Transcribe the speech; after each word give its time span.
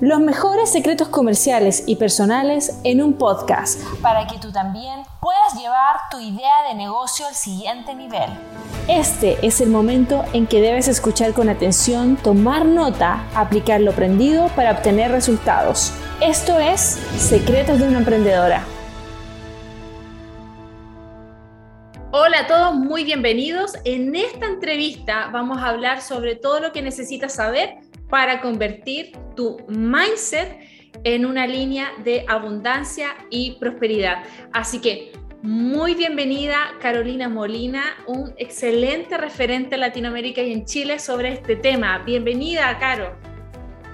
Los 0.00 0.18
mejores 0.18 0.72
secretos 0.72 1.08
comerciales 1.08 1.84
y 1.86 1.96
personales 1.96 2.80
en 2.84 3.02
un 3.02 3.18
podcast 3.18 3.82
para 4.00 4.26
que 4.26 4.38
tú 4.38 4.50
también 4.50 5.02
puedas 5.20 5.54
llevar 5.60 5.96
tu 6.10 6.18
idea 6.18 6.68
de 6.68 6.74
negocio 6.74 7.26
al 7.26 7.34
siguiente 7.34 7.94
nivel. 7.94 8.30
Este 8.88 9.36
es 9.46 9.60
el 9.60 9.68
momento 9.68 10.24
en 10.32 10.46
que 10.46 10.62
debes 10.62 10.88
escuchar 10.88 11.34
con 11.34 11.50
atención, 11.50 12.16
tomar 12.16 12.64
nota, 12.64 13.26
aplicar 13.34 13.82
lo 13.82 13.90
aprendido 13.90 14.48
para 14.56 14.70
obtener 14.70 15.10
resultados. 15.10 15.92
Esto 16.22 16.58
es 16.58 16.80
Secretos 17.18 17.78
de 17.78 17.88
una 17.88 17.98
Emprendedora. 17.98 18.64
Hola 22.10 22.40
a 22.40 22.46
todos, 22.46 22.74
muy 22.74 23.04
bienvenidos. 23.04 23.74
En 23.84 24.16
esta 24.16 24.46
entrevista 24.46 25.28
vamos 25.30 25.58
a 25.58 25.66
hablar 25.66 26.00
sobre 26.00 26.36
todo 26.36 26.58
lo 26.58 26.72
que 26.72 26.80
necesitas 26.80 27.34
saber 27.34 27.89
para 28.10 28.40
convertir 28.40 29.12
tu 29.36 29.58
mindset 29.68 30.58
en 31.04 31.24
una 31.24 31.46
línea 31.46 31.92
de 32.04 32.24
abundancia 32.28 33.16
y 33.30 33.52
prosperidad. 33.52 34.24
Así 34.52 34.80
que 34.80 35.12
muy 35.42 35.94
bienvenida 35.94 36.74
Carolina 36.82 37.28
Molina, 37.28 37.96
un 38.06 38.34
excelente 38.36 39.16
referente 39.16 39.76
en 39.76 39.80
Latinoamérica 39.80 40.42
y 40.42 40.52
en 40.52 40.66
Chile 40.66 40.98
sobre 40.98 41.32
este 41.32 41.56
tema. 41.56 41.98
Bienvenida, 42.00 42.78
Caro. 42.78 43.16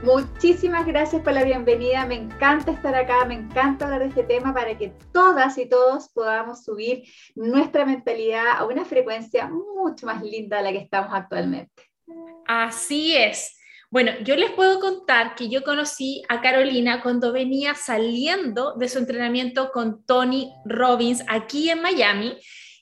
Muchísimas 0.02 0.86
gracias 0.86 1.22
por 1.22 1.32
la 1.32 1.44
bienvenida. 1.44 2.04
Me 2.04 2.16
encanta 2.16 2.72
estar 2.72 2.94
acá, 2.94 3.24
me 3.24 3.34
encanta 3.34 3.84
hablar 3.84 4.00
de 4.00 4.08
este 4.08 4.24
tema 4.24 4.52
para 4.52 4.76
que 4.76 4.92
todas 5.12 5.56
y 5.58 5.66
todos 5.66 6.08
podamos 6.08 6.64
subir 6.64 7.04
nuestra 7.34 7.84
mentalidad 7.84 8.58
a 8.58 8.66
una 8.66 8.84
frecuencia 8.84 9.48
mucho 9.48 10.06
más 10.06 10.22
linda 10.22 10.58
de 10.58 10.62
la 10.64 10.72
que 10.72 10.78
estamos 10.78 11.10
actualmente. 11.12 11.90
Así 12.46 13.16
es. 13.16 13.56
Bueno, 13.96 14.12
yo 14.24 14.36
les 14.36 14.50
puedo 14.50 14.78
contar 14.78 15.34
que 15.34 15.48
yo 15.48 15.64
conocí 15.64 16.22
a 16.28 16.42
Carolina 16.42 17.00
cuando 17.02 17.32
venía 17.32 17.74
saliendo 17.74 18.74
de 18.74 18.90
su 18.90 18.98
entrenamiento 18.98 19.70
con 19.72 20.04
Tony 20.04 20.52
Robbins 20.66 21.24
aquí 21.28 21.70
en 21.70 21.80
Miami 21.80 22.36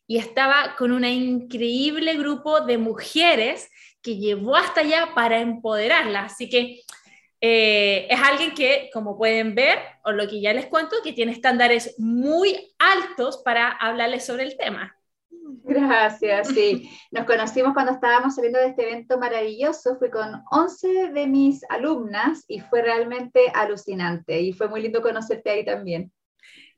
y 0.09 0.19
estaba 0.19 0.75
con 0.77 0.91
un 0.91 1.05
increíble 1.05 2.17
grupo 2.17 2.63
de 2.63 2.79
mujeres 2.79 3.71
que 4.03 4.17
llevó 4.17 4.57
hasta 4.57 4.81
allá 4.81 5.11
para 5.15 5.39
empoderarla. 5.39 6.25
Así 6.25 6.49
que 6.49 6.81
eh, 7.41 8.09
es 8.11 8.21
alguien 8.21 8.53
que, 8.53 8.91
como 8.93 9.17
pueden 9.17 9.55
ver, 9.55 9.79
o 10.03 10.11
lo 10.11 10.27
que 10.27 10.41
ya 10.41 10.53
les 10.53 10.67
cuento, 10.67 10.97
que 11.05 11.13
tiene 11.13 11.31
estándares 11.31 11.95
muy 11.97 12.75
altos 12.77 13.41
para 13.45 13.71
hablarles 13.71 14.27
sobre 14.27 14.43
el 14.43 14.57
tema. 14.57 14.97
Gracias, 15.65 16.49
sí. 16.49 16.91
Nos 17.11 17.25
conocimos 17.25 17.75
cuando 17.75 17.93
estábamos 17.93 18.35
saliendo 18.35 18.59
de 18.59 18.69
este 18.69 18.83
evento 18.83 19.19
maravilloso. 19.19 19.97
Fui 19.99 20.11
con 20.11 20.43
11 20.51 21.13
de 21.13 21.27
mis 21.27 21.63
alumnas 21.69 22.45
y 22.49 22.61
fue 22.61 22.83
realmente 22.83 23.41
alucinante 23.55 24.41
y 24.41 24.53
fue 24.53 24.69
muy 24.69 24.83
lindo 24.83 25.03
conocerte 25.03 25.51
ahí 25.51 25.65
también. 25.65 26.13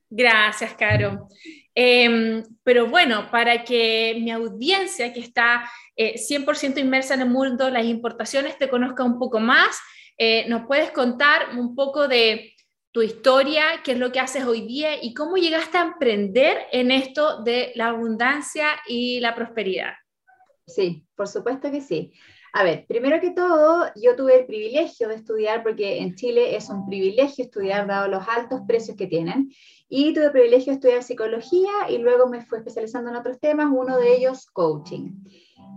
Gracias, 0.09 0.75
Caro. 0.75 1.29
Em, 1.75 2.43
pero 2.63 2.87
bueno, 2.87 3.29
para 3.31 3.65
que 3.65 4.17
mi 4.21 4.31
audiencia 4.31 5.13
que 5.13 5.21
está 5.21 5.69
100% 5.97 6.77
eh, 6.77 6.81
inmersa 6.81 7.15
en 7.15 7.23
el 7.23 7.31
mundo 7.31 7.65
de 7.65 7.73
las 7.73 7.85
importaciones 7.85 8.57
te 8.57 8.69
conozca 8.69 9.03
un 9.03 9.19
poco 9.19 9.41
más, 9.41 9.79
eh, 10.17 10.47
¿nos 10.49 10.67
puedes 10.67 10.93
contar 10.93 11.59
un 11.59 11.75
poco 11.75 12.07
de 12.09 12.55
tu 12.97 13.03
historia, 13.03 13.83
qué 13.85 13.93
es 13.93 13.99
lo 13.99 14.11
que 14.11 14.21
haces 14.21 14.47
hoy 14.47 14.63
día 14.63 15.05
y 15.05 15.13
cómo 15.13 15.37
llegaste 15.37 15.77
a 15.77 15.83
emprender 15.83 16.57
en 16.73 16.91
esto 16.91 17.43
de 17.43 17.73
la 17.75 17.89
abundancia 17.89 18.69
y 18.89 19.21
la 19.21 19.35
prosperidad. 19.35 19.93
Sí, 20.67 21.05
por 21.15 21.29
supuesto 21.29 21.71
que 21.71 21.83
sí. 21.83 22.15
A 22.55 22.65
ver, 22.65 22.87
primero 22.89 23.21
que 23.21 23.33
todo, 23.33 23.85
yo 23.97 24.17
tuve 24.17 24.39
el 24.39 24.47
privilegio 24.47 25.09
de 25.09 25.17
estudiar, 25.17 25.63
porque 25.63 25.99
en 25.99 26.15
Chile 26.15 26.57
es 26.57 26.71
un 26.71 26.87
privilegio 26.87 27.45
estudiar 27.45 27.87
dado 27.87 28.09
los 28.09 28.27
altos 28.27 28.63
precios 28.67 28.97
que 28.97 29.07
tienen, 29.07 29.51
y 29.91 30.15
tuve 30.15 30.25
el 30.25 30.33
privilegio 30.33 30.73
de 30.73 30.77
estudiar 30.77 31.03
psicología 31.03 31.91
y 31.91 31.99
luego 31.99 32.29
me 32.29 32.47
fui 32.47 32.61
especializando 32.61 33.11
en 33.11 33.17
otros 33.17 33.39
temas, 33.39 33.69
uno 33.71 33.99
de 33.99 34.17
ellos 34.17 34.47
coaching. 34.47 35.11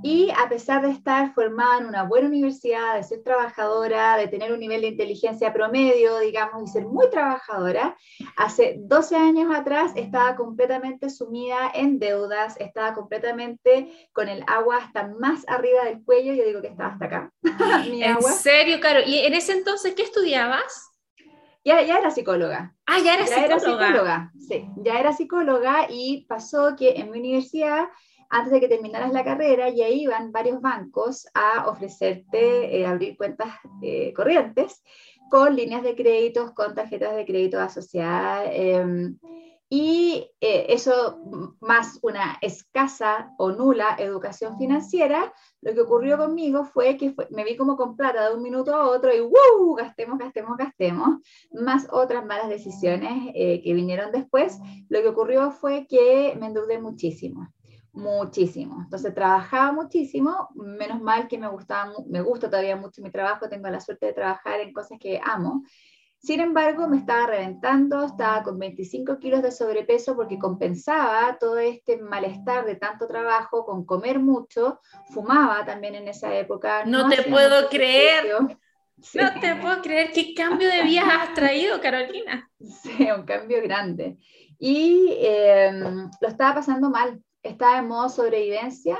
Y 0.01 0.31
a 0.31 0.47
pesar 0.47 0.81
de 0.81 0.91
estar 0.91 1.33
formada 1.33 1.79
en 1.79 1.87
una 1.87 2.03
buena 2.03 2.27
universidad, 2.27 2.95
de 2.95 3.03
ser 3.03 3.21
trabajadora, 3.21 4.15
de 4.15 4.29
tener 4.29 4.53
un 4.53 4.59
nivel 4.59 4.81
de 4.81 4.87
inteligencia 4.87 5.51
promedio, 5.51 6.19
digamos, 6.19 6.63
y 6.63 6.67
ser 6.67 6.85
muy 6.85 7.09
trabajadora, 7.09 7.97
hace 8.37 8.77
12 8.79 9.15
años 9.17 9.53
atrás 9.53 9.91
estaba 9.95 10.37
completamente 10.37 11.09
sumida 11.09 11.69
en 11.73 11.99
deudas, 11.99 12.55
estaba 12.59 12.93
completamente 12.93 14.09
con 14.13 14.29
el 14.29 14.43
agua 14.47 14.77
hasta 14.77 15.07
más 15.19 15.43
arriba 15.47 15.83
del 15.83 16.01
cuello, 16.03 16.33
yo 16.33 16.45
digo 16.45 16.61
que 16.61 16.67
estaba 16.67 16.91
hasta 16.91 17.05
acá. 17.05 17.33
¿En 17.85 18.21
serio, 18.21 18.79
Caro? 18.79 19.01
¿Y 19.05 19.19
en 19.19 19.33
ese 19.33 19.51
entonces 19.51 19.95
qué 19.95 20.03
estudiabas? 20.03 20.89
Ya, 21.65 21.81
ya 21.81 21.97
era 21.97 22.09
psicóloga. 22.09 22.73
Ah, 22.85 22.99
ya 23.03 23.15
era 23.15 23.25
ya 23.25 23.35
psicóloga. 23.35 23.45
Era 23.45 23.59
psicóloga. 23.59 24.31
Sí, 24.39 24.69
ya 24.77 24.99
era 24.99 25.13
psicóloga 25.13 25.87
y 25.89 26.25
pasó 26.25 26.75
que 26.77 26.91
en 26.91 27.11
mi 27.11 27.19
universidad 27.19 27.89
antes 28.29 28.51
de 28.51 28.59
que 28.59 28.67
terminaras 28.67 29.11
la 29.11 29.23
carrera 29.23 29.69
ya 29.69 29.89
iban 29.89 30.31
varios 30.31 30.61
bancos 30.61 31.27
a 31.33 31.67
ofrecerte 31.67 32.79
eh, 32.79 32.85
abrir 32.85 33.17
cuentas 33.17 33.49
eh, 33.81 34.13
corrientes 34.13 34.83
con 35.29 35.55
líneas 35.55 35.83
de 35.83 35.95
créditos, 35.95 36.51
con 36.53 36.73
tarjetas 36.73 37.15
de 37.15 37.25
crédito 37.25 37.59
asociadas. 37.59 38.49
Em, 38.51 39.17
y 39.71 40.31
eh, 40.41 40.65
eso 40.69 41.19
más 41.59 41.99
una 42.01 42.39
escasa 42.41 43.31
o 43.37 43.51
nula 43.51 43.95
educación 43.99 44.57
financiera, 44.57 45.31
lo 45.61 45.75
que 45.75 45.81
ocurrió 45.81 46.17
conmigo 46.17 46.65
fue 46.65 46.97
que 46.97 47.13
me 47.29 47.43
vi 47.43 47.55
como 47.55 47.77
con 47.77 47.95
plata 47.95 48.27
de 48.27 48.35
un 48.35 48.41
minuto 48.41 48.73
a 48.73 48.89
otro 48.89 49.13
y 49.13 49.19
¡wow! 49.19 49.75
Gastemos, 49.75 50.17
gastemos, 50.17 50.57
gastemos, 50.57 51.19
más 51.51 51.87
otras 51.91 52.25
malas 52.25 52.49
decisiones 52.49 53.31
que 53.33 53.73
vinieron 53.75 54.11
después. 54.11 54.57
Lo 54.89 55.03
que 55.03 55.09
ocurrió 55.09 55.51
fue 55.51 55.85
que 55.87 56.35
me 56.39 56.47
endeudé 56.47 56.79
muchísimo 56.79 57.53
muchísimo. 57.93 58.81
Entonces 58.83 59.13
trabajaba 59.13 59.71
muchísimo, 59.71 60.49
menos 60.55 61.01
mal 61.01 61.27
que 61.27 61.37
me 61.37 61.47
gustaba, 61.47 61.93
me 62.07 62.21
gusta 62.21 62.49
todavía 62.49 62.75
mucho 62.75 63.01
mi 63.01 63.11
trabajo, 63.11 63.49
tengo 63.49 63.67
la 63.69 63.79
suerte 63.79 64.07
de 64.07 64.13
trabajar 64.13 64.59
en 64.59 64.73
cosas 64.73 64.97
que 64.99 65.19
amo. 65.23 65.63
Sin 66.21 66.41
embargo, 66.41 66.87
me 66.89 66.97
estaba 66.97 67.27
reventando, 67.27 68.03
estaba 68.03 68.43
con 68.43 68.59
25 68.59 69.19
kilos 69.19 69.41
de 69.41 69.51
sobrepeso 69.51 70.17
porque 70.17 70.37
compensaba 70.37 71.37
todo 71.39 71.57
este 71.59 71.97
malestar 71.97 72.65
de 72.65 72.75
tanto 72.75 73.07
trabajo 73.07 73.65
con 73.65 73.85
comer 73.85 74.19
mucho, 74.19 74.81
fumaba 75.13 75.65
también 75.65 75.95
en 75.95 76.09
esa 76.09 76.35
época. 76.35 76.83
No, 76.85 77.07
te 77.07 77.23
puedo 77.23 77.69
creer. 77.69 78.25
No 79.13 79.39
te 79.39 79.55
puedo 79.55 79.81
creer 79.81 80.11
qué 80.11 80.33
cambio 80.33 80.67
de 80.67 80.83
vida 80.83 81.03
has 81.03 81.33
traído, 81.33 81.79
Carolina. 81.79 82.49
Sí, 82.59 83.07
un 83.09 83.23
cambio 83.23 83.61
grande. 83.63 84.17
Y 84.59 85.15
em, 85.21 86.09
lo 86.19 86.27
estaba 86.27 86.55
pasando 86.55 86.89
mal, 86.89 87.23
estaba 87.43 87.79
en 87.79 87.87
modo 87.87 88.09
sobrevivencia. 88.09 88.97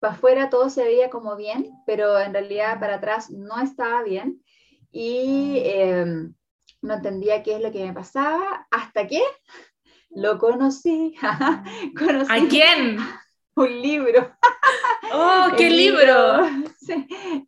Para 0.00 0.14
afuera 0.14 0.50
todo 0.50 0.68
se 0.68 0.84
veía 0.84 1.10
como 1.10 1.36
bien, 1.36 1.70
pero 1.86 2.18
en 2.18 2.32
realidad 2.32 2.80
para 2.80 2.96
atrás 2.96 3.30
no 3.30 3.60
estaba 3.60 4.02
bien. 4.02 4.42
Y 4.90 5.62
em, 5.64 6.34
no 6.82 6.94
entendía 6.94 7.42
qué 7.42 7.56
es 7.56 7.62
lo 7.62 7.70
que 7.72 7.84
me 7.84 7.92
pasaba 7.92 8.66
hasta 8.70 9.06
que 9.06 9.22
lo 10.10 10.38
conocí. 10.38 11.14
conocí 11.98 12.32
¿A 12.32 12.48
quién? 12.48 12.98
Un 13.54 13.82
libro. 13.82 14.34
¡Oh, 15.12 15.48
qué 15.56 15.68
libro! 15.68 16.48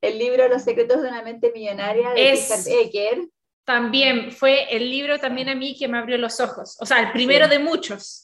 el 0.01 0.19
libro 0.19 0.49
Los 0.49 0.63
secretos 0.63 1.03
de 1.03 1.09
una 1.09 1.23
mente 1.23 1.51
millonaria 1.55 2.11
de 2.11 2.33
es, 2.33 2.67
Ecker. 2.67 3.27
También 3.65 4.31
fue 4.31 4.75
el 4.77 4.91
libro 4.91 5.19
también 5.19 5.49
a 5.49 5.55
mí 5.55 5.75
que 5.79 5.89
me 5.89 5.97
abrió 5.97 6.19
los 6.19 6.39
ojos. 6.41 6.77
O 6.81 6.87
sea, 6.87 7.01
el 7.01 7.13
primero 7.13 7.49
de 7.49 7.59
muchos. 7.59 8.24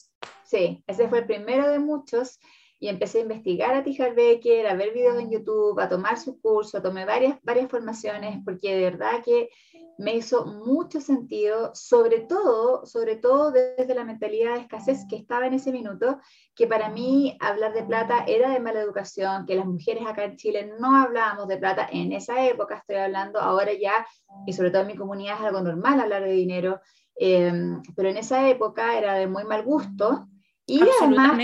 Sí, 0.50 0.82
ese 0.88 1.08
fue 1.08 1.20
el 1.20 1.26
primero 1.26 1.68
de 1.68 1.78
muchos 1.78 2.40
y 2.80 2.88
empecé 2.88 3.18
a 3.18 3.22
investigar 3.22 3.72
a 3.72 3.84
Tijal 3.84 4.16
Becker, 4.16 4.66
a 4.66 4.74
ver 4.74 4.92
videos 4.92 5.20
en 5.20 5.30
YouTube, 5.30 5.78
a 5.78 5.88
tomar 5.88 6.18
su 6.18 6.40
curso, 6.40 6.82
tomé 6.82 7.04
varias, 7.04 7.38
varias 7.44 7.70
formaciones 7.70 8.40
porque 8.44 8.74
de 8.74 8.82
verdad 8.82 9.22
que 9.24 9.50
me 9.98 10.16
hizo 10.16 10.46
mucho 10.46 11.00
sentido, 11.00 11.70
sobre 11.72 12.22
todo, 12.22 12.84
sobre 12.84 13.14
todo 13.14 13.52
desde 13.52 13.94
la 13.94 14.02
mentalidad 14.02 14.54
de 14.54 14.62
escasez 14.62 15.04
que 15.08 15.14
estaba 15.14 15.46
en 15.46 15.54
ese 15.54 15.70
minuto, 15.70 16.18
que 16.56 16.66
para 16.66 16.88
mí 16.88 17.36
hablar 17.38 17.72
de 17.72 17.84
plata 17.84 18.24
era 18.26 18.50
de 18.50 18.58
mala 18.58 18.80
educación, 18.80 19.46
que 19.46 19.54
las 19.54 19.66
mujeres 19.66 20.04
acá 20.04 20.24
en 20.24 20.36
Chile 20.36 20.74
no 20.80 20.96
hablábamos 20.96 21.46
de 21.46 21.58
plata 21.58 21.88
en 21.92 22.10
esa 22.10 22.44
época, 22.44 22.78
estoy 22.78 22.96
hablando 22.96 23.38
ahora 23.38 23.72
ya, 23.72 24.04
y 24.48 24.52
sobre 24.52 24.72
todo 24.72 24.82
en 24.82 24.88
mi 24.88 24.96
comunidad 24.96 25.36
es 25.36 25.46
algo 25.46 25.60
normal 25.60 26.00
hablar 26.00 26.24
de 26.24 26.32
dinero, 26.32 26.80
eh, 27.14 27.52
pero 27.94 28.08
en 28.08 28.16
esa 28.16 28.48
época 28.48 28.98
era 28.98 29.14
de 29.14 29.28
muy 29.28 29.44
mal 29.44 29.62
gusto 29.62 30.26
y 30.74 30.80
además, 31.02 31.38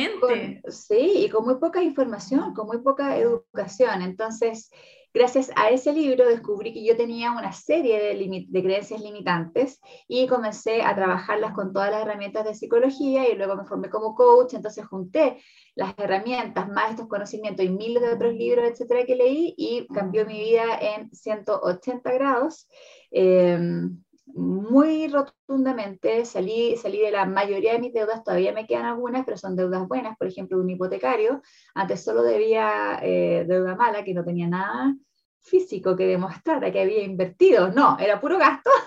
sí, 0.68 1.24
y 1.24 1.28
con 1.28 1.44
muy 1.44 1.56
poca 1.56 1.82
información, 1.82 2.54
con 2.54 2.66
muy 2.66 2.78
poca 2.78 3.16
educación. 3.16 4.02
Entonces, 4.02 4.70
Gracias 5.16 5.50
a 5.56 5.70
ese 5.70 5.94
libro 5.94 6.28
descubrí 6.28 6.74
que 6.74 6.84
yo 6.84 6.94
tenía 6.94 7.32
una 7.32 7.50
serie 7.50 7.98
de, 7.98 8.46
de, 8.50 8.62
creencias 8.62 9.00
limitantes 9.00 9.80
y 10.06 10.26
comencé 10.26 10.82
a 10.82 10.94
trabajarlas 10.94 11.54
con 11.54 11.72
todas 11.72 11.90
las 11.90 12.02
herramientas 12.02 12.44
de 12.44 12.54
psicología 12.54 13.26
y 13.26 13.34
luego 13.34 13.56
me 13.56 13.64
formé 13.64 13.88
como 13.88 14.14
coach, 14.14 14.52
entonces 14.52 14.84
junté 14.84 15.38
las 15.74 15.94
herramientas 15.96 16.68
más 16.68 16.90
estos 16.90 17.08
conocimientos 17.08 17.64
y 17.64 17.70
miles 17.70 18.02
de 18.02 18.12
otros 18.12 18.34
libros, 18.34 18.68
etcétera, 18.68 19.06
que 19.06 19.16
leí 19.16 19.54
y 19.56 19.86
cambió 19.86 20.26
mi 20.26 20.38
vida 20.38 20.78
en 20.82 21.10
180 21.10 22.12
grados. 22.12 22.68
Em, 23.10 24.04
muy 24.36 25.08
rotundamente, 25.08 26.24
salí, 26.24 26.76
salí 26.76 27.00
de 27.00 27.10
la 27.10 27.24
mayoría 27.24 27.72
de 27.72 27.78
mis 27.78 27.92
deudas, 27.92 28.22
todavía 28.22 28.52
me 28.52 28.66
quedan 28.66 28.84
algunas, 28.84 29.24
pero 29.24 29.36
son 29.36 29.56
deudas 29.56 29.88
buenas, 29.88 30.16
por 30.18 30.28
ejemplo, 30.28 30.58
un 30.58 30.68
hipotecario, 30.68 31.42
antes 31.74 32.04
solo 32.04 32.22
debía 32.22 33.00
eh, 33.02 33.44
deuda 33.48 33.74
mala, 33.74 34.04
que 34.04 34.14
no 34.14 34.24
tenía 34.24 34.46
nada 34.46 34.94
físico 35.40 35.96
que 35.96 36.06
demostrara 36.06 36.70
que 36.70 36.80
había 36.80 37.02
invertido, 37.02 37.70
no, 37.70 37.96
era 37.98 38.20
puro 38.20 38.38
gasto. 38.38 38.70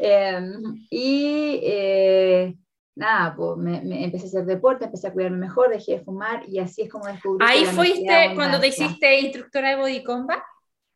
Em, 0.00 0.86
y 0.90 1.60
eh, 1.62 2.54
nada, 2.94 3.34
pues 3.34 3.56
me, 3.56 4.04
empecé 4.04 4.26
a 4.26 4.28
hacer 4.28 4.44
deporte, 4.44 4.84
empecé 4.84 5.08
a 5.08 5.12
cuidarme 5.12 5.38
mejor, 5.38 5.70
dejé 5.70 5.92
de 5.92 6.04
fumar 6.04 6.48
y 6.48 6.58
así 6.58 6.82
es 6.82 6.90
como 6.90 7.06
descubrí. 7.06 7.44
Ahí 7.48 7.64
fuiste 7.64 8.32
cuando 8.34 8.60
te 8.60 8.68
hiciste 8.68 9.20
instructora 9.20 9.70
de 9.70 9.76
Body 9.76 10.04
Combat. 10.04 10.40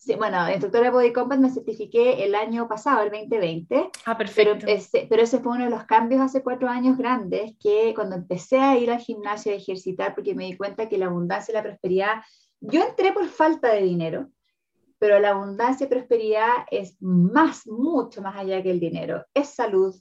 Sí, 0.08 0.14
bueno, 0.14 0.48
instructora 0.48 0.84
de 0.84 0.90
Body 0.90 1.12
Combat 1.12 1.38
me 1.38 1.50
certifiqué 1.50 2.24
el 2.24 2.34
año 2.34 2.66
pasado, 2.66 3.02
el 3.02 3.10
2020. 3.10 3.90
Ah, 4.06 4.16
perfecto. 4.16 4.56
Pero 4.60 4.72
ese, 4.72 5.06
pero 5.06 5.22
ese 5.22 5.38
fue 5.38 5.52
uno 5.52 5.64
de 5.64 5.70
los 5.70 5.84
cambios 5.84 6.22
hace 6.22 6.42
cuatro 6.42 6.66
años 6.66 6.96
grandes, 6.96 7.52
que 7.60 7.92
cuando 7.94 8.16
empecé 8.16 8.58
a 8.58 8.78
ir 8.78 8.90
al 8.90 9.00
gimnasio 9.00 9.52
a 9.52 9.56
ejercitar, 9.56 10.14
porque 10.14 10.34
me 10.34 10.46
di 10.46 10.56
cuenta 10.56 10.88
que 10.88 10.96
la 10.96 11.08
abundancia 11.08 11.52
y 11.52 11.56
la 11.56 11.62
prosperidad, 11.62 12.22
yo 12.58 12.84
entré 12.84 13.12
por 13.12 13.26
falta 13.26 13.70
de 13.70 13.82
dinero, 13.82 14.30
pero 14.98 15.18
la 15.18 15.32
abundancia 15.32 15.84
y 15.84 15.90
prosperidad 15.90 16.64
es 16.70 16.96
más, 17.02 17.66
mucho 17.66 18.22
más 18.22 18.34
allá 18.34 18.62
que 18.62 18.70
el 18.70 18.80
dinero. 18.80 19.26
Es 19.34 19.50
salud, 19.50 19.94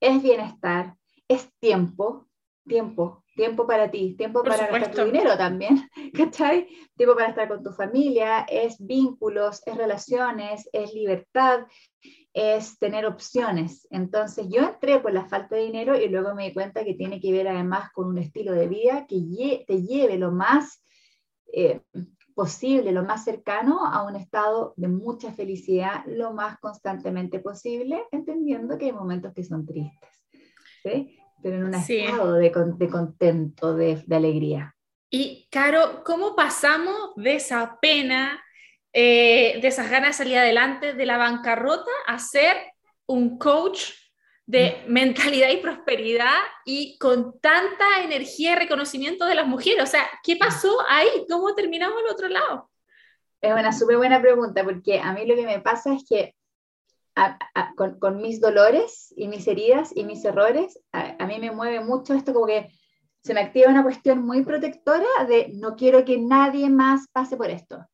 es 0.00 0.22
bienestar, 0.24 0.96
es 1.28 1.48
tiempo, 1.60 2.26
tiempo, 2.66 3.22
tiempo 3.36 3.66
para 3.66 3.90
ti, 3.90 4.14
tiempo 4.16 4.42
para 4.42 4.66
gastar 4.66 4.92
tu 4.92 5.04
dinero 5.04 5.36
también, 5.36 5.88
¿cachai? 6.14 6.66
Tiempo 6.96 7.14
para 7.14 7.28
estar 7.28 7.46
con 7.46 7.62
tu 7.62 7.70
familia, 7.70 8.40
es 8.48 8.76
vínculos, 8.84 9.62
es 9.66 9.76
relaciones, 9.76 10.68
es 10.72 10.92
libertad, 10.94 11.60
es 12.32 12.78
tener 12.78 13.06
opciones. 13.06 13.86
Entonces 13.90 14.46
yo 14.48 14.62
entré 14.62 14.98
por 14.98 15.12
la 15.12 15.26
falta 15.26 15.54
de 15.54 15.62
dinero 15.62 15.94
y 16.00 16.08
luego 16.08 16.34
me 16.34 16.44
di 16.44 16.54
cuenta 16.54 16.84
que 16.84 16.94
tiene 16.94 17.20
que 17.20 17.30
ver 17.30 17.46
además 17.46 17.92
con 17.92 18.08
un 18.08 18.18
estilo 18.18 18.52
de 18.52 18.66
vida 18.66 19.06
que 19.06 19.64
te 19.66 19.82
lleve 19.82 20.18
lo 20.18 20.32
más 20.32 20.82
eh, 21.52 21.82
posible, 22.34 22.92
lo 22.92 23.04
más 23.04 23.24
cercano 23.24 23.86
a 23.86 24.02
un 24.02 24.16
estado 24.16 24.74
de 24.76 24.88
mucha 24.88 25.32
felicidad 25.32 26.04
lo 26.06 26.32
más 26.32 26.58
constantemente 26.58 27.38
posible, 27.38 28.02
entendiendo 28.10 28.76
que 28.76 28.86
hay 28.86 28.92
momentos 28.92 29.32
que 29.32 29.44
son 29.44 29.64
tristes, 29.64 30.10
¿sí? 30.82 31.18
Pero 31.46 31.58
en 31.58 31.64
un 31.66 31.74
estado 31.74 32.32
de, 32.32 32.52
de 32.76 32.88
contento, 32.90 33.72
de, 33.76 34.02
de, 34.04 34.16
alegría. 34.16 34.74
Y, 35.08 35.46
Caro, 35.48 36.02
¿cómo 36.04 36.34
pasamos 36.34 37.12
de 37.14 37.36
esa 37.36 37.78
pena, 37.80 38.42
eh, 38.92 39.60
de 39.62 39.68
esas 39.68 39.88
ganas 39.88 40.08
de 40.08 40.24
salir 40.24 40.38
adelante, 40.38 40.94
de 40.94 41.06
la 41.06 41.18
bancarrota, 41.18 41.92
a 42.08 42.18
ser 42.18 42.56
un 43.06 43.38
coach 43.38 43.92
de 44.44 44.82
mentalidad 44.88 45.50
y 45.50 45.58
prosperidad 45.58 46.34
y 46.64 46.98
con 46.98 47.38
tanta 47.38 48.02
energía 48.02 48.54
y 48.54 48.56
reconocimiento 48.56 49.24
de 49.24 49.36
las 49.36 49.46
mujeres. 49.46 49.84
O 49.84 49.86
sea, 49.86 50.04
¿qué 50.24 50.34
pasó 50.34 50.76
ahí? 50.88 51.06
¿Cómo 51.30 51.54
terminamos 51.54 52.02
al 52.02 52.10
otro 52.10 52.26
lado? 52.26 52.68
Es 53.40 53.52
una 53.52 53.70
súper 53.70 53.98
buena 53.98 54.20
pregunta 54.20 54.64
porque 54.64 54.98
a 54.98 55.12
mí 55.12 55.24
lo 55.24 55.36
que 55.36 55.46
me 55.46 55.60
pasa 55.60 55.94
es 55.94 56.04
que 56.08 56.34
con, 57.76 57.98
con, 57.98 58.20
mis 58.20 58.40
dolores 58.40 59.12
y 59.16 59.28
mis 59.28 59.46
heridas 59.46 59.90
y 59.94 60.04
mis 60.04 60.24
errores, 60.24 60.78
a, 60.92 61.26
mí 61.26 61.38
me 61.40 61.50
mueve 61.50 61.80
mucho 61.80 62.14
esto 62.14 62.34
como 62.34 62.46
que 62.46 62.68
se 63.22 63.34
me 63.34 63.40
activa 63.40 63.70
una 63.70 63.82
cuestión 63.82 64.24
muy 64.24 64.44
protectora 64.44 65.06
de 65.26 65.50
no 65.54 65.76
quiero 65.76 66.04
que 66.04 66.18
nadie 66.18 66.70
más 66.70 67.08
pase 67.12 67.36
por 67.36 67.50
esto. 67.50 67.84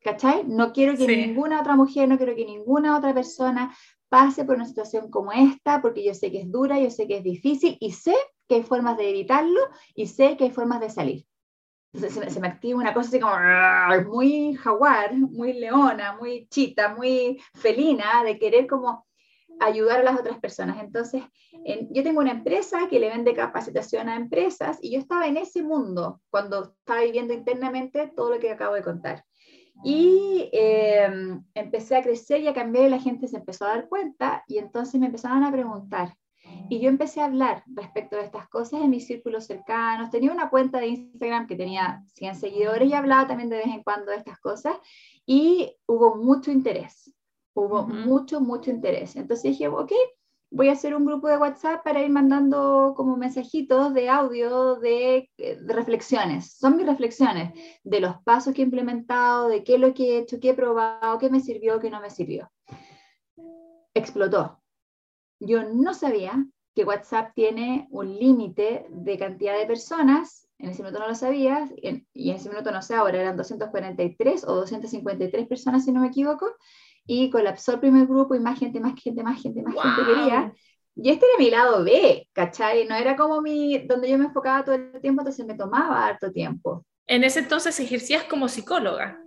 ¿Cachai? 0.00 0.44
No 0.46 0.72
quiero 0.72 0.96
que 0.96 1.08
ninguna 1.08 1.60
otra 1.60 1.74
mujer, 1.74 2.08
no 2.08 2.16
quiero 2.16 2.36
que 2.36 2.44
ninguna 2.44 2.96
otra 2.96 3.12
persona 3.12 3.76
pase 4.08 4.44
por 4.44 4.54
una 4.54 4.66
situación 4.66 5.10
como 5.10 5.32
esta, 5.32 5.82
porque 5.82 6.04
yo 6.04 6.14
sé 6.14 6.30
que 6.30 6.42
es 6.42 6.50
dura, 6.50 6.78
yo 6.78 6.90
sé 6.90 7.08
que 7.08 7.16
es 7.16 7.24
difícil 7.24 7.76
y 7.80 7.92
sé 7.92 8.14
que 8.48 8.56
hay 8.56 8.62
formas 8.62 8.96
de 8.96 9.10
evitarlo 9.10 9.60
y 9.94 10.06
sé 10.06 10.36
que 10.36 10.44
hay 10.44 10.50
formas 10.50 10.80
de 10.80 10.90
salir. 10.90 11.26
Entonces 11.96 12.32
se 12.32 12.40
me, 12.40 12.48
activa 12.48 12.78
una 12.78 12.92
cosa 12.92 13.08
así 13.08 13.20
como 13.20 13.34
muy 14.10 14.54
jaguar, 14.54 15.14
muy 15.14 15.54
leona, 15.54 16.16
muy 16.16 16.46
chita, 16.48 16.94
muy 16.94 17.40
felina, 17.54 18.22
de 18.22 18.38
querer 18.38 18.66
como 18.66 19.06
ayudar 19.60 20.00
a 20.00 20.02
las 20.02 20.20
otras 20.20 20.38
personas. 20.38 20.78
Entonces, 20.82 21.22
yo 21.90 22.02
tengo 22.02 22.20
una 22.20 22.32
empresa 22.32 22.86
que 22.90 23.00
le 23.00 23.08
vende 23.08 23.34
capacitación 23.34 24.10
a 24.10 24.16
empresas 24.16 24.78
y 24.82 24.92
yo 24.92 24.98
estaba 24.98 25.26
en 25.26 25.38
ese 25.38 25.62
mundo 25.62 26.20
cuando 26.30 26.74
estaba 26.78 27.00
viviendo 27.00 27.32
internamente 27.32 28.12
todo 28.14 28.34
lo 28.34 28.38
que 28.38 28.50
acabo 28.50 28.74
de 28.74 28.82
contar. 28.82 29.24
Y 29.82 30.48
em, 30.52 31.44
empecé 31.54 31.96
a 31.96 32.02
crecer 32.02 32.40
y 32.40 32.48
a 32.48 32.54
cambiar 32.54 32.86
y 32.86 32.90
la 32.90 33.00
gente 33.00 33.28
se 33.28 33.36
empezó 33.36 33.64
a 33.64 33.68
dar 33.68 33.88
cuenta 33.88 34.42
y 34.46 34.58
entonces 34.58 35.00
me 35.00 35.06
empezaron 35.06 35.44
a 35.44 35.52
preguntar. 35.52 36.14
Y 36.68 36.80
yo 36.80 36.88
empecé 36.88 37.20
a 37.20 37.26
hablar 37.26 37.62
respecto 37.66 38.16
de 38.16 38.22
estas 38.22 38.48
cosas 38.48 38.82
en 38.82 38.90
mis 38.90 39.06
círculos 39.06 39.46
cercanos. 39.46 40.10
Tenía 40.10 40.32
una 40.32 40.50
cuenta 40.50 40.80
de 40.80 40.88
Instagram 40.88 41.46
que 41.46 41.56
tenía 41.56 42.02
100 42.14 42.34
seguidores 42.34 42.88
y 42.88 42.94
hablaba 42.94 43.26
también 43.26 43.48
de 43.48 43.58
vez 43.58 43.66
en 43.66 43.82
cuando 43.82 44.10
de 44.10 44.18
estas 44.18 44.38
cosas 44.40 44.76
y 45.24 45.76
hubo 45.86 46.16
mucho 46.16 46.50
interés. 46.50 47.12
Hubo 47.54 47.86
mucho, 47.86 48.40
mucho 48.40 48.70
interés. 48.70 49.16
Entonces 49.16 49.52
dije, 49.52 49.68
ok, 49.68 49.92
voy 50.50 50.68
a 50.68 50.72
hacer 50.72 50.94
un 50.94 51.04
grupo 51.04 51.28
de 51.28 51.38
WhatsApp 51.38 51.82
para 51.84 52.02
ir 52.02 52.10
mandando 52.10 52.94
como 52.96 53.16
mensajitos 53.16 53.94
de 53.94 54.08
audio 54.08 54.76
de, 54.76 55.30
reflexiones. 55.66 56.52
Son 56.52 56.76
mis 56.76 56.86
reflexiones 56.86 57.52
de 57.84 58.00
los 58.00 58.22
pasos 58.22 58.54
que 58.54 58.62
he 58.62 58.64
implementado, 58.64 59.48
de 59.48 59.64
qué 59.64 59.74
es 59.74 59.80
lo 59.80 59.94
que 59.94 60.16
he 60.16 60.18
hecho, 60.18 60.38
qué 60.40 60.50
he 60.50 60.54
probado, 60.54 61.18
qué 61.18 61.30
me 61.30 61.40
sirvió, 61.40 61.80
qué 61.80 61.90
no 61.90 62.00
me 62.00 62.10
sirvió. 62.10 62.50
Explotó. 63.94 64.60
Yo 65.40 65.64
no 65.64 65.94
sabía 65.94 66.44
que 66.74 66.84
WhatsApp 66.84 67.32
tiene 67.34 67.88
un 67.90 68.18
límite 68.18 68.86
de 68.90 69.18
cantidad 69.18 69.58
de 69.58 69.66
personas. 69.66 70.48
En 70.58 70.70
ese 70.70 70.82
momento 70.82 71.00
no 71.00 71.08
lo 71.08 71.14
sabía, 71.14 71.68
y 71.76 72.30
en 72.30 72.36
ese 72.36 72.48
momento 72.48 72.70
no 72.70 72.82
sé, 72.82 72.94
ahora 72.94 73.20
eran 73.20 73.36
243 73.36 74.44
o 74.44 74.54
253 74.54 75.46
personas, 75.46 75.84
si 75.84 75.92
no 75.92 76.00
me 76.00 76.08
equivoco 76.08 76.46
y 77.06 77.30
colapsó 77.30 77.74
el 77.74 77.80
primer 77.80 78.06
grupo 78.06 78.34
y 78.34 78.40
más 78.40 78.58
gente, 78.58 78.80
más 78.80 79.00
gente, 79.00 79.22
más 79.22 79.40
gente, 79.40 79.62
más 79.62 79.74
gente 79.74 80.12
quería. 80.12 80.52
Y 80.96 81.10
este 81.10 81.26
era 81.26 81.38
mi 81.38 81.50
lado 81.50 81.84
B, 81.84 82.28
¿cachai? 82.32 82.86
No 82.86 82.94
era 82.94 83.16
como 83.16 83.40
mi, 83.40 83.78
donde 83.86 84.10
yo 84.10 84.18
me 84.18 84.24
enfocaba 84.24 84.64
todo 84.64 84.74
el 84.74 85.00
tiempo, 85.00 85.20
entonces 85.20 85.46
me 85.46 85.54
tomaba 85.54 86.06
harto 86.06 86.32
tiempo. 86.32 86.84
En 87.06 87.22
ese 87.22 87.40
entonces 87.40 87.78
ejercías 87.78 88.24
como 88.24 88.48
psicóloga. 88.48 89.20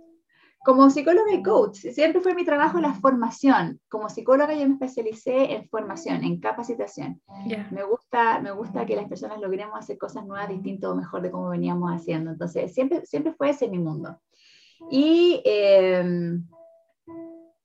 Como 0.62 0.90
psicóloga 0.90 1.32
y 1.32 1.42
coach, 1.42 1.78
siempre 1.78 2.20
fue 2.20 2.34
mi 2.34 2.44
trabajo 2.44 2.80
la 2.80 2.92
formación. 2.92 3.80
Como 3.88 4.08
psicóloga 4.08 4.54
yo 4.54 4.66
me 4.66 4.74
especialicé 4.74 5.54
en 5.54 5.68
formación, 5.68 6.22
en 6.22 6.38
capacitación. 6.38 7.22
Me, 7.70 7.82
gusta, 7.84 8.40
me 8.40 8.52
gusta 8.52 8.84
que 8.84 8.96
las 8.96 9.08
personas 9.08 9.40
logremos 9.40 9.78
hacer 9.78 9.96
cosas 9.96 10.26
nuevas, 10.26 10.48
distintas 10.48 10.90
o 10.90 10.94
mejor 10.94 11.22
de 11.22 11.30
cómo 11.30 11.48
veníamos 11.48 11.90
haciendo. 11.90 12.30
Entonces, 12.30 12.74
siempre, 12.74 13.06
siempre 13.06 13.32
fue 13.32 13.50
ese 13.50 13.68
mi 13.68 13.78
mundo. 13.78 14.20
Y 14.90 15.42
eh, 15.44 16.40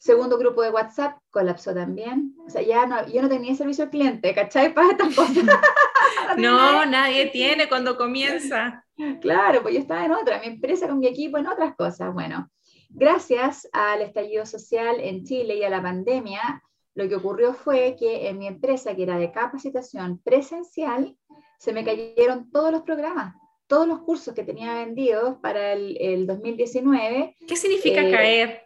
Segundo 0.05 0.37
grupo 0.37 0.61
de 0.61 0.69
WhatsApp 0.69 1.17
colapsó 1.31 1.73
también. 1.73 2.35
O 2.45 2.49
sea, 2.51 2.61
ya 2.61 2.85
no, 2.85 3.07
yo 3.07 3.23
no 3.23 3.27
tenía 3.27 3.55
servicio 3.55 3.85
al 3.85 3.89
cliente, 3.89 4.35
¿cachai? 4.35 4.71
Para 4.75 4.91
estas 4.91 5.15
cosas. 5.15 5.43
no, 6.37 6.85
nadie 6.85 7.31
tiene 7.31 7.67
cuando 7.67 7.97
comienza. 7.97 8.85
Claro, 9.19 9.63
pues 9.63 9.73
yo 9.73 9.79
estaba 9.79 10.05
en 10.05 10.11
otra, 10.11 10.39
mi 10.39 10.45
empresa 10.45 10.87
con 10.87 10.99
mi 10.99 11.07
equipo 11.07 11.39
en 11.39 11.47
otras 11.47 11.75
cosas. 11.75 12.13
Bueno, 12.13 12.51
gracias 12.95 13.67
al 13.71 14.01
estallido 14.01 14.45
social 14.45 14.99
en 14.99 15.23
Chile 15.23 15.57
y 15.57 15.63
a 15.63 15.69
la 15.69 15.81
pandemia, 15.81 16.63
lo 16.95 17.09
que 17.09 17.15
ocurrió 17.15 17.53
fue 17.53 17.95
que 17.99 18.29
en 18.29 18.39
mi 18.39 18.47
empresa, 18.47 18.95
que 18.95 19.03
era 19.03 19.17
de 19.17 19.31
capacitación 19.31 20.19
presencial, 20.19 21.17
se 21.59 21.73
me 21.73 21.83
cayeron 21.83 22.49
todos 22.51 22.71
los 22.71 22.83
programas, 22.83 23.35
todos 23.67 23.87
los 23.87 24.01
cursos 24.01 24.33
que 24.33 24.43
tenía 24.43 24.75
vendidos 24.75 25.37
para 25.41 25.73
el, 25.73 25.97
el 25.99 26.25
2019. 26.25 27.35
¿Qué 27.45 27.55
significa 27.55 28.01
eh, 28.01 28.11
caer? 28.11 28.65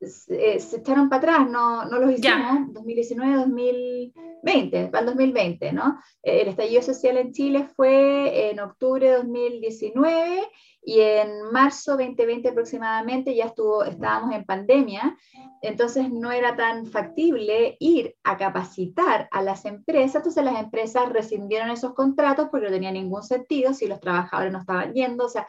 Eh, 0.00 0.58
se, 0.58 0.78
echaron 0.78 1.10
para 1.10 1.34
atrás, 1.34 1.50
no, 1.50 1.84
no 1.84 1.98
los 1.98 2.12
hicimos, 2.12 2.72
2019-2020, 2.72 4.90
para 4.90 5.00
el 5.00 5.06
2020, 5.06 5.72
¿no? 5.72 6.00
El 6.22 6.48
estallido 6.48 6.80
social 6.80 7.18
en 7.18 7.32
Chile 7.32 7.68
fue 7.76 8.50
en 8.50 8.60
octubre 8.60 9.06
de 9.06 9.16
2019 9.16 10.42
y 10.82 11.00
en 11.00 11.50
marzo 11.52 11.92
2020 11.92 12.48
aproximadamente 12.48 13.34
ya 13.34 13.46
estuvo, 13.46 13.84
estábamos 13.84 14.34
en 14.34 14.44
pandemia, 14.44 15.16
entonces 15.62 16.10
no 16.10 16.32
era 16.32 16.56
tan 16.56 16.86
factible 16.86 17.76
ir 17.80 18.16
a 18.24 18.36
capacitar 18.36 19.28
a 19.30 19.42
las 19.42 19.64
empresas, 19.66 20.16
entonces 20.16 20.44
las 20.44 20.58
empresas 20.58 21.08
rescindieron 21.10 21.70
esos 21.70 21.94
contratos 21.94 22.48
porque 22.50 22.66
no 22.66 22.72
tenía 22.72 22.92
ningún 22.92 23.22
sentido 23.22 23.74
si 23.74 23.86
los 23.86 24.00
trabajadores 24.00 24.52
no 24.52 24.60
estaban 24.60 24.94
yendo, 24.94 25.26
o 25.26 25.28
sea, 25.28 25.46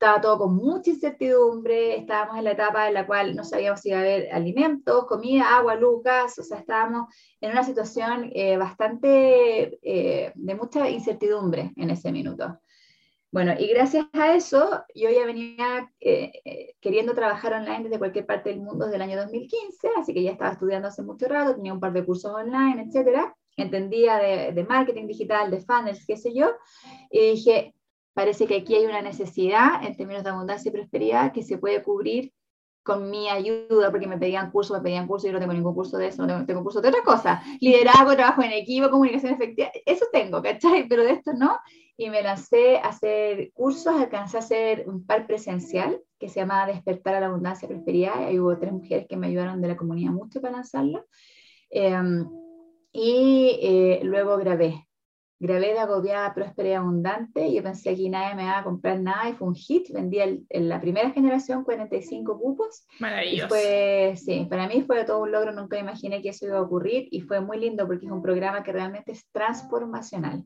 estaba 0.00 0.18
todo 0.18 0.38
con 0.38 0.56
mucha 0.56 0.88
incertidumbre, 0.88 1.98
estábamos 1.98 2.38
en 2.38 2.44
la 2.44 2.52
etapa 2.52 2.88
en 2.88 2.94
la 2.94 3.06
cual 3.06 3.36
no 3.36 3.44
sabíamos 3.44 3.80
si 3.80 3.90
iba 3.90 3.98
a 3.98 4.00
haber 4.00 4.32
alimentos, 4.32 5.04
comida, 5.04 5.58
agua, 5.58 5.74
luz, 5.74 6.02
gas, 6.02 6.38
o 6.38 6.42
sea, 6.42 6.56
estábamos 6.56 7.14
en 7.38 7.52
una 7.52 7.62
situación 7.62 8.30
eh, 8.34 8.56
bastante 8.56 9.78
eh, 9.82 10.32
de 10.34 10.54
mucha 10.54 10.88
incertidumbre 10.88 11.74
en 11.76 11.90
ese 11.90 12.10
minuto. 12.12 12.60
Bueno, 13.32 13.54
y 13.56 13.68
gracias 13.68 14.06
a 14.12 14.34
eso, 14.34 14.84
yo 14.92 15.08
ya 15.08 15.24
venía 15.24 15.88
eh, 16.00 16.74
queriendo 16.80 17.14
trabajar 17.14 17.52
online 17.52 17.84
desde 17.84 17.98
cualquier 17.98 18.26
parte 18.26 18.50
del 18.50 18.60
mundo 18.60 18.86
desde 18.86 18.96
el 18.96 19.02
año 19.02 19.16
2015, 19.18 19.88
así 19.98 20.12
que 20.12 20.24
ya 20.24 20.32
estaba 20.32 20.52
estudiando 20.52 20.88
hace 20.88 21.02
mucho 21.02 21.28
rato, 21.28 21.54
tenía 21.54 21.72
un 21.72 21.78
par 21.78 21.92
de 21.92 22.04
cursos 22.04 22.32
online, 22.32 22.82
etcétera, 22.82 23.36
entendía 23.56 24.16
de, 24.16 24.52
de 24.52 24.64
marketing 24.64 25.06
digital, 25.06 25.48
de 25.48 25.60
funnels, 25.60 26.04
qué 26.06 26.16
sé 26.16 26.34
yo, 26.34 26.50
y 27.08 27.20
dije, 27.32 27.72
parece 28.14 28.48
que 28.48 28.56
aquí 28.56 28.74
hay 28.74 28.86
una 28.86 29.00
necesidad 29.00 29.84
en 29.84 29.96
términos 29.96 30.24
de 30.24 30.30
abundancia 30.30 30.68
y 30.68 30.72
prosperidad 30.72 31.32
que 31.32 31.44
se 31.44 31.56
puede 31.56 31.84
cubrir 31.84 32.32
con 32.82 33.10
mi 33.10 33.28
ayuda, 33.28 33.90
porque 33.90 34.06
me 34.06 34.18
pedían 34.18 34.50
cursos, 34.50 34.76
me 34.76 34.82
pedían 34.82 35.06
cursos, 35.06 35.26
yo 35.26 35.32
no 35.32 35.40
tengo 35.40 35.52
ningún 35.52 35.74
curso 35.74 35.98
de 35.98 36.08
eso, 36.08 36.22
no 36.22 36.28
tengo, 36.28 36.46
tengo 36.46 36.62
curso 36.62 36.80
de 36.80 36.88
otra 36.88 37.02
cosa, 37.02 37.42
liderazgo, 37.60 38.14
trabajo 38.14 38.42
en 38.42 38.52
equipo, 38.52 38.90
comunicación 38.90 39.34
efectiva, 39.34 39.70
eso 39.84 40.06
tengo, 40.12 40.42
¿cachai? 40.42 40.88
Pero 40.88 41.04
de 41.04 41.12
esto 41.12 41.32
no, 41.34 41.58
y 41.96 42.08
me 42.08 42.22
lancé 42.22 42.78
a 42.78 42.88
hacer 42.88 43.52
cursos, 43.52 43.94
alcancé 43.94 44.38
a 44.38 44.40
hacer 44.40 44.84
un 44.88 45.04
par 45.04 45.26
presencial 45.26 46.00
que 46.18 46.28
se 46.28 46.40
llama 46.40 46.66
Despertar 46.66 47.14
a 47.14 47.20
la 47.20 47.26
Abundancia 47.26 47.66
y 47.66 47.68
Prosperidad, 47.68 48.20
y 48.20 48.24
ahí 48.24 48.38
hubo 48.38 48.58
tres 48.58 48.72
mujeres 48.72 49.06
que 49.08 49.16
me 49.16 49.26
ayudaron 49.26 49.60
de 49.60 49.68
la 49.68 49.76
comunidad 49.76 50.12
mucho 50.12 50.40
para 50.40 50.54
lanzarlo, 50.54 51.06
em, 51.68 52.26
y 52.92 53.58
eh, 53.62 54.00
luego 54.02 54.36
grabé, 54.38 54.86
grabé 55.40 55.72
de 55.72 55.78
agobiada, 55.78 56.34
próspera 56.34 56.68
y 56.68 56.72
abundante. 56.74 57.52
Yo 57.52 57.62
pensé 57.62 57.96
que 57.96 58.10
nadie 58.10 58.36
me 58.36 58.42
iba 58.42 58.58
a 58.58 58.62
comprar 58.62 59.00
nada 59.00 59.30
y 59.30 59.32
fue 59.32 59.48
un 59.48 59.54
hit. 59.54 59.90
Vendí 59.90 60.18
en 60.20 60.68
la 60.68 60.80
primera 60.80 61.10
generación 61.10 61.64
45 61.64 62.38
cupos. 62.38 62.86
Maravilloso. 62.98 63.46
Y 63.46 63.48
fue, 63.48 64.14
sí, 64.16 64.46
para 64.48 64.68
mí 64.68 64.82
fue 64.82 65.02
todo 65.04 65.22
un 65.22 65.32
logro. 65.32 65.52
Nunca 65.52 65.78
imaginé 65.78 66.20
que 66.20 66.28
eso 66.28 66.46
iba 66.46 66.58
a 66.58 66.62
ocurrir 66.62 67.08
y 67.10 67.22
fue 67.22 67.40
muy 67.40 67.58
lindo 67.58 67.86
porque 67.86 68.04
es 68.04 68.12
un 68.12 68.22
programa 68.22 68.62
que 68.62 68.72
realmente 68.72 69.12
es 69.12 69.26
transformacional. 69.32 70.44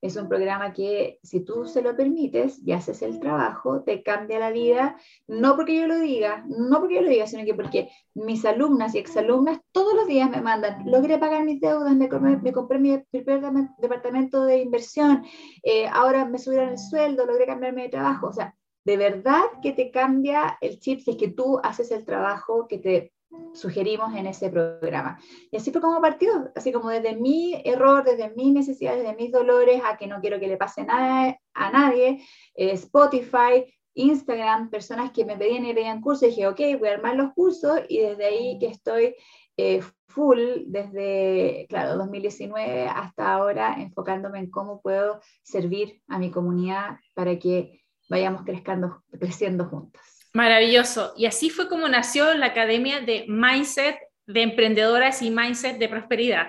Es 0.00 0.16
un 0.16 0.28
programa 0.28 0.72
que 0.72 1.18
si 1.22 1.40
tú 1.40 1.64
se 1.66 1.80
lo 1.80 1.96
permites 1.96 2.60
y 2.64 2.72
haces 2.72 3.00
el 3.02 3.20
trabajo, 3.20 3.82
te 3.82 4.02
cambia 4.02 4.38
la 4.38 4.50
vida. 4.50 4.96
No 5.26 5.56
porque 5.56 5.80
yo 5.80 5.86
lo 5.86 5.98
diga, 5.98 6.44
no 6.46 6.80
porque 6.80 6.96
yo 6.96 7.02
lo 7.02 7.08
diga, 7.08 7.26
sino 7.26 7.44
que 7.44 7.54
porque 7.54 7.88
mis 8.14 8.44
alumnas 8.44 8.94
y 8.94 8.98
exalumnas 8.98 9.60
todos 9.72 9.94
los 9.94 10.06
días 10.06 10.28
me 10.30 10.42
mandan, 10.42 10.82
logré 10.84 11.18
pagar 11.18 11.44
mis 11.44 11.60
deudas, 11.60 11.94
me, 11.94 12.08
me 12.08 12.52
compré 12.52 12.78
mi 12.78 12.98
primer 12.98 13.42
departamento 13.78 14.44
de 14.44 14.58
inversión, 14.58 15.24
eh, 15.62 15.86
ahora 15.86 16.26
me 16.26 16.38
subieron 16.38 16.70
el 16.70 16.78
sueldo, 16.78 17.24
logré 17.26 17.46
cambiarme 17.46 17.84
de 17.84 17.88
trabajo. 17.88 18.28
O 18.28 18.32
sea, 18.32 18.54
de 18.84 18.96
verdad 18.98 19.42
que 19.62 19.72
te 19.72 19.90
cambia 19.90 20.58
el 20.60 20.78
chip 20.78 21.00
si 21.00 21.12
es 21.12 21.16
que 21.16 21.28
tú 21.28 21.58
haces 21.62 21.90
el 21.90 22.04
trabajo 22.04 22.68
que 22.68 22.78
te 22.78 23.13
sugerimos 23.54 24.14
en 24.14 24.26
ese 24.26 24.50
programa. 24.50 25.18
Y 25.50 25.56
así 25.56 25.70
fue 25.70 25.80
como 25.80 26.00
partió, 26.00 26.50
así 26.54 26.72
como 26.72 26.90
desde 26.90 27.16
mi 27.16 27.60
error, 27.64 28.04
desde 28.04 28.34
mis 28.34 28.52
necesidades, 28.52 29.02
desde 29.02 29.16
mis 29.16 29.32
dolores, 29.32 29.80
a 29.84 29.96
que 29.96 30.06
no 30.06 30.20
quiero 30.20 30.40
que 30.40 30.48
le 30.48 30.56
pase 30.56 30.84
nada 30.84 31.38
a 31.54 31.70
nadie, 31.70 32.24
eh, 32.54 32.72
Spotify, 32.72 33.64
Instagram, 33.94 34.70
personas 34.70 35.12
que 35.12 35.24
me 35.24 35.36
pedían 35.36 35.64
y 35.64 35.72
pedían 35.72 36.00
cursos, 36.00 36.24
y 36.24 36.26
dije, 36.30 36.48
ok, 36.48 36.60
voy 36.78 36.88
a 36.88 36.94
armar 36.94 37.16
los 37.16 37.32
cursos 37.32 37.80
y 37.88 38.00
desde 38.00 38.24
ahí 38.24 38.58
que 38.58 38.66
estoy 38.66 39.14
eh, 39.56 39.82
full 40.08 40.38
desde, 40.66 41.66
claro, 41.68 41.96
2019 41.96 42.88
hasta 42.88 43.34
ahora, 43.34 43.76
enfocándome 43.80 44.40
en 44.40 44.50
cómo 44.50 44.80
puedo 44.80 45.20
servir 45.42 46.02
a 46.08 46.18
mi 46.18 46.30
comunidad 46.30 46.98
para 47.14 47.38
que 47.38 47.82
vayamos 48.08 48.42
creciendo, 48.42 49.02
creciendo 49.18 49.64
juntos. 49.66 50.13
Maravilloso. 50.34 51.14
Y 51.16 51.26
así 51.26 51.48
fue 51.48 51.68
como 51.68 51.88
nació 51.88 52.34
la 52.34 52.46
Academia 52.46 53.00
de 53.00 53.24
Mindset 53.28 53.96
de 54.26 54.42
Emprendedoras 54.42 55.22
y 55.22 55.30
Mindset 55.30 55.78
de 55.78 55.88
Prosperidad. 55.88 56.48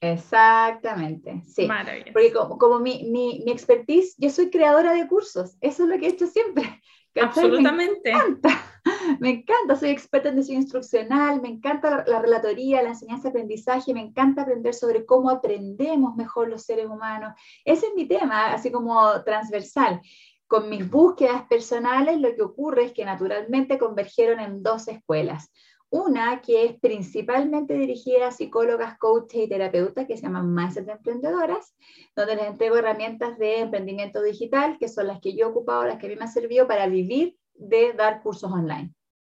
Exactamente, 0.00 1.42
sí. 1.46 1.66
Maravilloso. 1.66 2.12
Porque 2.12 2.32
como, 2.32 2.58
como 2.58 2.80
mi, 2.80 3.04
mi, 3.04 3.42
mi, 3.44 3.52
expertise, 3.52 4.14
yo 4.18 4.30
soy 4.30 4.50
creadora 4.50 4.94
de 4.94 5.06
cursos, 5.06 5.56
eso 5.60 5.84
es 5.84 5.88
lo 5.88 5.98
que 5.98 6.06
he 6.06 6.10
hecho 6.10 6.26
siempre. 6.26 6.80
Absolutamente. 7.20 8.12
Me 8.12 8.18
encanta, 8.18 8.64
me 9.20 9.30
encanta, 9.30 9.76
soy 9.76 9.90
experta 9.90 10.28
en 10.28 10.36
diseño 10.36 10.60
instruccional, 10.60 11.40
me 11.40 11.48
encanta 11.48 12.04
la, 12.06 12.20
relatoría, 12.20 12.82
la 12.82 12.90
enseñanza 12.90 13.28
aprendizaje, 13.28 13.94
me 13.94 14.00
encanta 14.00 14.42
aprender 14.42 14.74
sobre 14.74 15.04
cómo 15.04 15.30
aprendemos 15.30 16.14
mejor 16.16 16.48
los 16.48 16.62
seres 16.62 16.86
humanos. 16.86 17.34
Ese 17.64 17.86
es 17.86 17.94
mi 17.94 18.06
tema, 18.06 18.52
así 18.52 18.70
como 18.70 19.22
transversal. 19.24 20.00
Con 20.46 20.68
mis 20.68 20.88
búsquedas 20.88 21.42
personales, 21.48 22.20
lo 22.20 22.34
que 22.34 22.42
ocurre 22.42 22.84
es 22.84 22.92
que 22.92 23.04
naturalmente 23.04 23.78
convergieron 23.78 24.38
en 24.40 24.62
dos 24.62 24.86
escuelas. 24.86 25.50
Una 25.88 26.40
que 26.40 26.64
es 26.64 26.80
principalmente 26.80 27.74
dirigida 27.74 28.28
a 28.28 28.32
psicólogas, 28.32 28.98
coaches 28.98 29.44
y 29.44 29.48
terapeutas 29.48 30.06
que 30.06 30.16
se 30.16 30.22
llaman 30.22 30.52
Mindset 30.52 30.86
de 30.86 30.92
Emprendedoras, 30.92 31.74
donde 32.14 32.36
les 32.36 32.46
entrego 32.46 32.76
herramientas 32.76 33.38
de 33.38 33.60
emprendimiento 33.60 34.20
digital, 34.22 34.78
que 34.78 34.88
son 34.88 35.06
las 35.06 35.20
que 35.20 35.36
yo 35.36 35.46
he 35.46 35.50
ocupado, 35.50 35.84
las 35.84 35.98
que 35.98 36.06
a 36.06 36.08
mí 36.08 36.16
me 36.16 36.22
han 36.22 36.32
servido 36.32 36.66
para 36.66 36.88
vivir 36.88 37.36
de 37.54 37.92
dar 37.92 38.22
cursos 38.22 38.50
online. 38.50 38.92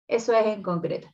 Eso 0.08 0.34
es 0.34 0.46
en 0.46 0.64
concreto. 0.64 1.10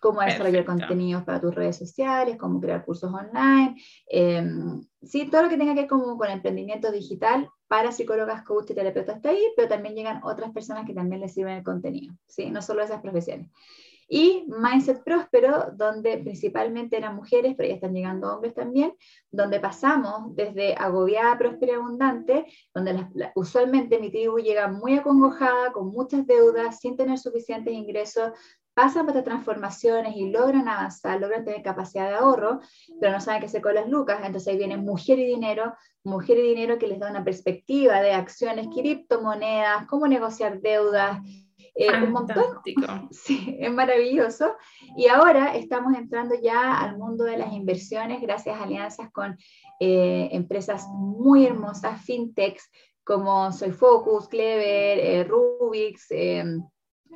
Cómo 0.00 0.20
desarrollar 0.20 0.64
contenidos 0.64 1.22
para 1.22 1.40
tus 1.40 1.54
redes 1.54 1.76
sociales, 1.76 2.36
cómo 2.36 2.60
crear 2.60 2.84
cursos 2.84 3.12
online. 3.12 3.80
Em, 4.08 4.82
sí, 5.00 5.30
todo 5.30 5.44
lo 5.44 5.48
que 5.48 5.56
tenga 5.56 5.74
que 5.74 5.82
ver 5.82 5.88
con, 5.88 6.18
con 6.18 6.28
emprendimiento 6.28 6.90
digital 6.90 7.48
para 7.72 7.90
psicólogas, 7.90 8.42
coaches 8.42 8.72
y 8.72 8.74
terapeutas 8.74 9.16
está 9.16 9.30
ahí, 9.30 9.42
pero 9.56 9.66
también 9.66 9.94
llegan 9.94 10.20
otras 10.24 10.52
personas 10.52 10.84
que 10.84 10.92
también 10.92 11.22
les 11.22 11.32
sirven 11.32 11.56
el 11.56 11.64
contenido, 11.64 12.14
¿sí? 12.26 12.50
No 12.50 12.60
solo 12.60 12.82
esas 12.82 13.00
profesiones 13.00 13.48
y 14.14 14.44
Mindset 14.46 15.02
Próspero, 15.02 15.72
donde 15.74 16.18
principalmente 16.18 16.98
eran 16.98 17.16
mujeres, 17.16 17.54
pero 17.56 17.70
ya 17.70 17.76
están 17.76 17.94
llegando 17.94 18.30
hombres 18.30 18.52
también, 18.52 18.94
donde 19.30 19.58
pasamos 19.58 20.36
desde 20.36 20.74
agobiada, 20.74 21.38
próspera 21.38 21.72
y 21.72 21.74
abundante, 21.76 22.46
donde 22.74 23.06
usualmente 23.34 23.98
mi 23.98 24.10
tribu 24.10 24.38
llega 24.38 24.68
muy 24.68 24.98
acongojada, 24.98 25.72
con 25.72 25.88
muchas 25.88 26.26
deudas, 26.26 26.78
sin 26.78 26.94
tener 26.94 27.18
suficientes 27.18 27.72
ingresos, 27.72 28.32
pasan 28.74 29.04
por 29.04 29.10
estas 29.10 29.24
transformaciones 29.24 30.16
y 30.16 30.30
logran 30.30 30.68
avanzar, 30.68 31.20
logran 31.20 31.44
tener 31.44 31.62
capacidad 31.62 32.08
de 32.08 32.14
ahorro, 32.14 32.60
pero 33.00 33.12
no 33.12 33.20
saben 33.20 33.40
qué 33.40 33.46
hacer 33.46 33.62
con 33.62 33.74
las 33.74 33.88
lucas, 33.88 34.20
entonces 34.24 34.48
ahí 34.48 34.58
viene 34.58 34.76
mujer 34.76 35.18
y 35.18 35.26
dinero, 35.26 35.74
mujer 36.04 36.38
y 36.38 36.42
dinero 36.42 36.78
que 36.78 36.86
les 36.86 36.98
da 36.98 37.10
una 37.10 37.24
perspectiva 37.24 38.00
de 38.00 38.12
acciones, 38.12 38.68
criptomonedas, 38.74 39.86
cómo 39.86 40.06
negociar 40.06 40.60
deudas, 40.60 41.20
eh, 41.74 42.02
un 42.02 42.12
montón. 42.12 42.44
Sí, 43.10 43.56
es 43.58 43.72
maravilloso. 43.72 44.56
Y 44.96 45.08
ahora 45.08 45.54
estamos 45.54 45.96
entrando 45.96 46.34
ya 46.40 46.78
al 46.80 46.96
mundo 46.96 47.24
de 47.24 47.36
las 47.36 47.52
inversiones 47.52 48.20
gracias 48.20 48.58
a 48.58 48.64
alianzas 48.64 49.10
con 49.10 49.36
eh, 49.80 50.28
empresas 50.32 50.86
muy 50.88 51.46
hermosas, 51.46 52.02
fintechs, 52.02 52.70
como 53.04 53.50
Soy 53.52 53.72
Focus, 53.72 54.28
Clever, 54.28 54.98
eh, 54.98 55.24
Rubix. 55.24 56.08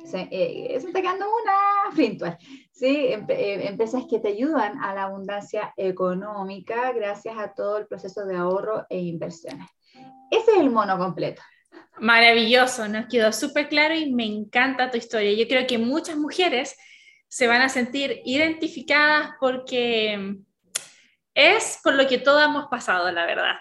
Se, 0.05 0.27
está 0.75 1.01
quedando 1.01 1.25
una 1.25 1.67
Fintual, 1.95 2.37
¿sí? 2.71 3.09
empresas 3.11 4.03
que 4.09 4.19
te 4.19 4.29
ayudan 4.29 4.81
a 4.83 4.93
la 4.93 5.03
abundancia 5.03 5.73
económica 5.77 6.91
gracias 6.91 7.37
a 7.37 7.53
todo 7.53 7.77
el 7.77 7.87
proceso 7.87 8.25
de 8.25 8.35
ahorro 8.35 8.85
e 8.89 8.99
inversiones. 8.99 9.67
Ese 10.29 10.51
es 10.51 10.57
el 10.59 10.69
mono 10.69 10.97
completo. 10.97 11.41
Maravilloso, 11.99 12.87
nos 12.87 13.07
quedó 13.07 13.31
súper 13.31 13.69
claro 13.69 13.95
y 13.95 14.13
me 14.13 14.25
encanta 14.25 14.91
tu 14.91 14.97
historia. 14.97 15.33
Yo 15.33 15.47
creo 15.47 15.65
que 15.65 15.77
muchas 15.77 16.17
mujeres 16.17 16.75
se 17.27 17.47
van 17.47 17.61
a 17.61 17.69
sentir 17.69 18.21
identificadas 18.25 19.31
porque 19.39 20.37
es 21.33 21.79
por 21.83 21.95
lo 21.95 22.07
que 22.07 22.19
todas 22.19 22.47
hemos 22.47 22.67
pasado, 22.67 23.11
la 23.11 23.25
verdad. 23.25 23.55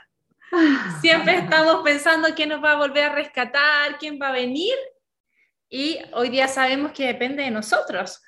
Siempre 1.01 1.37
estamos 1.37 1.83
pensando 1.83 2.29
quién 2.35 2.51
nos 2.51 2.63
va 2.63 2.73
a 2.73 2.77
volver 2.77 3.05
a 3.05 3.15
rescatar, 3.15 3.99
quién 3.99 4.19
va 4.21 4.29
a 4.29 4.33
venir 4.33 4.75
y 5.69 5.99
hoy 6.13 6.29
día 6.29 6.49
sabemos 6.49 6.93
que 6.93 7.07
depende 7.07 7.43
de 7.43 7.51
nosotros. 7.51 8.23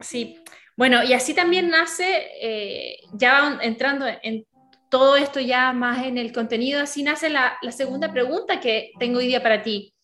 Sí, 0.00 0.42
bueno, 0.76 1.04
y 1.04 1.12
así 1.12 1.34
también 1.34 1.68
nace, 1.70 2.28
eh, 2.40 2.98
ya 3.12 3.58
entrando 3.62 4.06
en 4.22 4.44
todo 4.90 5.16
esto 5.16 5.40
ya 5.40 5.72
más 5.72 6.04
en 6.04 6.18
el 6.18 6.32
contenido, 6.32 6.80
así 6.80 7.02
nace 7.02 7.28
la, 7.30 7.58
segunda 7.70 8.12
pregunta 8.12 8.60
que 8.60 8.92
tengo 8.98 9.18
hoy 9.18 9.26
día 9.26 9.42
para 9.42 9.62
ti. 9.62 9.94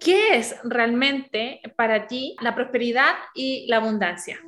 ¿Qué 0.00 0.36
es 0.36 0.56
realmente 0.64 1.60
para 1.76 2.06
ti 2.06 2.36
la 2.40 2.54
prosperidad 2.54 3.14
y 3.34 3.66
la 3.68 3.76
abundancia? 3.76 4.38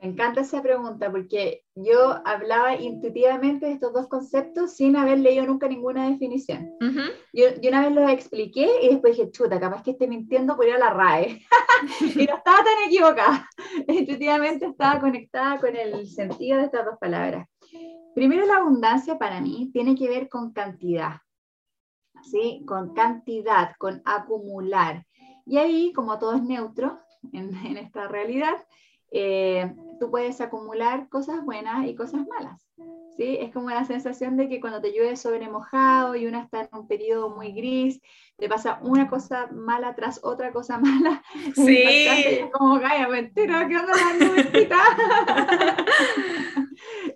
Me 0.00 0.08
encanta 0.08 0.42
esa 0.42 0.62
pregunta 0.62 1.10
porque 1.10 1.64
yo 1.74 2.20
hablaba 2.24 2.76
intuitivamente 2.76 3.66
de 3.66 3.72
estos 3.72 3.92
dos 3.92 4.06
conceptos 4.06 4.74
sin 4.74 4.96
haber 4.96 5.18
leído 5.18 5.44
nunca 5.46 5.68
ninguna 5.68 6.08
definición. 6.08 6.70
yo, 7.32 7.46
una 7.68 7.82
vez 7.82 7.94
los 7.94 8.10
expliqué 8.10 8.68
y 8.82 8.88
después 8.90 9.16
dije, 9.16 9.30
chuta, 9.30 9.58
capaz 9.58 9.82
que 9.82 9.92
esté 9.92 10.06
mintiendo 10.06 10.56
por 10.56 10.66
ir 10.66 10.74
a 10.74 10.78
la 10.78 10.90
RAE. 10.90 11.42
y 12.00 12.26
no 12.26 12.36
estaba 12.36 12.58
tan 12.58 12.86
equivocada. 12.86 13.48
Intuitivamente 13.88 14.66
estaba 14.66 15.00
conectada 15.00 15.58
con 15.58 15.74
el 15.74 16.06
sentido 16.06 16.58
de 16.58 16.64
estas 16.64 16.84
dos 16.84 16.98
palabras. 17.00 17.48
Primero, 18.14 18.46
la 18.46 18.58
abundancia 18.58 19.18
para 19.18 19.40
mí 19.40 19.70
tiene 19.72 19.94
que 19.94 20.08
ver 20.08 20.28
con 20.28 20.52
cantidad. 20.52 21.20
¿sí? 22.22 22.64
Con 22.66 22.94
cantidad, 22.94 23.74
con 23.78 24.02
acumular. 24.04 25.06
Y 25.46 25.58
ahí, 25.58 25.92
como 25.92 26.18
todo 26.18 26.34
es 26.34 26.42
neutro 26.42 27.00
en, 27.32 27.54
esta 27.76 28.08
realidad, 28.08 28.56
eh, 29.10 29.74
tú 29.98 30.10
puedes 30.10 30.40
acumular 30.40 31.08
cosas 31.08 31.44
buenas 31.44 31.86
y 31.86 31.94
cosas 31.94 32.26
malas. 32.26 32.68
¿sí? 33.16 33.38
Es 33.40 33.52
como 33.52 33.70
la 33.70 33.84
sensación 33.84 34.36
de 34.36 34.48
que 34.48 34.60
cuando 34.60 34.80
te 34.80 34.92
llueve 34.92 35.16
sobre 35.16 35.48
mojado 35.48 36.14
y 36.14 36.26
uno 36.26 36.40
está 36.40 36.62
en 36.62 36.68
un 36.72 36.86
periodo 36.86 37.30
muy 37.30 37.52
gris, 37.52 38.00
te 38.36 38.48
pasa 38.48 38.78
una 38.82 39.08
cosa 39.08 39.48
mala 39.52 39.94
tras 39.94 40.20
otra 40.22 40.52
cosa 40.52 40.78
mala. 40.80 41.22
Sí. 41.54 41.78
Es 41.78 42.50
como, 42.52 42.80
calla, 42.80 43.08
me 43.08 43.18
entero, 43.20 43.54
¿qué 43.68 43.76
onda 43.76 43.92
la 43.94 44.08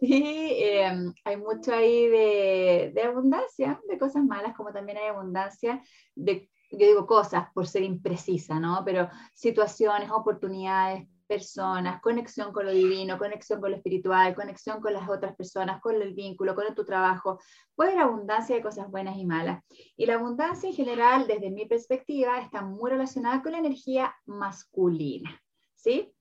y 0.00 0.54
em, 0.58 1.14
hay 1.24 1.36
mucho 1.36 1.72
ahí 1.72 2.08
de, 2.08 2.90
de 2.94 3.02
abundancia, 3.02 3.80
de 3.88 3.98
cosas 3.98 4.24
malas, 4.24 4.56
como 4.56 4.72
también 4.72 4.98
hay 4.98 5.06
abundancia 5.06 5.82
de 6.16 6.48
yo 6.72 6.86
digo 6.86 7.06
cosas 7.06 7.48
por 7.52 7.66
ser 7.66 7.82
imprecisa, 7.82 8.58
¿no? 8.58 8.82
Pero 8.84 9.08
situaciones, 9.34 10.10
oportunidades, 10.10 11.06
personas, 11.32 12.02
conexión 12.02 12.52
con 12.52 12.66
lo 12.66 12.72
divino, 12.72 13.16
conexión 13.16 13.58
con 13.58 13.70
lo 13.70 13.76
espiritual, 13.78 14.34
conexión 14.34 14.82
con 14.82 14.92
las 14.92 15.08
otras 15.08 15.34
personas, 15.34 15.80
con 15.80 15.94
el 16.00 16.12
vínculo, 16.12 16.54
con 16.54 16.74
tu 16.74 16.84
trabajo. 16.84 17.40
Puede 17.74 17.92
haber 17.92 18.04
abundancia 18.04 18.54
de 18.54 18.62
cosas 18.62 18.90
buenas 18.90 19.16
y 19.16 19.24
malas. 19.24 19.64
Y 19.96 20.04
la 20.04 20.16
abundancia 20.16 20.68
en 20.68 20.74
general, 20.74 21.26
desde 21.26 21.50
mi 21.50 21.64
perspectiva, 21.64 22.38
está 22.40 22.60
muy 22.60 22.90
relacionada 22.90 23.42
con 23.42 23.52
la 23.52 23.58
energía 23.58 24.14
masculina. 24.26 25.40
¿Sí? 25.74 26.12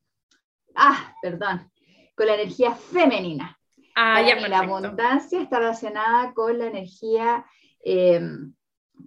Ah, 0.76 1.14
perdón, 1.22 1.70
con 2.16 2.28
la 2.28 2.36
energía 2.36 2.74
femenina. 2.74 3.58
Ah, 3.98 4.22
ya, 4.22 4.36
la 4.48 4.60
abundancia 4.60 5.42
está 5.42 5.60
relacionada 5.60 6.34
con 6.34 6.58
la 6.58 6.68
energía 6.68 7.46
eh, 7.84 8.22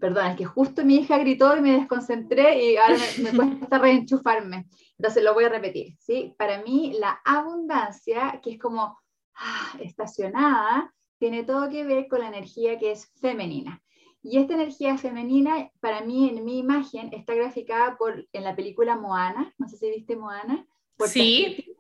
perdón, 0.01 0.27
es 0.27 0.37
que 0.37 0.45
justo 0.45 0.85
mi 0.85 0.97
hija 0.97 1.19
gritó 1.19 1.57
y 1.57 1.61
me 1.61 1.73
desconcentré 1.79 2.73
y 2.73 2.77
ahora 2.77 2.97
me, 3.23 3.33
me 3.33 3.57
cuesta 3.57 3.79
reenchufarme. 3.79 4.67
Entonces 4.99 5.23
lo 5.23 5.35
voy 5.35 5.45
a 5.45 5.49
repetir, 5.49 5.97
¿sí? 5.99 6.35
Para 6.39 6.63
mí 6.63 6.97
la 6.99 7.21
abundancia, 7.25 8.41
que 8.43 8.53
es 8.53 8.59
como 8.59 8.99
ah, 9.35 9.77
estacionada, 9.81 10.95
tiene 11.19 11.45
todo 11.45 11.69
que 11.69 11.85
ver 11.85 12.09
con 12.09 12.21
la 12.21 12.29
energía 12.29 12.79
que 12.79 12.93
es 12.93 13.11
femenina. 13.21 13.83
Y 14.23 14.39
esta 14.39 14.55
energía 14.55 14.97
femenina, 14.97 15.71
para 15.81 16.01
mí, 16.01 16.31
en 16.31 16.45
mi 16.45 16.59
imagen, 16.59 17.11
está 17.13 17.35
graficada 17.35 17.97
por, 17.99 18.27
en 18.33 18.45
la 18.45 18.57
película 18.57 18.97
Moana, 18.97 19.53
no 19.59 19.69
sé 19.69 19.77
si 19.77 19.91
viste 19.91 20.17
Moana. 20.17 20.67
sí. 21.07 21.77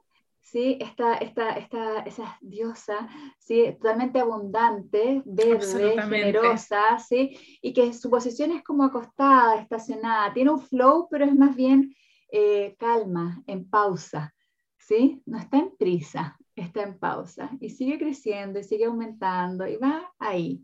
¿Sí? 0.54 0.78
Esta, 0.80 1.14
esta, 1.14 1.50
esta, 1.56 2.00
esa 2.02 2.38
diosa, 2.40 3.08
¿sí? 3.40 3.72
Totalmente 3.72 4.20
abundante, 4.20 5.20
verde, 5.24 6.00
generosa, 6.00 6.96
¿sí? 7.00 7.36
Y 7.60 7.72
que 7.72 7.92
su 7.92 8.08
posición 8.08 8.52
es 8.52 8.62
como 8.62 8.84
acostada, 8.84 9.60
estacionada, 9.60 10.32
tiene 10.32 10.52
un 10.52 10.60
flow, 10.60 11.08
pero 11.10 11.24
es 11.24 11.34
más 11.34 11.56
bien 11.56 11.92
eh, 12.30 12.76
calma, 12.78 13.42
en 13.48 13.68
pausa, 13.68 14.32
¿sí? 14.78 15.20
No 15.26 15.38
está 15.38 15.58
en 15.58 15.76
prisa, 15.76 16.38
está 16.54 16.84
en 16.84 17.00
pausa 17.00 17.50
y 17.60 17.70
sigue 17.70 17.98
creciendo 17.98 18.60
y 18.60 18.62
sigue 18.62 18.84
aumentando 18.84 19.66
y 19.66 19.76
va 19.76 20.12
ahí. 20.20 20.62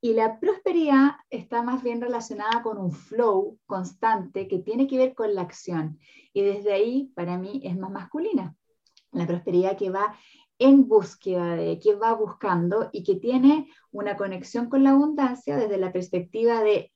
Y 0.00 0.14
la 0.14 0.40
prosperidad 0.40 1.12
está 1.30 1.62
más 1.62 1.84
bien 1.84 2.00
relacionada 2.00 2.64
con 2.64 2.78
un 2.78 2.90
flow 2.90 3.60
constante 3.64 4.48
que 4.48 4.58
tiene 4.58 4.88
que 4.88 4.98
ver 4.98 5.14
con 5.14 5.34
la 5.36 5.42
acción. 5.42 6.00
Y 6.32 6.42
desde 6.42 6.72
ahí, 6.72 7.12
para 7.14 7.38
mí, 7.38 7.62
es 7.64 7.78
más 7.78 7.92
masculina 7.92 8.56
la 9.14 9.26
prosperidad 9.26 9.76
que 9.76 9.90
va 9.90 10.16
en 10.58 10.86
búsqueda 10.86 11.56
de, 11.56 11.78
que 11.78 11.94
va 11.94 12.12
buscando 12.14 12.90
y 12.92 13.02
que 13.02 13.16
tiene 13.16 13.68
una 13.90 14.16
conexión 14.16 14.68
con 14.68 14.84
la 14.84 14.90
abundancia 14.90 15.56
desde 15.56 15.78
la 15.78 15.92
perspectiva 15.92 16.62
de 16.62 16.92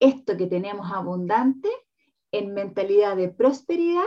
esto 0.00 0.36
que 0.36 0.46
tenemos 0.46 0.90
abundante 0.90 1.68
en 2.32 2.54
mentalidad 2.54 3.16
de 3.16 3.28
prosperidad, 3.28 4.04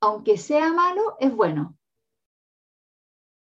aunque 0.00 0.38
sea 0.38 0.72
malo, 0.72 1.16
es 1.20 1.34
bueno. 1.34 1.76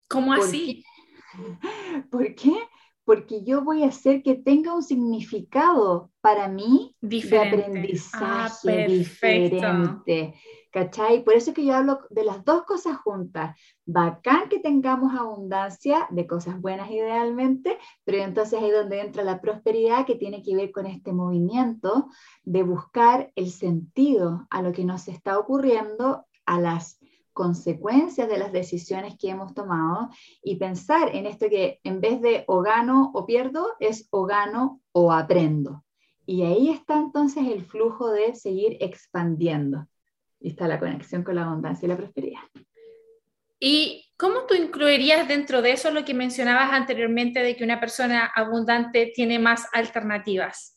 ¿Cómo 0.09 0.33
así? 0.33 0.85
¿Por 2.11 2.35
qué? 2.35 2.57
Porque 3.09 3.43
yo 3.43 3.65
voy 3.65 3.85
a 3.85 3.89
hacer 3.89 4.23
que 4.23 4.35
tenga 4.35 4.75
un 4.75 4.83
significado 4.83 6.11
para 6.21 6.47
mí 6.47 6.95
Diferente. 7.01 7.57
de 7.57 7.63
aprendizaje 7.63 8.85
ah, 8.85 8.87
diferente. 8.87 10.35
¿Cachai? 10.71 11.25
Por 11.25 11.33
eso 11.33 11.51
es 11.51 11.57
que 11.57 11.65
yo 11.65 11.75
hablo 11.75 12.01
de 12.11 12.23
las 12.25 12.45
dos 12.45 12.65
cosas 12.65 12.99
juntas. 12.99 13.59
Bacán 13.87 14.51
que 14.51 14.59
tengamos 14.59 15.19
abundancia 15.19 16.07
de 16.11 16.27
cosas 16.27 16.61
buenas 16.61 16.91
idealmente, 16.91 17.79
pero 18.05 18.19
entonces 18.19 18.61
ahí 18.61 18.69
es 18.69 18.75
donde 18.75 19.01
entra 19.01 19.25
la 19.25 19.41
prosperidad 19.41 20.05
que 20.05 20.17
tiene 20.17 20.43
que 20.43 20.55
ver 20.55 20.71
con 20.71 20.85
este 20.85 21.15
movimiento 21.15 22.11
de 22.43 22.63
buscar 22.63 23.33
el 23.37 23.51
sentido 23.51 24.47
a 24.51 24.61
lo 24.61 24.73
que 24.73 24.85
nos 24.85 25.09
está 25.09 25.39
ocurriendo, 25.39 26.27
a 26.45 26.61
las 26.61 26.98
consecuencias 27.39 28.29
de 28.29 28.37
las 28.37 28.51
decisiones 28.51 29.15
que 29.17 29.31
hemos 29.31 29.55
tomado 29.55 30.11
y 30.43 30.57
pensar 30.57 31.15
en 31.15 31.25
esto 31.25 31.49
que 31.49 31.79
en 31.85 32.01
vez 32.01 32.21
de 32.21 32.43
o 32.49 32.63
gano 32.63 33.13
o 33.15 33.27
pierdo, 33.27 33.77
es 33.79 34.09
o 34.11 34.25
gano 34.25 34.81
o 34.91 35.13
aprendo. 35.13 35.85
Y 36.27 36.43
ahí 36.43 36.69
está 36.69 36.97
entonces 36.97 37.47
el 37.47 37.65
flujo 37.65 38.11
de 38.11 38.35
seguir 38.35 38.77
expandiendo. 38.81 39.87
Y 40.41 40.49
está 40.49 40.67
la 40.67 40.81
conexión 40.81 41.23
con 41.23 41.37
la 41.37 41.45
abundancia 41.45 41.87
y 41.87 41.89
la 41.89 41.97
prosperidad. 41.97 42.41
¿Y 43.61 44.11
cómo 44.17 44.47
tú 44.47 44.55
incluirías 44.55 45.29
dentro 45.29 45.63
de 45.63 45.71
eso 45.71 45.93
lo 45.93 46.05
que 46.05 46.15
mencionabas 46.15 46.73
anteriormente 46.73 47.39
de 47.39 47.55
que 47.55 47.63
una 47.63 47.79
persona 47.79 48.33
abundante 48.35 49.13
tiene 49.15 49.39
más 49.39 49.69
alternativas? 49.73 50.77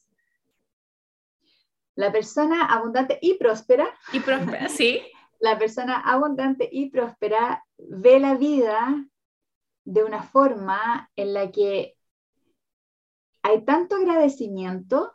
La 1.95 2.11
persona 2.11 2.65
abundante 2.65 3.17
y 3.19 3.33
próspera. 3.39 3.87
Y 4.13 4.19
próspera, 4.19 4.69
sí. 4.69 5.01
La 5.41 5.57
persona 5.57 5.99
abundante 5.99 6.69
y 6.71 6.89
próspera 6.91 7.65
ve 7.77 8.19
la 8.19 8.35
vida 8.35 9.05
de 9.83 10.03
una 10.03 10.23
forma 10.23 11.09
en 11.15 11.33
la 11.33 11.51
que 11.51 11.97
hay 13.41 13.65
tanto 13.65 13.95
agradecimiento 13.95 15.13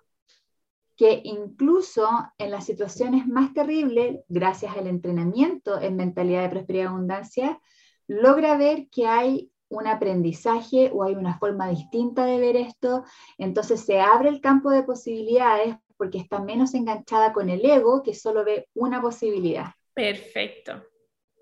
que 0.97 1.21
incluso 1.23 2.09
en 2.39 2.51
las 2.51 2.65
situaciones 2.65 3.29
más 3.29 3.55
terribles, 3.55 4.21
gracias 4.29 4.77
al 4.77 4.89
entrenamiento 4.89 5.81
en 5.81 5.95
mentalidad 5.95 6.43
de 6.43 6.49
prosperidad 6.49 6.85
y 6.85 6.89
abundancia, 6.89 7.61
logra 8.09 8.57
ver 8.57 8.89
que 8.91 9.07
hay 9.07 9.53
un 9.69 9.87
aprendizaje 9.87 10.91
o 10.93 11.05
hay 11.05 11.15
una 11.15 11.39
forma 11.39 11.69
distinta 11.69 12.25
de 12.25 12.41
ver 12.41 12.57
esto, 12.57 13.05
entonces 13.39 13.81
se 13.81 14.01
abre 14.01 14.29
el 14.29 14.41
campo 14.41 14.71
de 14.71 14.83
posibilidades 14.83 15.77
porque 15.97 16.19
está 16.19 16.41
menos 16.41 16.75
enganchada 16.75 17.33
con 17.33 17.49
el 17.49 17.65
ego 17.65 18.03
que 18.03 18.15
solo 18.15 18.45
ve 18.45 18.69
una 18.75 19.01
posibilidad. 19.01 19.67
Perfecto. 19.97 20.85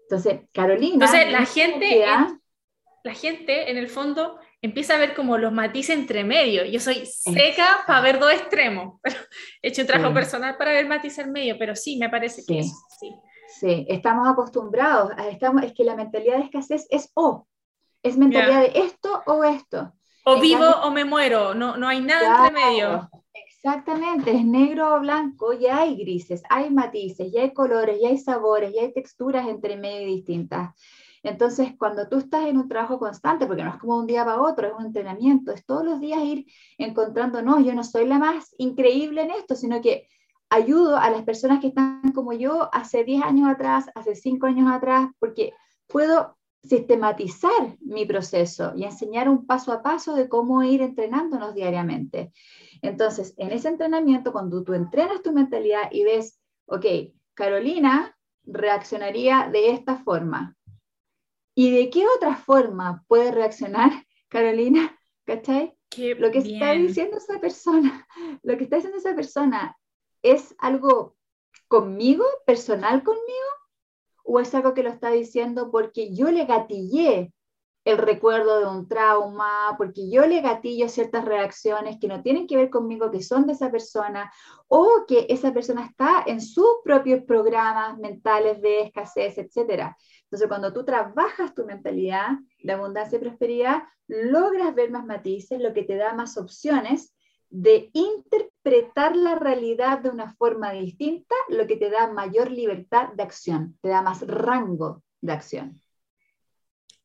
Entonces, 0.02 0.42
Carolina... 0.52 0.94
Entonces, 0.94 1.32
la 1.32 1.44
gente, 1.44 2.04
la 3.02 3.14
gente 3.14 3.70
en 3.70 3.76
el 3.76 3.88
fondo 3.88 4.38
empieza 4.62 4.94
a 4.94 4.98
ver 4.98 5.14
como 5.14 5.36
los 5.38 5.52
matices 5.52 5.96
entre 5.96 6.22
medio. 6.22 6.64
Yo 6.64 6.78
soy 6.78 7.04
seca 7.04 7.82
para 7.84 8.00
ver 8.00 8.20
dos 8.20 8.32
extremos, 8.32 9.00
he 9.62 9.68
hecho 9.68 9.82
un 9.82 9.88
trabajo 9.88 10.14
personal 10.14 10.56
para 10.56 10.70
ver 10.70 10.86
matices 10.86 11.26
en 11.26 11.32
medio, 11.32 11.56
pero 11.58 11.74
sí, 11.74 11.96
me 11.96 12.08
parece 12.08 12.44
que 12.46 12.62
sí. 12.62 13.14
sí. 13.60 13.86
estamos 13.88 14.28
acostumbrados, 14.28 15.10
estamos, 15.30 15.64
es 15.64 15.74
que 15.74 15.82
la 15.82 15.96
mentalidad 15.96 16.36
de 16.36 16.44
escasez 16.44 16.86
es 16.90 17.10
o, 17.14 17.48
es 18.04 18.16
mentalidad 18.16 18.60
de 18.60 18.72
esto 18.74 19.22
o 19.26 19.42
esto. 19.42 19.92
O 20.24 20.40
vivo 20.40 20.64
o 20.64 20.90
me 20.92 21.04
muero, 21.04 21.54
no, 21.54 21.76
no 21.76 21.88
hay 21.88 22.00
nada 22.00 22.46
entre 22.46 22.64
medio. 22.64 23.10
Exactamente, 23.64 24.30
es 24.30 24.44
negro 24.44 24.94
o 24.94 25.00
blanco, 25.00 25.54
ya 25.54 25.78
hay 25.78 25.96
grises, 25.96 26.42
hay 26.50 26.68
matices, 26.68 27.32
ya 27.32 27.40
hay 27.40 27.54
colores, 27.54 27.98
ya 27.98 28.08
hay 28.08 28.18
sabores, 28.18 28.74
ya 28.74 28.82
hay 28.82 28.92
texturas 28.92 29.48
entre 29.48 29.78
medio 29.78 30.06
distintas. 30.06 30.74
Entonces, 31.22 31.72
cuando 31.78 32.06
tú 32.06 32.18
estás 32.18 32.44
en 32.44 32.58
un 32.58 32.68
trabajo 32.68 32.98
constante, 32.98 33.46
porque 33.46 33.64
no 33.64 33.70
es 33.70 33.78
como 33.78 33.96
un 33.96 34.06
día 34.06 34.22
para 34.22 34.42
otro, 34.42 34.66
es 34.66 34.74
un 34.78 34.84
entrenamiento, 34.84 35.50
es 35.50 35.64
todos 35.64 35.82
los 35.82 35.98
días 35.98 36.22
ir 36.22 36.44
encontrando, 36.76 37.40
no, 37.40 37.58
yo 37.58 37.74
no 37.74 37.84
soy 37.84 38.06
la 38.06 38.18
más 38.18 38.54
increíble 38.58 39.22
en 39.22 39.30
esto, 39.30 39.54
sino 39.54 39.80
que 39.80 40.08
ayudo 40.50 40.98
a 40.98 41.08
las 41.08 41.22
personas 41.22 41.60
que 41.60 41.68
están 41.68 42.12
como 42.12 42.34
yo 42.34 42.68
hace 42.70 43.02
10 43.02 43.22
años 43.22 43.48
atrás, 43.48 43.86
hace 43.94 44.14
5 44.14 44.44
años 44.44 44.70
atrás, 44.70 45.08
porque 45.18 45.54
puedo 45.86 46.36
sistematizar 46.62 47.78
mi 47.80 48.04
proceso 48.04 48.72
y 48.76 48.84
enseñar 48.84 49.30
un 49.30 49.46
paso 49.46 49.72
a 49.72 49.82
paso 49.82 50.14
de 50.14 50.28
cómo 50.28 50.62
ir 50.62 50.82
entrenándonos 50.82 51.54
diariamente. 51.54 52.30
Entonces, 52.84 53.34
en 53.36 53.50
ese 53.52 53.68
entrenamiento, 53.68 54.32
cuando 54.32 54.62
tú 54.62 54.74
entrenas 54.74 55.22
tu 55.22 55.32
mentalidad 55.32 55.90
y 55.90 56.04
ves, 56.04 56.40
ok, 56.66 56.86
Carolina 57.34 58.16
reaccionaría 58.44 59.48
de 59.50 59.70
esta 59.70 59.96
forma, 59.96 60.56
¿Y 61.54 61.70
de 61.70 61.88
qué 61.88 62.04
otra 62.16 62.36
forma 62.36 63.04
puede 63.06 63.30
reaccionar 63.30 63.90
Carolina? 64.28 64.98
¿Cachai? 65.24 65.76
lo 65.96 66.32
que 66.32 66.38
está 66.38 66.72
diciendo 66.72 67.18
esa 67.18 67.38
persona, 67.38 68.04
lo 68.42 68.56
que 68.56 68.64
está 68.64 68.76
diciendo 68.76 68.98
esa 68.98 69.14
persona 69.14 69.78
es 70.22 70.56
algo 70.58 71.14
conmigo, 71.68 72.24
personal 72.44 73.04
conmigo, 73.04 73.48
o 74.24 74.40
es 74.40 74.52
algo 74.56 74.74
que 74.74 74.82
lo 74.82 74.90
está 74.90 75.10
diciendo 75.10 75.70
porque 75.70 76.12
yo 76.12 76.32
le 76.32 76.46
gatillé 76.46 77.32
el 77.84 77.98
recuerdo 77.98 78.60
de 78.60 78.66
un 78.66 78.88
trauma, 78.88 79.74
porque 79.76 80.10
yo 80.10 80.26
le 80.26 80.40
gatillo 80.40 80.88
ciertas 80.88 81.24
reacciones 81.24 81.98
que 82.00 82.08
no 82.08 82.22
tienen 82.22 82.46
que 82.46 82.56
ver 82.56 82.70
conmigo, 82.70 83.10
que 83.10 83.22
son 83.22 83.46
de 83.46 83.52
esa 83.52 83.70
persona, 83.70 84.32
o 84.68 85.04
que 85.06 85.26
esa 85.28 85.52
persona 85.52 85.84
está 85.84 86.24
en 86.26 86.40
sus 86.40 86.78
propios 86.82 87.22
programas 87.24 87.98
mentales 87.98 88.60
de 88.62 88.82
escasez, 88.82 89.36
etc. 89.36 89.94
Entonces, 90.24 90.48
cuando 90.48 90.72
tú 90.72 90.84
trabajas 90.84 91.54
tu 91.54 91.66
mentalidad 91.66 92.30
de 92.62 92.72
abundancia 92.72 93.16
y 93.16 93.20
prosperidad, 93.20 93.82
logras 94.06 94.74
ver 94.74 94.90
más 94.90 95.04
matices, 95.04 95.60
lo 95.60 95.74
que 95.74 95.84
te 95.84 95.96
da 95.96 96.14
más 96.14 96.38
opciones 96.38 97.14
de 97.50 97.90
interpretar 97.92 99.14
la 99.14 99.36
realidad 99.36 100.00
de 100.00 100.10
una 100.10 100.34
forma 100.34 100.72
distinta, 100.72 101.34
lo 101.48 101.66
que 101.66 101.76
te 101.76 101.90
da 101.90 102.12
mayor 102.12 102.50
libertad 102.50 103.10
de 103.12 103.22
acción, 103.22 103.78
te 103.80 103.90
da 103.90 104.02
más 104.02 104.26
rango 104.26 105.02
de 105.20 105.32
acción. 105.32 105.83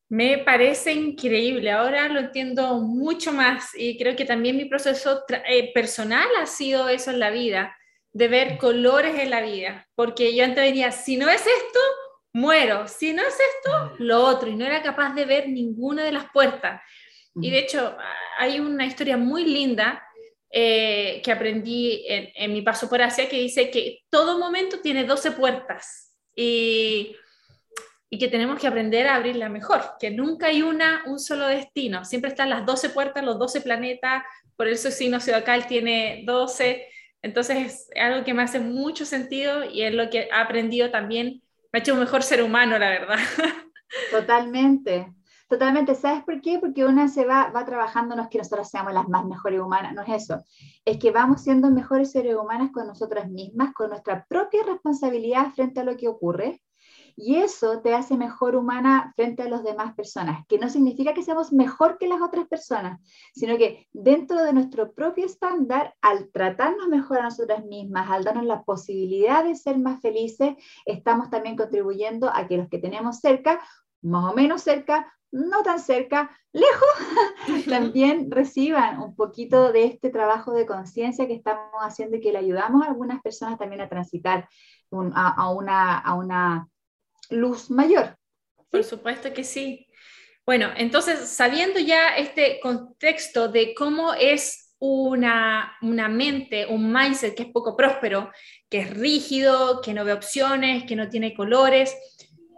Me 0.10 0.40
parece 0.40 0.92
increíble, 0.94 1.70
ahora 1.70 2.10
lo 2.10 2.20
entiendo 2.20 2.80
mucho 2.80 3.32
más 3.32 3.70
y 3.78 3.96
creo 3.96 4.16
que 4.16 4.26
también 4.26 4.58
mi 4.58 4.66
proceso 4.66 5.24
eh, 5.48 5.72
personal 5.72 6.28
ha 6.42 6.48
sido 6.48 6.90
eso 6.90 7.12
en 7.12 7.20
la 7.20 7.30
vida, 7.30 7.78
de 8.12 8.28
ver 8.28 8.58
colores 8.58 9.20
en 9.20 9.30
la 9.30 9.42
vida, 9.42 9.88
porque 9.94 10.36
yo 10.36 10.44
antes 10.44 10.64
venía, 10.64 10.92
si 10.92 11.16
no 11.16 11.30
es 11.30 11.42
esto, 11.42 11.80
muero, 12.34 12.88
si 12.88 13.14
no 13.14 13.22
es 13.22 13.36
esto, 13.36 13.96
lo 14.00 14.26
otro, 14.26 14.50
y 14.50 14.56
no 14.56 14.66
era 14.66 14.82
capaz 14.82 15.14
de 15.14 15.26
ver 15.26 15.48
ninguna 15.48 16.04
de 16.04 16.12
las 16.12 16.26
puertas. 16.32 16.82
Y 17.36 17.52
de 17.52 17.60
hecho, 17.60 17.96
hay 18.40 18.60
una 18.60 18.88
historia 18.88 19.16
muy 19.16 19.46
linda 19.46 20.04
eh, 20.52 21.22
que 21.24 21.32
aprendí 21.32 22.04
en, 22.08 22.32
en, 22.34 22.52
mi 22.52 22.64
paso 22.64 22.90
por 22.90 23.02
Asia 23.02 23.30
que 23.30 23.38
dice 23.38 23.70
que 23.70 24.00
todo 24.10 24.40
momento 24.40 24.80
tiene 24.80 25.06
12 25.06 25.32
puertas. 25.32 26.18
Y 26.36 27.16
y 28.10 28.18
que 28.18 28.28
tenemos 28.28 28.60
que 28.60 28.68
aprender 28.68 29.08
a 29.08 29.16
abrirla 29.16 29.50
mejor, 29.50 29.82
que 30.00 30.10
nunca 30.10 30.48
hay 30.48 30.62
una, 30.62 31.04
un 31.06 31.20
solo 31.20 31.48
destino, 31.48 32.04
siempre 32.06 32.32
están 32.32 32.50
las 32.50 32.66
12 32.66 32.90
puertas, 32.90 33.24
los 33.24 33.38
12 33.38 33.62
planetas, 33.62 34.24
por 34.56 34.68
eso 34.68 34.88
el 34.88 34.94
signo 34.94 35.20
zodiacal 35.20 35.68
tiene 35.68 36.24
12, 36.26 36.88
entonces 37.22 37.88
es 37.94 38.02
algo 38.02 38.26
que 38.26 38.34
me 38.34 38.42
hace 38.42 38.60
mucho 38.60 39.06
sentido 39.06 39.64
y 39.64 39.84
es 39.84 39.94
lo 39.94 40.10
que 40.10 40.22
he 40.22 40.32
aprendido 40.34 40.90
también, 40.90 41.44
me 41.72 41.80
ha 41.80 41.82
hecho 41.82 41.94
un 41.94 42.00
mejor 42.00 42.24
ser 42.24 42.42
humano, 42.42 42.80
la 42.80 42.90
verdad. 42.90 43.18
Totalmente, 44.12 45.12
totalmente. 45.48 45.96
¿Sabes 45.96 46.24
por 46.24 46.42
qué? 46.42 46.60
Porque 46.60 46.86
una 46.86 47.08
se 47.08 47.26
va, 47.26 47.50
va 47.50 47.66
trabajando, 47.66 48.16
no 48.16 48.22
es 48.22 48.28
que 48.30 48.38
nosotros 48.38 48.70
seamos 48.70 48.94
las 48.94 49.10
más 49.10 49.26
mejores 49.26 49.60
humanas, 49.60 49.94
no 49.96 50.04
es 50.04 50.24
eso, 50.24 50.44
es 50.86 50.98
que 51.00 51.10
vamos 51.10 51.42
siendo 51.42 51.72
mejores 51.72 52.12
seres 52.12 52.36
humanas 52.36 52.72
con 52.72 52.86
nosotras 52.86 53.30
mismas, 53.30 53.74
con 53.74 53.90
nuestra 53.90 54.26
propia 54.30 54.62
responsabilidad 54.64 55.52
frente 55.56 55.80
a 55.80 55.84
lo 55.84 55.98
que 55.98 56.08
ocurre 56.08 56.62
y 57.20 57.36
eso 57.36 57.82
te 57.82 57.94
hace 57.94 58.16
mejor 58.16 58.56
humana 58.56 59.12
frente 59.14 59.44
a 59.44 59.50
las 59.50 59.62
demás 59.62 59.94
personas, 59.94 60.46
que 60.48 60.58
no 60.58 60.70
significa 60.70 61.14
que 61.14 61.22
seamos 61.22 61.52
mejor 61.52 61.98
que 61.98 62.08
las 62.08 62.22
otras 62.22 62.48
personas, 62.48 63.02
sino 63.36 63.58
que 63.58 63.88
dentro 63.92 64.42
de 64.42 64.54
nuestro 64.54 64.94
propio 64.94 65.26
estándar, 65.26 65.94
al 66.02 66.32
tratarnos 66.32 66.88
mejor 66.88 67.20
a 67.20 67.24
nosotras 67.24 67.66
mismas, 67.66 68.10
al 68.10 68.24
darnos 68.24 68.46
la 68.46 68.64
posibilidad 68.64 69.44
de 69.44 69.56
ser 69.56 69.78
más 69.78 70.02
felices, 70.02 70.56
estamos 70.86 71.30
también 71.30 71.58
contribuyendo 71.58 72.34
a 72.34 72.48
que 72.48 72.56
los 72.56 72.70
que 72.70 72.80
tenemos 72.80 73.20
cerca, 73.20 73.60
más 74.02 74.32
o 74.32 74.34
menos 74.34 74.62
cerca, 74.62 75.14
no 75.32 75.62
tan 75.62 75.82
cerca, 75.82 76.32
lejos, 76.54 76.90
también 77.70 78.32
reciban 78.32 79.02
un 79.02 79.14
poquito 79.16 79.74
de 79.74 79.84
este 79.84 80.10
trabajo 80.10 80.54
de 80.54 80.66
conciencia 80.66 81.28
que 81.28 81.36
estamos 81.36 81.82
haciendo 81.82 82.16
y 82.16 82.22
que 82.22 82.32
le 82.32 82.40
ayudamos 82.40 82.82
a 82.82 82.90
algunas 82.90 83.22
personas 83.22 83.60
también 83.60 83.82
a 83.82 83.90
transitar 83.90 84.48
a, 84.92 85.52
una, 85.52 85.98
a 85.98 86.14
una 86.16 86.70
luz 87.30 87.70
mayor. 87.70 88.18
Por 88.70 88.84
supuesto 88.84 89.34
que 89.34 89.44
sí. 89.44 89.88
Bueno, 90.46 90.70
entonces, 90.78 91.30
sabiendo 91.30 91.80
ya 91.80 92.18
este 92.18 92.60
contexto 92.60 93.50
de 93.50 93.74
cómo 93.76 94.14
es 94.14 94.76
una, 94.80 95.76
una 95.82 96.08
mente, 96.08 96.66
un 96.66 96.92
mindset 96.92 97.36
que 97.36 97.44
es 97.44 97.50
poco 97.50 97.76
próspero, 97.76 98.32
que 98.70 98.80
es 98.80 98.90
rígido, 98.90 99.82
que 99.82 99.94
no 99.94 100.06
ve 100.06 100.14
opciones, 100.14 100.86
que 100.86 100.96
no 100.96 101.10
tiene 101.10 101.36
colores, 101.36 101.96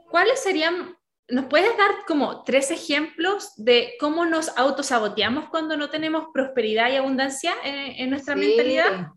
¿cuáles 0.09 0.39
serían, 0.39 0.95
nos 1.27 1.45
puedes 1.45 1.75
dar 1.77 1.91
como 2.07 2.43
tres 2.43 2.69
ejemplos 2.71 3.53
de 3.57 3.95
cómo 3.99 4.25
nos 4.25 4.55
autosaboteamos 4.57 5.49
cuando 5.49 5.75
no 5.77 5.89
tenemos 5.89 6.25
prosperidad 6.33 6.91
y 6.91 6.97
abundancia 6.97 7.53
en, 7.63 8.09
nuestra 8.09 8.35
mentalidad? 8.35 9.07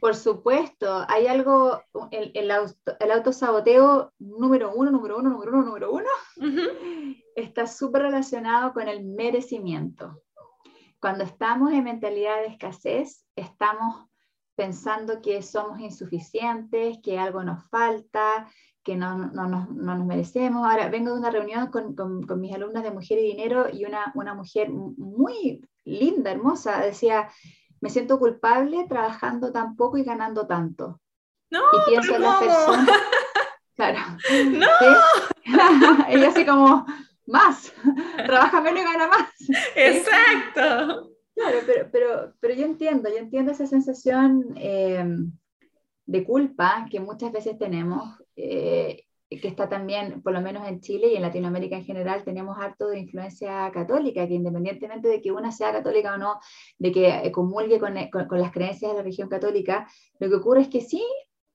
Por 0.00 0.14
supuesto, 0.14 1.04
hay 1.08 1.26
algo, 1.26 1.82
el, 2.10 2.32
el, 2.34 3.10
autosaboteo 3.10 4.12
número 4.18 4.72
uno, 4.74 4.90
número 4.90 5.18
uno, 5.18 5.30
número 5.30 5.52
uno, 5.52 5.62
número 5.64 5.92
uno, 5.92 6.08
está 7.34 7.66
súper 7.66 8.02
relacionado 8.02 8.72
con 8.72 8.88
el 8.88 9.04
merecimiento. 9.04 10.22
Cuando 11.00 11.24
estamos 11.24 11.72
en 11.72 11.84
mentalidad 11.84 12.40
de 12.40 12.46
escasez, 12.46 13.24
estamos 13.36 14.08
pensando 14.56 15.22
que 15.22 15.40
somos 15.42 15.78
insuficientes, 15.80 16.98
que 17.02 17.18
algo 17.18 17.44
nos 17.44 17.68
falta, 17.68 18.48
que 18.82 18.96
no, 18.96 19.16
no, 19.16 19.46
no, 19.46 19.68
no 19.70 19.94
nos 19.96 20.06
merecemos. 20.06 20.66
Ahora, 20.66 20.88
vengo 20.88 21.12
de 21.12 21.18
una 21.18 21.30
reunión 21.30 21.68
con, 21.68 21.94
con, 21.94 22.22
con, 22.22 22.40
mis 22.40 22.54
alumnas 22.54 22.82
de 22.82 22.90
Mujer 22.90 23.18
y 23.18 23.28
Dinero 23.28 23.66
y 23.72 23.84
una, 23.84 24.12
una 24.14 24.34
mujer 24.34 24.70
muy 24.70 25.60
linda, 25.84 26.32
hermosa, 26.32 26.80
decía, 26.80 27.28
me 27.80 27.90
siento 27.90 28.18
culpable 28.18 28.86
trabajando 28.88 29.52
tan 29.52 29.76
poco 29.76 29.98
y 29.98 30.04
ganando 30.04 30.46
tanto. 30.46 31.00
No, 31.50 31.60
y 31.72 31.90
pienso 31.90 32.16
en 32.16 32.22
las 32.22 32.38
personas. 32.38 32.88
Claro. 33.78 34.00
No. 34.50 34.66
Ella 36.08 36.28
así 36.30 36.44
como, 36.44 36.84
más, 37.26 37.72
trabaja 38.26 38.60
menos 38.60 38.80
y 38.80 38.84
gana 38.84 39.06
más. 39.06 39.30
Exacto. 39.76 41.12
Claro, 41.34 41.58
pero, 41.64 41.88
pero, 41.92 42.34
pero 42.40 42.54
yo 42.54 42.64
entiendo, 42.64 43.08
yo 43.08 43.18
entiendo 43.18 43.52
esa 43.52 43.68
sensación 43.68 44.54
eh, 44.56 45.04
de 46.06 46.24
culpa 46.24 46.88
que 46.90 46.98
muchas 46.98 47.30
veces 47.30 47.56
tenemos. 47.56 48.18
Eh, 48.34 49.04
que 49.28 49.48
está 49.48 49.68
también, 49.68 50.22
por 50.22 50.32
lo 50.32 50.40
menos 50.40 50.66
en 50.66 50.80
Chile 50.80 51.08
y 51.08 51.16
en 51.16 51.22
Latinoamérica 51.22 51.76
en 51.76 51.84
general, 51.84 52.24
tenemos 52.24 52.56
harto 52.58 52.88
de 52.88 52.98
influencia 53.00 53.70
católica, 53.72 54.26
que 54.26 54.34
independientemente 54.34 55.08
de 55.08 55.20
que 55.20 55.32
una 55.32 55.52
sea 55.52 55.70
católica 55.70 56.14
o 56.14 56.18
no, 56.18 56.40
de 56.78 56.92
que 56.92 57.08
eh, 57.08 57.30
comulgue 57.30 57.78
con, 57.78 57.94
con, 58.10 58.26
con 58.26 58.40
las 58.40 58.52
creencias 58.52 58.90
de 58.90 58.96
la 58.96 59.02
religión 59.02 59.28
católica, 59.28 59.86
lo 60.18 60.28
que 60.30 60.34
ocurre 60.36 60.62
es 60.62 60.68
que 60.68 60.80
sí, 60.80 61.04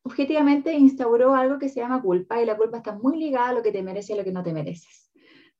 objetivamente 0.04 0.74
instauró 0.74 1.34
algo 1.34 1.58
que 1.58 1.70
se 1.70 1.80
llama 1.80 2.02
culpa 2.02 2.42
y 2.42 2.46
la 2.46 2.58
culpa 2.58 2.78
está 2.78 2.94
muy 2.94 3.18
ligada 3.18 3.50
a 3.50 3.54
lo 3.54 3.64
que 3.64 3.72
te 3.72 3.82
mereces 3.82 4.12
y 4.12 4.14
a 4.14 4.18
lo 4.18 4.24
que 4.24 4.34
no 4.34 4.44
te 4.44 4.54
mereces, 4.54 5.12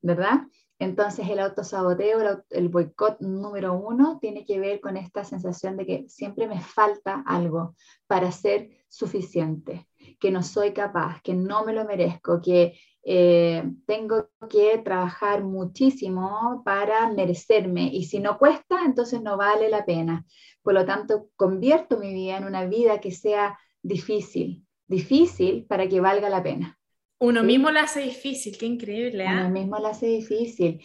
¿verdad? 0.02 0.42
Entonces 0.78 1.28
el 1.30 1.40
autosaboteo, 1.40 2.22
el, 2.22 2.44
el 2.50 2.70
boicot 2.70 3.22
número 3.22 3.74
uno 3.74 4.20
tiene 4.20 4.46
que 4.46 4.60
ver 4.60 4.82
con 4.82 4.98
esta 4.98 5.24
sensación 5.24 5.78
de 5.78 5.86
que 5.86 6.06
siempre 6.10 6.48
me 6.48 6.62
falta 6.62 7.24
algo 7.26 7.76
para 8.06 8.32
ser 8.32 8.83
suficiente 8.94 9.88
que 10.20 10.30
no 10.30 10.44
soy 10.44 10.72
capaz, 10.72 11.22
que 11.24 11.34
no 11.34 11.66
me 11.66 11.74
lo 11.74 11.84
merezco, 11.84 12.40
que 12.42 12.78
eh, 13.04 13.64
tengo 13.88 14.30
que 14.50 14.78
trabajar 14.78 15.44
muchísimo 15.44 16.62
para 16.64 17.10
merecerme 17.10 17.90
y 17.92 18.06
si 18.06 18.20
no 18.20 18.38
cuesta, 18.38 18.86
entonces 18.86 19.22
no 19.22 19.36
vale 19.36 19.68
la 19.70 19.84
pena. 19.84 20.26
Por 20.62 20.76
lo 20.76 20.86
tanto, 20.86 21.30
convierto 21.36 21.98
mi 21.98 22.14
vida 22.14 22.38
en 22.38 22.46
una 22.46 22.66
vida 22.66 23.02
que 23.02 23.12
sea 23.12 23.58
difícil, 23.82 24.64
difícil 24.88 25.66
para 25.66 25.90
que 25.90 26.00
valga 26.00 26.30
la 26.30 26.44
pena. 26.44 26.80
Uno 27.24 27.42
mismo 27.42 27.72
la 27.72 27.84
hace 27.84 28.02
difícil, 28.02 28.58
qué 28.58 28.66
increíble. 28.66 29.24
¿eh? 29.24 29.30
Uno 29.30 29.50
mismo 29.50 29.78
la 29.80 29.92
hace 29.92 30.08
difícil. 30.08 30.82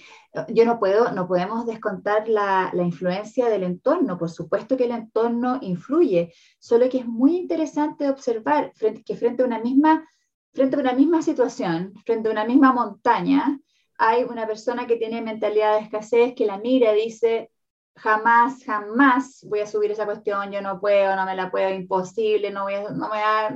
Yo 0.51 0.65
no 0.65 0.79
puedo, 0.79 1.11
no 1.11 1.27
podemos 1.27 1.67
descontar 1.67 2.29
la, 2.29 2.71
la, 2.73 2.85
influencia 2.85 3.49
del 3.49 3.65
entorno. 3.65 4.17
Por 4.17 4.31
supuesto 4.31 4.77
que 4.77 4.85
el 4.85 4.93
entorno 4.93 5.59
influye, 5.63 6.33
solo 6.61 6.89
que 6.89 6.99
es 6.99 7.07
muy 7.07 7.37
interesante 7.37 8.09
observar 8.09 8.71
frente, 8.77 9.03
que 9.03 9.17
frente 9.17 9.43
a 9.43 9.47
una 9.47 9.59
misma, 9.59 10.09
frente 10.53 10.77
a 10.77 10.79
una 10.79 10.93
misma 10.93 11.23
situación, 11.23 11.93
frente 12.07 12.29
a 12.29 12.33
una 12.33 12.45
misma 12.45 12.73
montaña, 12.73 13.59
hay 13.99 14.23
una 14.23 14.47
persona 14.47 14.87
que 14.87 14.95
tiene 14.95 15.21
mentalidad 15.21 15.75
de 15.75 15.87
escasez 15.87 16.35
que 16.37 16.47
la 16.47 16.59
mira 16.59 16.97
y 16.97 17.07
dice, 17.07 17.51
jamás, 17.99 18.65
jamás 18.65 19.45
voy 19.49 19.61
a 19.61 19.67
subir 19.67 19.91
esa 19.91 20.07
cuestión, 20.07 20.51
yo 20.51 20.61
no 20.63 20.81
puedo, 20.81 21.15
no 21.17 21.25
me 21.25 21.35
la 21.35 21.51
puedo, 21.51 21.71
imposible, 21.71 22.51
no 22.51 22.65
voy 22.65 22.75
a, 22.75 22.91
no 22.91 23.09
me 23.09 23.19
da, 23.19 23.51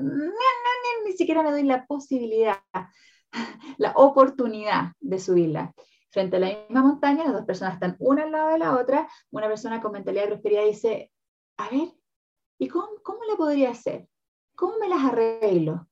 ni 1.04 1.12
siquiera 1.12 1.42
me 1.42 1.50
doy 1.50 1.62
la 1.62 1.86
posibilidad, 1.86 2.58
la 3.78 3.92
oportunidad 3.96 4.92
de 5.00 5.18
subirla. 5.18 5.72
Frente 6.10 6.36
a 6.36 6.40
la 6.40 6.48
misma 6.48 6.82
montaña, 6.82 7.24
las 7.24 7.32
dos 7.32 7.46
personas 7.46 7.74
están 7.74 7.96
una 7.98 8.24
al 8.24 8.32
lado 8.32 8.50
de 8.50 8.58
la 8.58 8.76
otra, 8.76 9.08
una 9.30 9.48
persona 9.48 9.80
con 9.80 9.92
mentalidad 9.92 10.24
de 10.24 10.28
prosperidad 10.28 10.64
dice, 10.64 11.10
a 11.56 11.70
ver, 11.70 11.88
¿y 12.58 12.68
cómo, 12.68 12.88
cómo 13.02 13.24
le 13.24 13.36
podría 13.36 13.70
hacer? 13.70 14.08
¿Cómo 14.54 14.78
me 14.78 14.88
las 14.88 15.04
arreglo? 15.04 15.88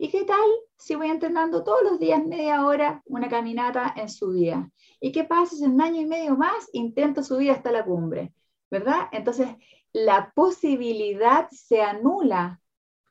¿Y 0.00 0.10
qué 0.10 0.22
tal 0.22 0.48
si 0.76 0.94
voy 0.94 1.08
entrenando 1.08 1.64
todos 1.64 1.82
los 1.82 1.98
días 1.98 2.24
media 2.24 2.64
hora 2.64 3.02
una 3.06 3.28
caminata 3.28 3.92
en 3.96 4.08
su 4.08 4.32
día? 4.32 4.70
¿Y 5.00 5.10
qué 5.10 5.24
pasa 5.24 5.56
si 5.56 5.64
un 5.64 5.80
año 5.80 6.00
y 6.00 6.06
medio 6.06 6.36
más 6.36 6.68
intento 6.72 7.24
subir 7.24 7.50
hasta 7.50 7.72
la 7.72 7.84
cumbre? 7.84 8.32
¿Verdad? 8.70 9.08
Entonces, 9.10 9.48
la 9.92 10.32
posibilidad 10.36 11.48
se 11.50 11.82
anula 11.82 12.60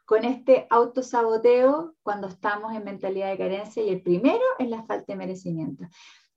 con 0.06 0.24
este 0.24 0.66
autosaboteo 0.70 1.96
cuando 2.04 2.28
estamos 2.28 2.74
en 2.74 2.86
mentalidad 2.86 3.32
de 3.32 3.38
carencia 3.38 3.84
y 3.84 3.90
el 3.90 4.02
primero 4.02 4.44
es 4.58 4.70
la 4.70 4.84
falta 4.84 5.12
de 5.12 5.18
merecimiento. 5.18 5.84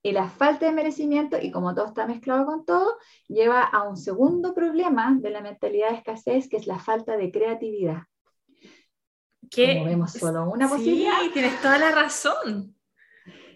Y 0.02 0.10
la 0.10 0.28
falta 0.28 0.66
de 0.66 0.72
merecimiento, 0.72 1.36
y 1.40 1.52
como 1.52 1.76
todo 1.76 1.86
está 1.86 2.08
mezclado 2.08 2.46
con 2.46 2.64
todo, 2.64 2.96
lleva 3.28 3.62
a 3.62 3.88
un 3.88 3.96
segundo 3.96 4.52
problema 4.52 5.16
de 5.20 5.30
la 5.30 5.42
mentalidad 5.42 5.90
de 5.90 5.96
escasez, 5.98 6.48
que 6.48 6.56
es 6.56 6.66
la 6.66 6.80
falta 6.80 7.16
de 7.16 7.30
creatividad. 7.30 8.02
Que 9.50 9.74
Como 9.74 9.86
vemos 9.86 10.12
solo 10.12 10.48
una 10.50 10.68
posibilidad. 10.68 11.20
Sí, 11.22 11.30
tienes 11.30 11.60
toda 11.60 11.78
la 11.78 11.90
razón. 11.90 12.76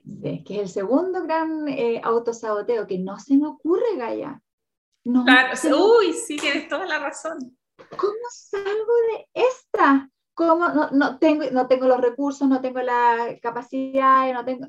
Sí, 0.05 0.45
que 0.45 0.57
es 0.57 0.61
el 0.61 0.69
segundo 0.69 1.23
gran 1.23 1.69
eh, 1.69 2.01
autosaboteo, 2.03 2.87
que 2.87 2.99
no 2.99 3.19
se 3.19 3.37
me 3.37 3.47
ocurre, 3.47 3.97
Gaia. 3.97 4.43
No 5.05 5.25
Claro, 5.25 5.55
me 5.63 5.75
uy, 5.75 6.13
sí, 6.13 6.37
tienes 6.37 6.69
toda 6.69 6.87
la 6.87 6.99
razón. 6.99 7.57
¿cómo 7.97 8.13
salgo 8.31 8.93
de 9.13 9.29
esta? 9.35 10.11
¿Cómo? 10.35 10.69
No, 10.69 10.91
no 10.91 11.19
tengo, 11.19 11.45
no 11.53 11.67
tengo 11.69 11.87
los 11.87 12.01
recursos, 12.01 12.49
no 12.49 12.61
tengo 12.61 12.81
la 12.81 13.39
capacidad, 13.41 14.33
no 14.33 14.45
tengo, 14.45 14.67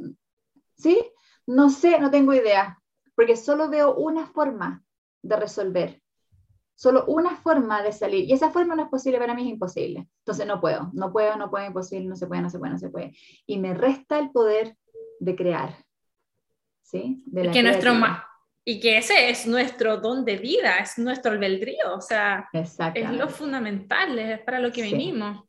¿sí? 0.77 0.99
No 1.47 1.69
sé, 1.69 1.99
no 1.99 2.11
tengo 2.11 2.33
idea, 2.33 2.81
porque 3.15 3.35
solo 3.35 3.69
veo 3.69 3.95
una 3.95 4.27
forma 4.27 4.83
de 5.21 5.35
resolver, 5.37 6.01
solo 6.75 7.05
una 7.07 7.37
forma 7.37 7.81
de 7.81 7.91
salir, 7.91 8.25
y 8.25 8.33
esa 8.33 8.51
forma 8.51 8.75
no 8.75 8.83
es 8.83 8.89
posible 8.89 9.17
para 9.17 9.33
mí, 9.33 9.43
es 9.43 9.49
imposible. 9.49 10.07
Entonces 10.19 10.45
no 10.45 10.59
puedo, 10.59 10.91
no 10.93 11.11
puedo, 11.11 11.35
no 11.37 11.49
puedo, 11.49 11.65
imposible, 11.65 12.07
no 12.07 12.15
se 12.15 12.27
puede, 12.27 12.41
no 12.41 12.49
se 12.49 12.59
puede, 12.59 12.73
no 12.73 12.79
se 12.79 12.89
puede. 12.89 13.13
Y 13.45 13.57
me 13.59 13.73
resta 13.73 14.19
el 14.19 14.31
poder 14.31 14.75
de 15.19 15.35
crear, 15.35 15.77
¿sí? 16.83 17.23
De 17.25 17.45
la 17.45 17.51
que 17.51 17.63
nuestro 17.63 17.93
y 18.67 18.79
que 18.79 18.97
ese 18.97 19.29
es 19.29 19.45
nuestro 19.45 19.97
don 19.97 20.25
de 20.25 20.37
vida, 20.37 20.77
es 20.79 20.97
nuestro 20.97 21.31
albedrío, 21.33 21.95
o 21.95 22.01
sea, 22.01 22.49
es 22.51 23.11
lo 23.11 23.29
fundamental, 23.29 24.17
es 24.17 24.39
para 24.39 24.59
lo 24.59 24.71
que 24.71 24.83
Sí. 24.83 24.91
venimos. 24.91 25.43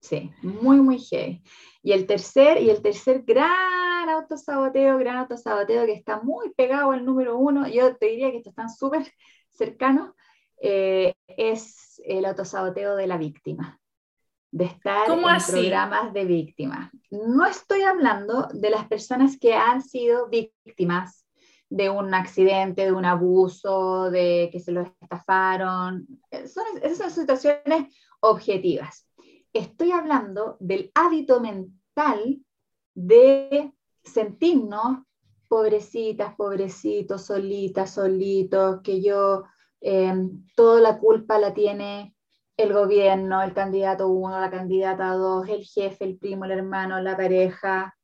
Sí, 0.00 0.30
muy, 0.42 0.76
muy 0.76 0.98
heavy. 0.98 1.42
Y 1.82 1.92
el 1.92 2.06
tercer, 2.06 2.62
y 2.62 2.70
el 2.70 2.82
tercer 2.82 3.22
gran 3.24 4.08
autosaboteo, 4.10 4.98
gran 4.98 5.16
autosaboteo 5.16 5.86
que 5.86 5.92
está 5.92 6.20
muy 6.20 6.52
pegado 6.54 6.92
al 6.92 7.04
número 7.04 7.38
uno, 7.38 7.66
yo 7.66 7.96
te 7.96 8.06
diría 8.06 8.30
que 8.30 8.36
estos 8.36 8.52
están 8.52 8.70
súper 8.70 9.10
cercanos, 9.50 10.12
eh, 10.60 11.14
es 11.26 12.00
el 12.04 12.24
autosaboteo 12.24 12.96
de 12.96 13.06
la 13.06 13.16
víctima, 13.16 13.80
de 14.50 14.64
estar 14.64 15.06
¿Cómo 15.06 15.28
en 15.28 15.36
así? 15.36 15.52
programas 15.52 16.12
de 16.12 16.24
víctima. 16.24 16.90
No 17.10 17.46
estoy 17.46 17.82
hablando 17.82 18.48
de 18.52 18.70
las 18.70 18.86
personas 18.86 19.38
que 19.38 19.54
han 19.54 19.82
sido 19.82 20.28
víctimas 20.28 21.26
de 21.70 21.90
un 21.90 22.14
accidente, 22.14 22.86
de 22.86 22.92
un 22.92 23.04
abuso, 23.04 24.10
de 24.10 24.48
que 24.50 24.58
se 24.58 24.72
los 24.72 24.88
estafaron. 25.02 26.06
Eh, 26.30 26.46
Son, 26.46 26.64
esas 26.82 27.12
son 27.12 27.26
situaciones 27.26 27.94
objetivas. 28.20 29.06
Estoy 29.52 29.92
hablando 29.92 30.56
del 30.60 30.90
hábito 30.94 31.40
mental 31.40 32.40
de 32.94 33.72
sentirnos 34.02 34.98
pobrecitas, 35.48 36.34
pobrecitos, 36.34 37.22
solitas, 37.24 37.90
solitos, 37.90 38.80
que 38.82 39.00
yo, 39.00 39.44
eh, 39.80 40.14
toda 40.56 40.80
la 40.80 40.98
culpa 40.98 41.38
la 41.38 41.54
tiene 41.54 42.14
el 42.56 42.72
gobierno, 42.72 43.42
el 43.42 43.52
candidato 43.54 44.08
uno, 44.08 44.40
la 44.40 44.50
candidata 44.50 45.12
dos, 45.12 45.48
el 45.48 45.64
jefe, 45.64 46.04
el 46.04 46.18
primo, 46.18 46.44
el 46.44 46.50
hermano, 46.52 47.00
la 47.00 47.16
pareja. 47.16 47.94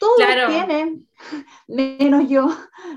Todos 0.00 0.16
Claro. 0.16 0.48
tienen, 0.48 1.08
menos 1.68 2.28
yo, 2.28 2.48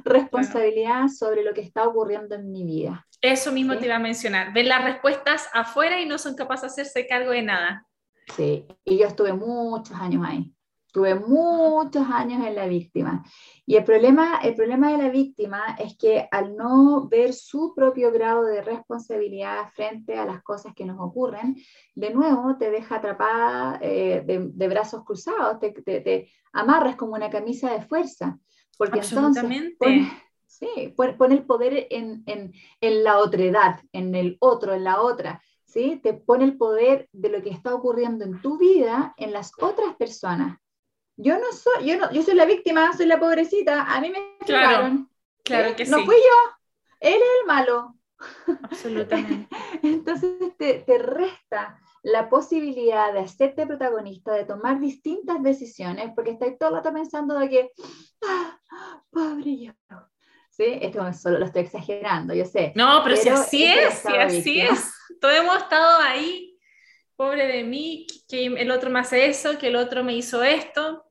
responsabilidad 0.03 1.07
sobre 1.07 1.43
lo 1.43 1.53
que 1.53 1.61
está 1.61 1.87
ocurriendo 1.87 2.35
en 2.35 2.51
mi 2.51 2.63
vida. 2.63 3.05
Eso 3.21 3.51
mismo 3.51 3.73
Sí. 3.73 3.79
te 3.79 3.85
iba 3.85 3.95
a 3.95 3.99
mencionar. 3.99 4.53
Ven 4.53 4.67
las 4.67 4.83
respuestas 4.83 5.47
afuera 5.53 6.01
y 6.01 6.05
no 6.07 6.17
son 6.17 6.35
capaces 6.35 6.75
de 6.75 6.81
hacerse 6.81 7.07
cargo 7.07 7.31
de 7.31 7.41
nada. 7.43 7.85
Sí, 8.35 8.65
y 8.85 8.97
yo 8.97 9.07
estuve 9.07 9.33
muchos 9.33 9.95
años 9.95 10.23
ahí. 10.25 10.53
Estuve 10.89 11.13
muchos 11.13 12.07
años 12.09 12.43
en 12.47 12.55
la 12.55 12.65
víctima. 12.65 13.23
Y 13.67 13.75
el 13.75 13.83
problema, 13.83 14.39
el 14.41 14.55
problema 14.55 14.91
de 14.91 14.97
la 14.97 15.09
víctima 15.09 15.75
es 15.77 15.95
que 15.95 16.27
al 16.31 16.55
no 16.55 17.07
ver 17.07 17.31
su 17.33 17.75
propio 17.75 18.11
grado 18.11 18.43
de 18.45 18.63
responsabilidad 18.63 19.69
frente 19.75 20.17
a 20.17 20.25
las 20.25 20.41
cosas 20.41 20.73
que 20.73 20.85
nos 20.85 20.99
ocurren, 20.99 21.55
de 21.93 22.09
nuevo 22.09 22.57
te 22.57 22.71
deja 22.71 22.95
atrapada 22.95 23.77
eh, 23.83 24.23
de, 24.25 24.49
de 24.51 24.67
brazos 24.67 25.03
cruzados, 25.05 25.59
te, 25.59 25.69
te- 25.73 26.01
te 26.01 26.31
amarras 26.53 26.95
como 26.95 27.13
una 27.13 27.29
camisa 27.29 27.71
de 27.71 27.83
fuerza. 27.83 28.39
Porque 28.75 28.97
entonces 28.97 29.43
Absolutamente. 29.43 29.75
pone, 29.77 30.11
sí, 30.47 30.93
pone, 30.97 31.13
pone 31.13 31.35
el 31.35 31.45
poder 31.45 31.85
en, 31.91 32.23
en, 32.25 32.51
en 32.81 33.03
la 33.03 33.19
otredad, 33.19 33.79
en 33.93 34.15
el 34.15 34.37
otro, 34.39 34.73
en 34.73 34.85
la 34.85 35.01
otra. 35.03 35.39
¿sí? 35.65 35.99
Te 36.01 36.15
pone 36.15 36.45
el 36.45 36.57
poder 36.57 37.07
de 37.11 37.29
lo 37.29 37.43
que 37.43 37.51
está 37.51 37.75
ocurriendo 37.75 38.25
en 38.25 38.41
tu 38.41 38.57
vida 38.57 39.13
en 39.17 39.33
las 39.33 39.51
otras 39.61 39.95
personas. 39.95 40.57
Yo 41.21 41.37
no 41.37 41.51
soy, 41.51 41.85
yo 41.85 41.97
no, 41.97 42.09
yo 42.13 42.23
soy 42.23 42.33
la 42.33 42.45
víctima, 42.45 42.93
soy 42.93 43.05
la 43.05 43.19
pobrecita, 43.19 43.83
a 43.83 43.99
mí 43.99 44.09
me 44.09 44.37
Claro, 44.45 45.05
Claro 45.43 45.69
¿sí? 45.69 45.75
que 45.75 45.85
no 45.85 45.97
sí. 45.97 46.05
fui 46.05 46.15
yo, 46.15 46.55
él 47.01 47.15
es 47.15 47.41
el 47.41 47.47
malo. 47.47 47.95
Absolutamente. 48.63 49.47
Entonces 49.83 50.55
te, 50.57 50.75
te 50.79 50.97
resta 50.97 51.77
la 52.03 52.29
posibilidad 52.29 53.11
de 53.11 53.19
hacerte 53.19 53.67
protagonista, 53.67 54.31
de 54.33 54.45
tomar 54.45 54.79
distintas 54.79 55.43
decisiones, 55.43 56.09
porque 56.15 56.31
estás 56.31 56.57
todo 56.57 56.69
el 56.69 56.75
rato 56.75 56.93
pensando 56.93 57.37
de 57.37 57.49
que, 57.49 57.71
ah, 58.23 58.57
pobre 59.11 59.59
yo. 59.59 59.73
¿Sí? 60.49 60.79
Esto 60.81 61.11
solo 61.11 61.39
lo 61.39 61.45
estoy 61.45 61.63
exagerando, 61.63 62.33
yo 62.33 62.45
sé. 62.45 62.71
No, 62.75 63.01
pero, 63.03 63.17
si 63.17 63.25
Pero 63.25 63.35
así 63.35 63.65
ese 63.65 63.87
es, 63.87 63.93
si 63.99 64.15
así 64.15 64.61
es. 64.61 64.93
Todos 65.19 65.35
hemos 65.35 65.57
estado 65.57 65.99
ahí, 66.01 66.57
pobre 67.17 67.45
de 67.45 67.65
mí, 67.65 68.07
que 68.29 68.45
el 68.45 68.71
otro 68.71 68.89
me 68.89 68.99
hace 68.99 69.25
eso, 69.27 69.57
que 69.57 69.67
el 69.67 69.75
otro 69.75 70.05
me 70.05 70.13
hizo 70.13 70.43
esto. 70.43 71.05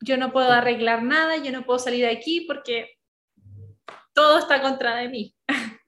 Yo 0.00 0.16
no 0.16 0.32
puedo 0.32 0.50
arreglar 0.50 1.02
nada, 1.02 1.36
yo 1.36 1.52
no 1.52 1.64
puedo 1.64 1.78
salir 1.78 2.04
de 2.04 2.10
aquí 2.10 2.42
porque 2.46 2.90
todo 4.14 4.38
está 4.38 4.62
contra 4.62 4.96
de 4.96 5.08
mí. 5.08 5.34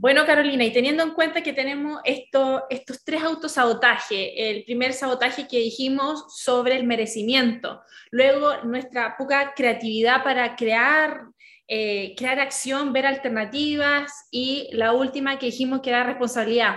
Bueno, 0.00 0.24
Carolina, 0.24 0.64
y 0.64 0.72
teniendo 0.72 1.02
en 1.02 1.10
cuenta 1.10 1.42
que 1.42 1.52
tenemos 1.52 2.00
esto, 2.04 2.66
estos 2.70 3.02
tres 3.02 3.20
autosabotajes, 3.20 4.30
el 4.36 4.62
primer 4.62 4.92
sabotaje 4.92 5.48
que 5.48 5.58
dijimos 5.58 6.24
sobre 6.40 6.76
el 6.76 6.86
merecimiento, 6.86 7.82
luego 8.12 8.58
nuestra 8.62 9.16
poca 9.16 9.54
creatividad 9.56 10.22
para 10.22 10.54
crear, 10.54 11.24
eh, 11.66 12.14
crear 12.16 12.38
acción, 12.38 12.92
ver 12.92 13.06
alternativas 13.06 14.28
y 14.30 14.68
la 14.70 14.92
última 14.92 15.36
que 15.36 15.46
dijimos 15.46 15.80
que 15.80 15.90
era 15.90 16.04
responsabilidad. 16.04 16.76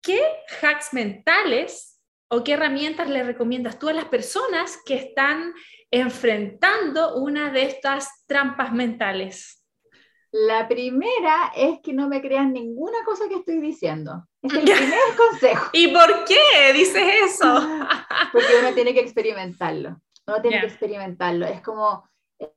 ¿Qué 0.00 0.22
hacks 0.62 0.94
mentales 0.94 1.91
o 2.32 2.42
qué 2.42 2.54
herramientas 2.54 3.10
le 3.10 3.22
recomiendas 3.22 3.78
tú 3.78 3.90
a 3.90 3.92
las 3.92 4.06
personas 4.06 4.78
que 4.86 4.94
están 4.94 5.52
enfrentando 5.90 7.16
una 7.16 7.52
de 7.52 7.64
estas 7.64 8.24
trampas 8.26 8.72
mentales? 8.72 9.62
La 10.30 10.66
primera 10.66 11.52
es 11.54 11.80
que 11.82 11.92
no 11.92 12.08
me 12.08 12.22
crean 12.22 12.54
ninguna 12.54 13.04
cosa 13.04 13.28
que 13.28 13.34
estoy 13.34 13.60
diciendo. 13.60 14.26
Es 14.40 14.54
el 14.54 14.62
primer 14.62 14.98
consejo. 15.14 15.68
¿Y 15.74 15.88
por 15.88 16.24
qué 16.24 16.72
dices 16.72 17.02
eso? 17.22 17.54
Porque 18.32 18.54
uno 18.60 18.72
tiene 18.72 18.94
que 18.94 19.00
experimentarlo. 19.00 20.00
Uno 20.26 20.40
tiene 20.40 20.60
que 20.60 20.66
experimentarlo. 20.68 21.44
Es 21.44 21.60
como, 21.60 22.08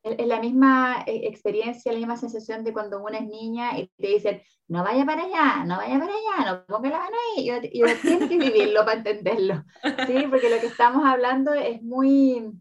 es 0.03 0.27
la 0.27 0.39
misma 0.39 1.03
eh, 1.05 1.21
experiencia, 1.27 1.91
la 1.91 1.97
misma 1.97 2.17
sensación 2.17 2.63
de 2.63 2.73
cuando 2.73 2.99
uno 2.99 3.17
es 3.17 3.27
niña 3.27 3.77
y 3.77 3.87
te 3.97 4.07
dicen, 4.07 4.41
no 4.67 4.83
vaya 4.83 5.05
para 5.05 5.23
allá, 5.23 5.63
no 5.65 5.77
vaya 5.77 5.99
para 5.99 6.13
allá, 6.13 6.51
no 6.51 6.65
ponga 6.65 6.89
la 6.89 6.99
mano 6.99 7.15
ahí. 7.37 7.49
Y 7.71 7.83
uno 7.83 7.91
tiene 8.01 8.29
que 8.29 8.37
vivirlo 8.37 8.85
para 8.85 8.97
entenderlo. 8.97 9.63
¿sí? 10.07 10.25
Porque 10.29 10.49
lo 10.49 10.59
que 10.59 10.67
estamos 10.67 11.05
hablando 11.05 11.53
es 11.53 11.81
muy, 11.83 12.51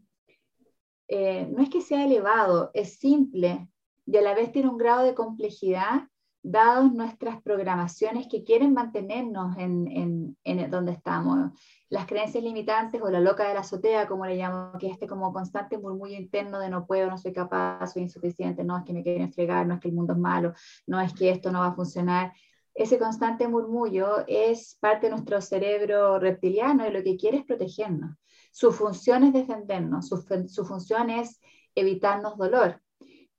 eh, 1.08 1.46
no 1.50 1.62
es 1.62 1.70
que 1.70 1.80
sea 1.80 2.04
elevado, 2.04 2.70
es 2.74 2.98
simple 2.98 3.68
y 4.06 4.16
a 4.16 4.22
la 4.22 4.34
vez 4.34 4.52
tiene 4.52 4.68
un 4.68 4.78
grado 4.78 5.04
de 5.04 5.14
complejidad 5.14 6.08
dados 6.44 6.92
nuestras 6.92 7.40
programaciones 7.42 8.28
que 8.30 8.44
quieren 8.44 8.74
mantenernos 8.74 9.56
en, 9.56 9.88
en, 9.90 10.36
en 10.44 10.70
donde 10.70 10.92
estamos. 10.92 11.52
Las 11.88 12.06
creencias 12.06 12.44
limitantes 12.44 13.00
o 13.00 13.10
la 13.10 13.18
loca 13.18 13.48
de 13.48 13.54
la 13.54 13.60
azotea, 13.60 14.06
como 14.06 14.26
le 14.26 14.36
llamo, 14.36 14.72
que 14.78 14.88
es 14.88 14.92
este 14.92 15.06
como 15.06 15.32
constante 15.32 15.78
murmullo 15.78 16.14
interno 16.14 16.60
de 16.60 16.68
no 16.68 16.86
puedo, 16.86 17.08
no 17.08 17.16
soy 17.16 17.32
capaz, 17.32 17.94
soy 17.94 18.02
insuficiente, 18.02 18.62
no 18.62 18.76
es 18.76 18.84
que 18.84 18.92
me 18.92 19.02
quieren 19.02 19.32
fregar, 19.32 19.66
no 19.66 19.74
es 19.74 19.80
que 19.80 19.88
el 19.88 19.94
mundo 19.94 20.12
es 20.12 20.18
malo, 20.18 20.52
no 20.86 21.00
es 21.00 21.14
que 21.14 21.30
esto 21.30 21.50
no 21.50 21.60
va 21.60 21.68
a 21.68 21.74
funcionar. 21.74 22.34
Ese 22.74 22.98
constante 22.98 23.48
murmullo 23.48 24.24
es 24.26 24.76
parte 24.80 25.06
de 25.06 25.12
nuestro 25.12 25.40
cerebro 25.40 26.18
reptiliano 26.18 26.86
y 26.86 26.90
lo 26.90 27.02
que 27.02 27.16
quiere 27.16 27.38
es 27.38 27.44
protegernos. 27.46 28.18
Su 28.52 28.70
función 28.70 29.24
es 29.24 29.32
defendernos, 29.32 30.08
su 30.08 30.64
función 30.66 31.08
es 31.08 31.40
evitarnos 31.74 32.36
dolor. 32.36 32.83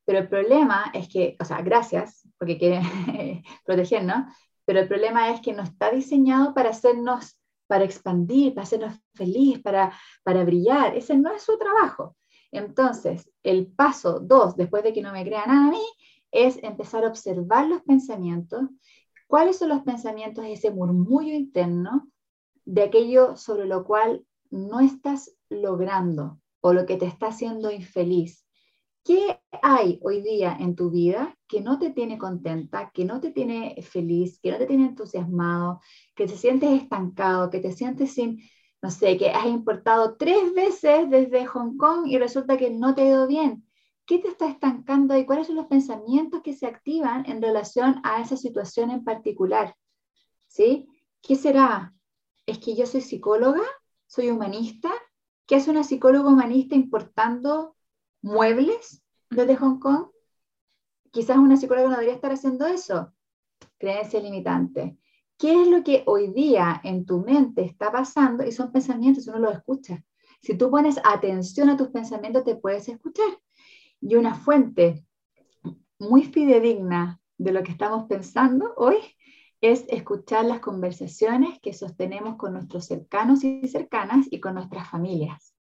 Pero 0.05 0.19
el 0.19 0.29
problema 0.29 0.91
es 0.93 1.09
que, 1.09 1.35
o 1.39 1.45
sea, 1.45 1.61
gracias, 1.61 2.27
porque 2.37 2.57
quiere 2.57 2.81
protegernos, 3.65 4.25
pero 4.65 4.79
el 4.79 4.87
problema 4.87 5.31
es 5.31 5.41
que 5.41 5.53
no 5.53 5.63
está 5.63 5.91
diseñado 5.91 6.53
para 6.53 6.69
hacernos, 6.69 7.39
para 7.67 7.83
expandir, 7.83 8.53
para 8.53 8.63
hacernos 8.63 8.95
feliz, 9.13 9.61
para, 9.61 9.93
para 10.23 10.43
brillar. 10.43 10.95
Ese 10.95 11.17
no 11.17 11.31
es 11.33 11.43
su 11.43 11.57
trabajo. 11.57 12.15
Entonces, 12.51 13.29
el 13.43 13.67
paso 13.67 14.19
dos, 14.19 14.55
después 14.55 14.83
de 14.83 14.93
que 14.93 15.01
no 15.01 15.11
me 15.11 15.25
crea 15.25 15.45
nada 15.45 15.67
a 15.67 15.71
mí, 15.71 15.85
es 16.31 16.61
empezar 16.63 17.03
a 17.03 17.09
observar 17.09 17.67
los 17.67 17.81
pensamientos. 17.83 18.61
¿Cuáles 19.27 19.57
son 19.57 19.69
los 19.69 19.81
pensamientos, 19.81 20.45
ese 20.45 20.71
murmullo 20.71 21.33
interno 21.33 22.07
de 22.65 22.83
aquello 22.83 23.35
sobre 23.37 23.65
lo 23.65 23.85
cual 23.85 24.25
no 24.49 24.79
estás 24.79 25.35
logrando 25.49 26.39
o 26.61 26.73
lo 26.73 26.85
que 26.85 26.97
te 26.97 27.05
está 27.05 27.27
haciendo 27.27 27.71
infeliz. 27.71 28.44
¿Qué 29.05 29.39
hay 29.61 29.99
hoy 30.01 30.23
día 30.23 30.57
en 30.59 30.75
tu 30.75 30.89
vida 30.89 31.37
que 31.47 31.61
no 31.61 31.77
te 31.77 31.91
tiene 31.91 32.17
contenta, 32.17 32.89
que 32.91 33.05
no 33.05 33.21
te 33.21 33.29
tiene 33.29 33.79
feliz, 33.83 34.39
que 34.39 34.49
no 34.49 34.57
te 34.57 34.65
tiene 34.65 34.87
entusiasmado, 34.87 35.79
que 36.15 36.25
te 36.25 36.35
sientes 36.35 36.81
estancado, 36.81 37.51
que 37.51 37.59
te 37.59 37.71
sientes 37.71 38.15
sin, 38.15 38.39
no 38.81 38.89
sé, 38.89 39.15
que 39.17 39.29
has 39.29 39.45
importado 39.45 40.17
tres 40.17 40.55
veces 40.55 41.07
desde 41.11 41.45
Hong 41.45 41.77
Kong 41.77 42.07
y 42.07 42.17
resulta 42.17 42.57
que 42.57 42.71
no 42.71 42.95
te 42.95 43.03
ha 43.03 43.09
ido 43.09 43.27
bien? 43.27 43.67
¿Qué 44.07 44.17
te 44.17 44.27
está 44.27 44.49
estancando 44.49 45.15
y 45.15 45.27
cuáles 45.27 45.45
son 45.45 45.57
los 45.57 45.67
pensamientos 45.67 46.41
que 46.41 46.53
se 46.53 46.65
activan 46.65 47.29
en 47.29 47.43
relación 47.43 48.01
a 48.03 48.23
esa 48.23 48.37
situación 48.37 48.89
en 48.89 49.03
particular? 49.03 49.75
¿Sí? 50.47 50.87
¿Qué 51.21 51.35
será? 51.35 51.93
¿Es 52.47 52.57
que 52.57 52.75
yo 52.75 52.87
soy 52.87 53.01
psicóloga? 53.01 53.61
¿Soy 54.07 54.31
humanista? 54.31 54.91
¿Qué 55.45 55.57
hace 55.57 55.69
una 55.69 55.83
psicóloga 55.83 56.29
humanista 56.29 56.73
importando 56.73 57.74
muebles 58.25 59.03
desde 59.29 59.55
Hong 59.55 59.79
Kong? 59.79 60.07
Quizás 61.11 61.37
una 61.37 61.55
psicóloga 61.55 61.89
no 61.89 61.93
debería 61.93 62.15
estar 62.15 62.31
haciendo 62.31 62.65
eso. 62.65 63.13
Creencia 63.77 64.19
limitante. 64.19 64.97
¿Qué 65.37 65.61
es 65.61 65.67
lo 65.67 65.83
que 65.83 66.03
hoy 66.07 66.33
día 66.33 66.81
en 66.83 67.05
tu 67.05 67.19
mente 67.19 67.61
está 67.63 67.91
pasando? 67.91 68.43
Y 68.43 68.51
son 68.51 68.71
pensamientos, 68.71 69.27
uno 69.27 69.39
los 69.39 69.53
escucha. 69.53 70.03
Si 70.41 70.57
tú 70.57 70.71
pones 70.71 70.99
atención 71.03 71.69
a 71.69 71.77
tus 71.77 71.89
pensamientos, 71.89 72.43
te 72.43 72.55
puedes 72.55 72.89
escuchar. 72.89 73.29
Y 74.01 74.15
una 74.15 74.33
fuente 74.33 75.05
muy 75.99 76.23
fidedigna 76.23 77.21
de 77.37 77.51
lo 77.51 77.63
que 77.63 77.71
estamos 77.71 78.05
pensando 78.07 78.73
hoy 78.75 78.97
es 79.61 79.85
escuchar 79.87 80.45
las 80.45 80.59
conversaciones 80.59 81.59
que 81.61 81.73
sostenemos 81.73 82.37
con 82.37 82.53
nuestros 82.53 82.85
cercanos 82.85 83.43
y 83.43 83.67
cercanas 83.67 84.27
y 84.31 84.39
con 84.39 84.55
nuestras 84.55 84.89
familias. 84.89 85.55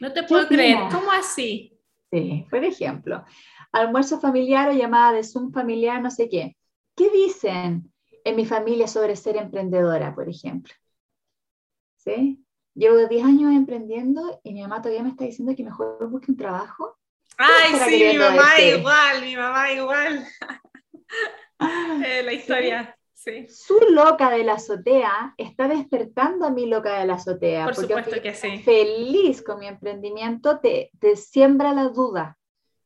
No 0.00 0.12
te 0.12 0.22
puedo 0.22 0.46
creer, 0.48 0.78
¿cómo 0.90 1.10
así? 1.10 1.75
Sí, 2.10 2.46
por 2.50 2.64
ejemplo, 2.64 3.24
almuerzo 3.72 4.20
familiar 4.20 4.68
o 4.70 4.72
llamada 4.72 5.12
de 5.12 5.24
Zoom 5.24 5.52
familiar, 5.52 6.00
no 6.00 6.10
sé 6.10 6.28
qué. 6.28 6.56
¿Qué 6.94 7.10
dicen 7.10 7.92
en 8.24 8.36
mi 8.36 8.46
familia 8.46 8.86
sobre 8.86 9.16
ser 9.16 9.36
emprendedora, 9.36 10.14
por 10.14 10.28
ejemplo? 10.28 10.72
¿Sí? 11.96 12.42
Llevo 12.74 12.96
10 13.08 13.24
años 13.24 13.52
emprendiendo 13.52 14.40
y 14.44 14.52
mi 14.52 14.62
mamá 14.62 14.82
todavía 14.82 15.02
me 15.02 15.10
está 15.10 15.24
diciendo 15.24 15.54
que 15.56 15.64
mejor 15.64 16.08
busque 16.08 16.30
un 16.30 16.36
trabajo. 16.36 16.96
Ay, 17.38 17.74
sí, 17.88 18.04
mi 18.12 18.18
mamá 18.18 18.60
igual, 18.60 19.22
mi 19.22 19.36
mamá 19.36 19.72
igual. 19.72 20.26
eh, 22.04 22.22
la 22.22 22.32
historia. 22.32 22.95
Su 23.48 23.78
loca 23.90 24.30
de 24.30 24.44
la 24.44 24.54
azotea 24.54 25.34
está 25.36 25.66
despertando 25.68 26.46
a 26.46 26.50
mi 26.50 26.66
loca 26.66 26.98
de 26.98 27.06
la 27.06 27.14
azotea. 27.14 27.64
Por 27.64 27.74
supuesto 27.74 28.22
que 28.22 28.34
sí. 28.34 28.58
Feliz 28.58 29.42
con 29.42 29.58
mi 29.58 29.66
emprendimiento, 29.66 30.60
te, 30.60 30.90
te 31.00 31.16
siembra 31.16 31.72
la 31.72 31.88
duda. 31.88 32.38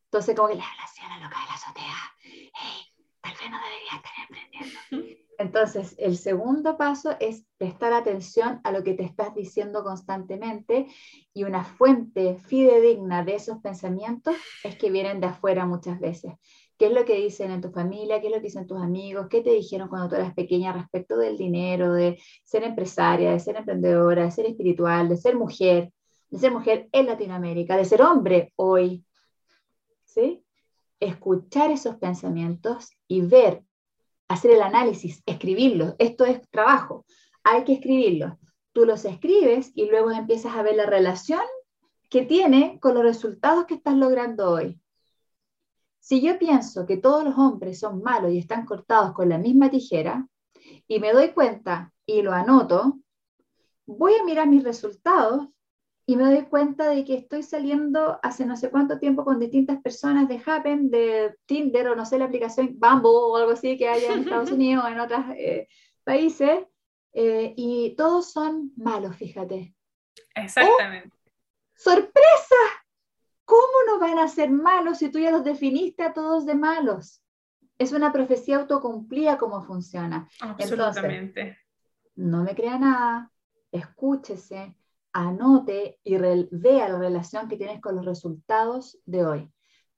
Entonces, 0.04 0.34
como 0.34 0.48
que 0.48 0.54
le 0.54 0.62
habla 0.62 0.84
así 0.84 1.02
a 1.02 1.08
la 1.08 1.24
loca 1.24 1.40
de 1.40 1.46
la 1.46 1.54
azotea. 1.54 2.16
Hey, 2.22 3.06
tal 3.20 3.32
vez 3.32 3.50
no 3.50 3.58
debería 3.62 3.96
estar 3.96 4.12
emprendiendo. 4.28 5.20
Entonces, 5.38 5.94
el 5.98 6.18
segundo 6.18 6.76
paso 6.76 7.16
es 7.18 7.46
prestar 7.56 7.92
atención 7.94 8.60
a 8.62 8.72
lo 8.72 8.84
que 8.84 8.92
te 8.92 9.04
estás 9.04 9.34
diciendo 9.34 9.82
constantemente 9.82 10.86
y 11.32 11.44
una 11.44 11.64
fuente 11.64 12.36
fidedigna 12.36 13.24
de 13.24 13.36
esos 13.36 13.58
pensamientos 13.58 14.36
es 14.64 14.76
que 14.76 14.90
vienen 14.90 15.20
de 15.20 15.28
afuera 15.28 15.64
muchas 15.64 15.98
veces 15.98 16.34
qué 16.80 16.86
es 16.86 16.92
lo 16.94 17.04
que 17.04 17.16
dicen 17.16 17.50
en 17.50 17.60
tu 17.60 17.70
familia, 17.70 18.22
qué 18.22 18.28
es 18.28 18.32
lo 18.32 18.38
que 18.38 18.46
dicen 18.46 18.66
tus 18.66 18.80
amigos, 18.80 19.26
qué 19.28 19.42
te 19.42 19.50
dijeron 19.50 19.90
cuando 19.90 20.08
tú 20.08 20.14
eras 20.14 20.32
pequeña 20.32 20.72
respecto 20.72 21.18
del 21.18 21.36
dinero, 21.36 21.92
de 21.92 22.18
ser 22.42 22.62
empresaria, 22.62 23.32
de 23.32 23.38
ser 23.38 23.56
emprendedora, 23.56 24.24
de 24.24 24.30
ser 24.30 24.46
espiritual, 24.46 25.06
de 25.06 25.18
ser 25.18 25.36
mujer, 25.36 25.92
de 26.30 26.38
ser 26.38 26.50
mujer 26.50 26.88
en 26.92 27.04
Latinoamérica, 27.04 27.76
de 27.76 27.84
ser 27.84 28.00
hombre 28.00 28.54
hoy. 28.56 29.04
¿Sí? 30.06 30.42
Escuchar 31.00 31.70
esos 31.70 31.96
pensamientos 31.96 32.92
y 33.06 33.20
ver, 33.20 33.62
hacer 34.28 34.52
el 34.52 34.62
análisis, 34.62 35.22
escribirlos. 35.26 35.96
Esto 35.98 36.24
es 36.24 36.40
trabajo, 36.48 37.04
hay 37.44 37.64
que 37.64 37.74
escribirlos. 37.74 38.32
Tú 38.72 38.86
los 38.86 39.04
escribes 39.04 39.70
y 39.74 39.84
luego 39.84 40.12
empiezas 40.12 40.56
a 40.56 40.62
ver 40.62 40.76
la 40.76 40.86
relación 40.86 41.42
que 42.08 42.22
tiene 42.22 42.78
con 42.80 42.94
los 42.94 43.02
resultados 43.02 43.66
que 43.66 43.74
estás 43.74 43.96
logrando 43.96 44.50
hoy. 44.50 44.80
Si 46.00 46.20
yo 46.20 46.38
pienso 46.38 46.86
que 46.86 46.96
todos 46.96 47.24
los 47.24 47.38
hombres 47.38 47.78
son 47.78 48.02
malos 48.02 48.32
y 48.32 48.38
están 48.38 48.64
cortados 48.64 49.12
con 49.12 49.28
la 49.28 49.38
misma 49.38 49.70
tijera, 49.70 50.26
y 50.88 50.98
me 50.98 51.12
doy 51.12 51.32
cuenta 51.32 51.92
y 52.06 52.22
lo 52.22 52.32
anoto, 52.32 52.98
voy 53.86 54.14
a 54.14 54.24
mirar 54.24 54.48
mis 54.48 54.64
resultados 54.64 55.48
y 56.06 56.16
me 56.16 56.24
doy 56.24 56.42
cuenta 56.46 56.88
de 56.88 57.04
que 57.04 57.14
estoy 57.14 57.42
saliendo 57.42 58.18
hace 58.22 58.44
no 58.44 58.56
sé 58.56 58.70
cuánto 58.70 58.98
tiempo 58.98 59.24
con 59.24 59.38
distintas 59.38 59.80
personas 59.80 60.28
de 60.28 60.42
Happen, 60.44 60.90
de 60.90 61.36
Tinder 61.46 61.88
o 61.88 61.94
no 61.94 62.04
sé, 62.04 62.18
la 62.18 62.24
aplicación 62.24 62.78
Bumble 62.80 63.10
o 63.10 63.36
algo 63.36 63.52
así 63.52 63.76
que 63.76 63.88
haya 63.88 64.12
en 64.12 64.20
Estados 64.20 64.50
Unidos 64.50 64.84
o 64.84 64.88
en 64.88 64.98
otros 64.98 65.20
eh, 65.36 65.68
países, 66.02 66.64
eh, 67.12 67.54
y 67.56 67.94
todos 67.96 68.32
son 68.32 68.72
malos, 68.76 69.16
fíjate. 69.16 69.74
Exactamente. 70.34 71.16
¡Oh! 71.16 71.30
¡Sorpresa! 71.74 72.56
¿Cómo 73.50 73.78
no 73.88 73.98
van 73.98 74.20
a 74.20 74.28
ser 74.28 74.48
malos 74.48 74.98
si 74.98 75.10
tú 75.10 75.18
ya 75.18 75.32
los 75.32 75.42
definiste 75.42 76.04
a 76.04 76.12
todos 76.12 76.46
de 76.46 76.54
malos? 76.54 77.20
Es 77.78 77.90
una 77.90 78.12
profecía 78.12 78.58
autocumplida 78.58 79.38
cómo 79.38 79.64
funciona. 79.64 80.28
Absolutamente. 80.40 81.58
no 82.14 82.44
me 82.44 82.54
crea 82.54 82.78
nada, 82.78 83.32
escúchese, 83.72 84.76
anote 85.12 85.98
y 86.04 86.16
vea 86.16 86.90
la 86.90 86.98
relación 87.00 87.48
que 87.48 87.56
tienes 87.56 87.80
con 87.80 87.96
los 87.96 88.04
resultados 88.04 89.00
de 89.04 89.26
hoy. 89.26 89.52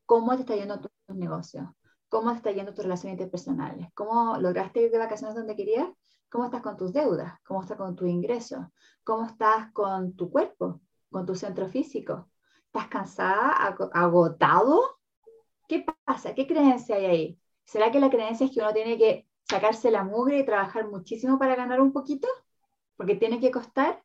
¿Cómo 0.06 0.34
te 0.34 0.40
está 0.40 0.56
yendo 0.56 0.80
tu 0.80 0.88
negocio? 1.08 1.76
¿Cómo 2.08 2.30
te 2.30 2.38
está 2.38 2.52
yendo 2.52 2.72
tus 2.72 2.84
relaciones 2.84 3.18
interpersonales? 3.18 3.88
¿Cómo 3.92 4.38
lograste 4.38 4.84
ir 4.84 4.90
de 4.90 4.96
vacaciones 4.96 5.36
donde 5.36 5.56
querías? 5.56 5.88
¿Cómo 6.30 6.46
estás 6.46 6.62
con 6.62 6.78
tus 6.78 6.94
deudas? 6.94 7.34
¿Cómo 7.44 7.60
estás 7.60 7.76
con 7.76 7.96
tu 7.96 8.06
ingreso? 8.06 8.72
¿Cómo 9.04 9.26
estás 9.26 9.70
con 9.72 10.16
tu 10.16 10.30
cuerpo? 10.30 10.80
¿Con 11.10 11.26
tu 11.26 11.34
centro 11.34 11.68
físico? 11.68 12.31
¿Estás 12.74 12.88
cansada, 12.88 13.50
agotado? 13.92 14.98
¿Qué 15.68 15.84
pasa? 16.06 16.34
¿Qué 16.34 16.46
creencia 16.46 16.96
hay 16.96 17.04
ahí? 17.04 17.38
¿Será 17.64 17.92
que 17.92 18.00
la 18.00 18.08
creencia 18.08 18.46
es 18.46 18.50
que 18.50 18.60
uno 18.60 18.72
tiene 18.72 18.96
que 18.96 19.26
sacarse 19.46 19.90
la 19.90 20.04
mugre 20.04 20.38
y 20.38 20.46
trabajar 20.46 20.88
muchísimo 20.88 21.38
para 21.38 21.54
ganar 21.54 21.82
un 21.82 21.92
poquito? 21.92 22.26
Porque 22.96 23.14
tiene 23.14 23.40
que 23.40 23.50
costar. 23.50 24.02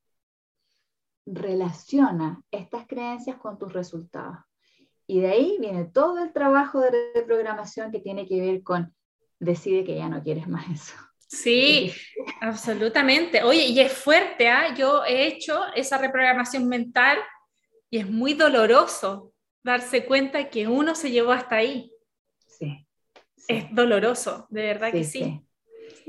Relaciona 1.26 2.42
estas 2.52 2.86
creencias 2.88 3.38
con 3.38 3.58
tus 3.58 3.72
resultados. 3.72 4.40
Y 5.06 5.22
de 5.22 5.30
ahí 5.30 5.58
viene 5.62 5.86
todo 5.86 6.22
el 6.22 6.34
trabajo 6.34 6.82
de 6.82 6.92
reprogramación 7.16 7.90
que 7.90 8.02
tiene 8.02 8.28
que 8.28 8.42
ver 8.42 8.64
con 8.64 8.94
decide 9.40 9.86
que 9.86 9.96
ya 9.96 10.10
no 10.10 10.22
quieres 10.22 10.50
más 10.50 10.70
eso. 10.70 10.94
Sí, 11.20 11.94
absolutamente. 12.42 13.44
Oye, 13.44 13.68
y 13.68 13.80
es 13.80 13.94
fuerte, 13.94 14.50
¿ah? 14.50 14.76
Yo 14.76 15.06
he 15.06 15.26
hecho 15.28 15.58
esa 15.74 15.98
reprogramación 15.98 16.68
mental 16.68 17.18
y 17.90 18.00
es 18.00 18.10
muy 18.10 18.34
doloroso 18.34 19.34
darse 19.64 20.06
cuenta 20.06 20.50
que 20.50 20.68
uno 20.68 20.96
se 20.96 21.12
llevó 21.12 21.32
hasta 21.32 21.58
ahí. 21.58 21.92
Sí. 22.46 22.88
Es 23.48 23.74
doloroso, 23.74 24.48
de 24.50 24.62
verdad 24.62 24.92
que 24.92 25.04
sí. 25.04 25.42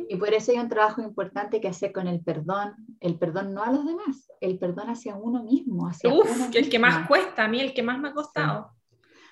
Y 0.08 0.16
por 0.16 0.32
eso 0.32 0.52
hay 0.52 0.58
un 0.58 0.68
trabajo 0.68 1.02
importante 1.02 1.60
que 1.60 1.68
hacer 1.68 1.92
con 1.92 2.06
el 2.06 2.20
perdón, 2.20 2.74
el 3.00 3.18
perdón 3.18 3.52
no 3.54 3.62
a 3.62 3.72
los 3.72 3.84
demás, 3.84 4.30
el 4.40 4.58
perdón 4.58 4.90
hacia 4.90 5.16
uno 5.16 5.42
mismo. 5.42 5.88
Hacia 5.88 6.12
Uf, 6.12 6.54
el 6.54 6.68
que 6.68 6.78
más 6.78 7.06
cuesta, 7.08 7.44
a 7.44 7.48
mí 7.48 7.60
el 7.60 7.74
que 7.74 7.82
más 7.82 7.98
me 7.98 8.08
ha 8.08 8.12
costado. 8.12 8.72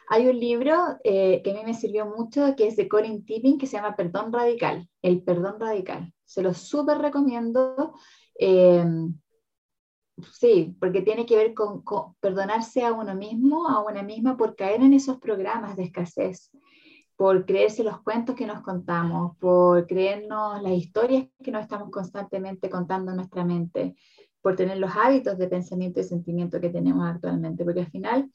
Hay 0.09 0.29
un 0.29 0.39
libro 0.39 0.99
eh, 1.03 1.41
que 1.43 1.51
a 1.51 1.55
mí 1.55 1.61
me 1.65 1.75
sirvió 1.75 2.07
mucho, 2.07 2.55
que 2.57 2.69
es 2.69 2.77
de 2.77 2.89
Corinne 2.89 3.23
Tipping, 3.23 3.59
que 3.59 3.67
se 3.67 3.77
llama 3.77 3.97
Perdón 3.97 4.33
Radical, 4.33 4.89
el 5.03 5.23
perdón 5.23 5.59
radical. 5.59 6.13
Se 6.25 6.43
lo 6.43 6.55
súper 6.55 6.99
recomiendo. 6.99 7.95
Eh, 8.39 8.85
Sí, 10.33 10.75
porque 10.81 11.03
tiene 11.03 11.27
que 11.27 11.37
ver 11.37 11.53
con, 11.53 11.83
perdonarse 12.21 12.85
a 12.85 12.93
uno 12.93 13.15
mismo, 13.15 13.69
a 13.69 13.85
una 13.85 14.03
misma, 14.03 14.37
por 14.37 14.57
caer 14.57 14.83
en 14.83 14.95
esos 14.95 15.19
programas 15.19 15.77
de 15.77 15.85
escasez, 15.85 16.51
por 17.17 17.45
creerse 17.45 17.85
los 17.85 18.01
cuentos 18.01 18.35
que 18.35 18.47
nos 18.47 18.63
contamos, 18.63 19.37
por 19.39 19.87
creernos 19.87 20.63
las 20.63 20.73
historias 20.73 21.27
que 21.43 21.51
nos 21.51 21.63
estamos 21.63 21.91
constantemente 21.91 22.71
contando 22.71 23.11
en 23.11 23.19
nuestra 23.19 23.45
mente, 23.45 23.95
por 24.41 24.57
tener 24.57 24.79
los 24.79 24.91
hábitos 24.97 25.37
de 25.37 25.49
pensamiento 25.49 26.01
y 26.01 26.05
sentimiento 26.05 26.61
que 26.61 26.71
tenemos 26.71 27.07
actualmente, 27.07 27.65
porque 27.65 27.81
al 27.81 27.91
final 27.91 28.31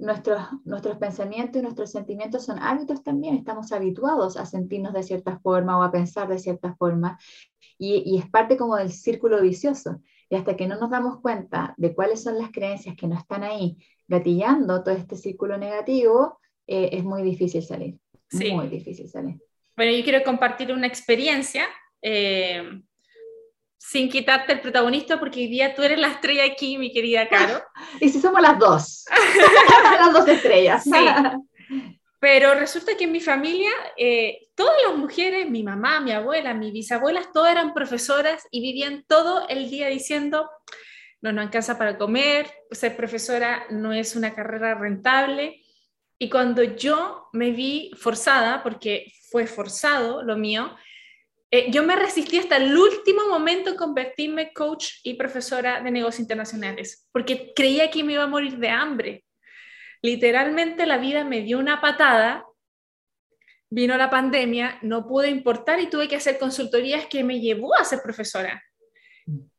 nuestros, 0.00 0.40
nuestros 0.64 0.98
pensamientos 0.98 1.60
y 1.60 1.62
nuestros 1.62 1.92
sentimientos 1.92 2.44
son 2.44 2.58
hábitos 2.58 3.04
también, 3.04 3.36
estamos 3.36 3.70
habituados 3.70 4.36
a 4.36 4.46
sentirnos 4.46 4.92
de 4.92 5.04
cierta 5.04 5.38
forma 5.38 5.78
o 5.78 5.82
a 5.84 5.92
pensar 5.92 6.28
de 6.28 6.40
cierta 6.40 6.74
forma, 6.74 7.16
y, 7.78 8.02
y 8.06 8.18
es 8.18 8.28
parte 8.28 8.56
como 8.56 8.76
del 8.76 8.90
círculo 8.90 9.40
vicioso. 9.40 10.00
Y 10.32 10.34
hasta 10.34 10.56
que 10.56 10.66
no 10.66 10.76
nos 10.76 10.88
damos 10.88 11.20
cuenta 11.20 11.74
de 11.76 11.94
cuáles 11.94 12.22
son 12.22 12.38
las 12.38 12.50
creencias 12.50 12.96
que 12.96 13.06
nos 13.06 13.18
están 13.18 13.44
ahí 13.44 13.76
gatillando 14.08 14.82
todo 14.82 14.94
este 14.94 15.14
círculo 15.14 15.58
negativo, 15.58 16.40
eh, 16.66 16.88
es 16.92 17.04
muy 17.04 17.20
difícil 17.22 17.62
salir. 17.62 17.98
Sí. 18.30 18.50
Muy 18.50 18.68
difícil 18.68 19.10
salir. 19.10 19.36
Bueno, 19.76 19.94
yo 19.94 20.02
quiero 20.02 20.24
compartir 20.24 20.72
una 20.72 20.86
experiencia. 20.86 21.66
Eh, 22.00 22.80
sin 23.76 24.08
quitarte 24.08 24.54
el 24.54 24.62
protagonista, 24.62 25.18
porque 25.18 25.40
hoy 25.40 25.48
día 25.48 25.74
tú 25.74 25.82
eres 25.82 25.98
la 25.98 26.08
estrella 26.08 26.44
aquí, 26.46 26.78
mi 26.78 26.92
querida 26.92 27.28
Caro. 27.28 27.62
y 28.00 28.08
si 28.08 28.18
somos 28.18 28.40
las 28.40 28.58
dos, 28.58 29.04
las 30.00 30.14
dos 30.14 30.26
estrellas. 30.28 30.84
Sí. 30.84 30.92
Pero 32.22 32.54
resulta 32.54 32.96
que 32.96 33.02
en 33.02 33.10
mi 33.10 33.18
familia, 33.18 33.72
eh, 33.96 34.46
todas 34.54 34.76
las 34.86 34.96
mujeres, 34.96 35.50
mi 35.50 35.64
mamá, 35.64 36.00
mi 36.00 36.12
abuela, 36.12 36.54
mis 36.54 36.72
bisabuelas, 36.72 37.32
todas 37.32 37.50
eran 37.50 37.74
profesoras 37.74 38.46
y 38.52 38.60
vivían 38.60 39.04
todo 39.08 39.48
el 39.48 39.68
día 39.68 39.88
diciendo, 39.88 40.48
no 41.20 41.32
nos 41.32 41.46
alcanza 41.46 41.76
para 41.76 41.98
comer, 41.98 42.48
ser 42.70 42.96
profesora 42.96 43.64
no 43.70 43.92
es 43.92 44.14
una 44.14 44.36
carrera 44.36 44.76
rentable. 44.76 45.64
Y 46.16 46.30
cuando 46.30 46.62
yo 46.62 47.26
me 47.32 47.50
vi 47.50 47.90
forzada, 47.98 48.62
porque 48.62 49.12
fue 49.32 49.48
forzado 49.48 50.22
lo 50.22 50.36
mío, 50.36 50.76
eh, 51.50 51.72
yo 51.72 51.82
me 51.82 51.96
resistí 51.96 52.38
hasta 52.38 52.56
el 52.56 52.78
último 52.78 53.26
momento 53.26 53.70
en 53.70 53.76
convertirme 53.76 54.52
coach 54.52 54.92
y 55.02 55.14
profesora 55.14 55.80
de 55.80 55.90
negocios 55.90 56.20
internacionales, 56.20 57.08
porque 57.10 57.52
creía 57.52 57.90
que 57.90 58.04
me 58.04 58.12
iba 58.12 58.22
a 58.22 58.28
morir 58.28 58.58
de 58.58 58.68
hambre 58.68 59.24
literalmente 60.02 60.84
la 60.84 60.98
vida 60.98 61.24
me 61.24 61.40
dio 61.42 61.58
una 61.58 61.80
patada, 61.80 62.44
vino 63.70 63.96
la 63.96 64.10
pandemia, 64.10 64.78
no 64.82 65.06
pude 65.06 65.30
importar 65.30 65.80
y 65.80 65.88
tuve 65.88 66.08
que 66.08 66.16
hacer 66.16 66.38
consultorías 66.38 67.06
que 67.06 67.24
me 67.24 67.40
llevó 67.40 67.74
a 67.74 67.84
ser 67.84 68.02
profesora. 68.02 68.62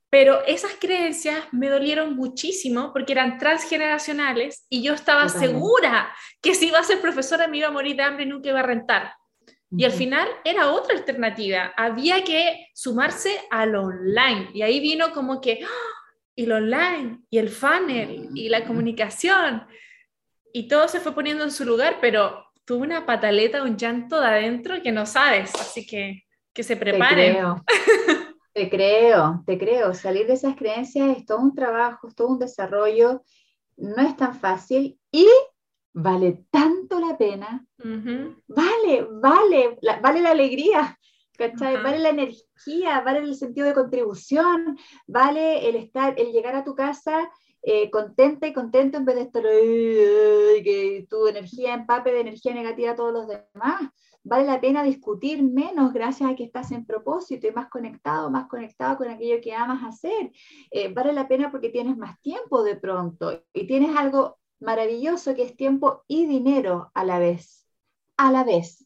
Pero 0.09 0.45
esas 0.45 0.73
creencias 0.79 1.51
me 1.51 1.69
dolieron 1.69 2.15
muchísimo 2.15 2.93
porque 2.93 3.13
eran 3.13 3.39
transgeneracionales 3.39 4.67
y 4.69 4.83
yo 4.83 4.93
estaba 4.93 5.27
segura 5.27 6.13
que 6.39 6.53
si 6.53 6.67
iba 6.67 6.77
a 6.77 6.83
ser 6.83 7.01
profesora 7.01 7.47
me 7.47 7.57
iba 7.57 7.69
a 7.69 7.71
morir 7.71 7.95
de 7.95 8.03
hambre 8.03 8.25
y 8.25 8.27
nunca 8.27 8.49
iba 8.49 8.59
a 8.59 8.63
rentar. 8.63 9.13
Y 9.75 9.85
al 9.85 9.91
final 9.91 10.27
era 10.43 10.71
otra 10.71 10.95
alternativa. 10.95 11.73
Había 11.75 12.23
que 12.23 12.67
sumarse 12.75 13.39
al 13.49 13.75
online. 13.75 14.51
Y 14.53 14.61
ahí 14.61 14.79
vino 14.79 15.11
como 15.13 15.41
que, 15.41 15.61
¡ah! 15.63 16.03
y 16.35 16.43
el 16.43 16.51
online, 16.51 17.21
y 17.31 17.39
el 17.39 17.49
funnel, 17.49 18.29
y 18.35 18.49
la 18.49 18.65
comunicación 18.65 19.65
y 20.53 20.69
todo 20.69 20.87
se 20.87 21.01
fue 21.01 21.13
poniendo 21.13 21.43
en 21.43 21.51
su 21.51 21.65
lugar, 21.65 21.97
pero 21.99 22.45
tuvo 22.63 22.83
una 22.83 23.05
pataleta, 23.05 23.63
un 23.63 23.75
llanto 23.75 24.21
de 24.21 24.27
adentro 24.27 24.81
que 24.81 24.93
no 24.93 25.05
sabes, 25.05 25.53
así 25.55 25.85
que 25.85 26.23
que 26.53 26.63
se 26.63 26.77
preparen. 26.77 27.33
Te 27.33 27.39
creo. 27.39 27.63
te 28.53 28.69
creo, 28.69 29.43
te 29.45 29.57
creo. 29.57 29.93
Salir 29.93 30.27
de 30.27 30.33
esas 30.33 30.55
creencias 30.55 31.17
es 31.17 31.25
todo 31.25 31.39
un 31.39 31.55
trabajo, 31.55 32.07
es 32.07 32.15
todo 32.15 32.27
un 32.27 32.39
desarrollo, 32.39 33.23
no 33.77 34.01
es 34.03 34.15
tan 34.15 34.35
fácil 34.35 34.99
y 35.11 35.27
vale 35.93 36.45
tanto 36.51 36.99
la 36.99 37.17
pena. 37.17 37.65
Vale, 38.47 39.07
vale, 39.11 39.77
vale 40.01 40.21
la 40.21 40.31
alegría. 40.31 40.97
Vale 41.81 41.97
la 41.97 42.09
energía, 42.09 43.01
vale 43.01 43.19
el 43.19 43.35
sentido 43.35 43.65
de 43.65 43.73
contribución, 43.73 44.77
vale 45.07 45.67
el 45.67 45.75
estar, 45.75 46.13
el 46.17 46.31
llegar 46.31 46.55
a 46.55 46.63
tu 46.63 46.75
casa 46.75 47.27
eh, 47.63 47.89
contenta 47.89 48.45
y 48.45 48.53
contento 48.53 48.97
en 48.97 49.05
vez 49.05 49.15
de 49.15 49.21
estar 49.21 49.41
que 49.41 51.07
tu 51.09 51.27
energía 51.27 51.73
empape 51.73 52.11
de 52.11 52.19
energía 52.19 52.53
negativa 52.53 52.91
a 52.91 52.95
todos 52.95 53.13
los 53.13 53.27
demás. 53.27 53.89
Vale 54.25 54.45
la 54.45 54.61
pena 54.61 54.83
discutir 54.83 55.43
menos 55.43 55.91
gracias 55.93 56.29
a 56.29 56.35
que 56.35 56.43
estás 56.43 56.71
en 56.71 56.85
propósito 56.85 57.47
y 57.47 57.51
más 57.51 57.69
conectado, 57.69 58.29
más 58.29 58.47
conectado 58.47 58.97
con 58.97 59.09
aquello 59.09 59.41
que 59.41 59.53
amas 59.53 59.83
hacer. 59.83 60.31
Eh, 60.71 60.93
vale 60.93 61.13
la 61.13 61.27
pena 61.27 61.51
porque 61.51 61.69
tienes 61.69 61.97
más 61.97 62.19
tiempo 62.21 62.63
de 62.63 62.75
pronto 62.75 63.43
y 63.53 63.67
tienes 63.67 63.95
algo 63.95 64.37
maravilloso 64.59 65.35
que 65.35 65.43
es 65.43 65.55
tiempo 65.55 66.03
y 66.07 66.25
dinero 66.25 66.91
a 66.93 67.03
la 67.03 67.19
vez. 67.19 67.67
A 68.17 68.31
la 68.31 68.43
vez 68.43 68.85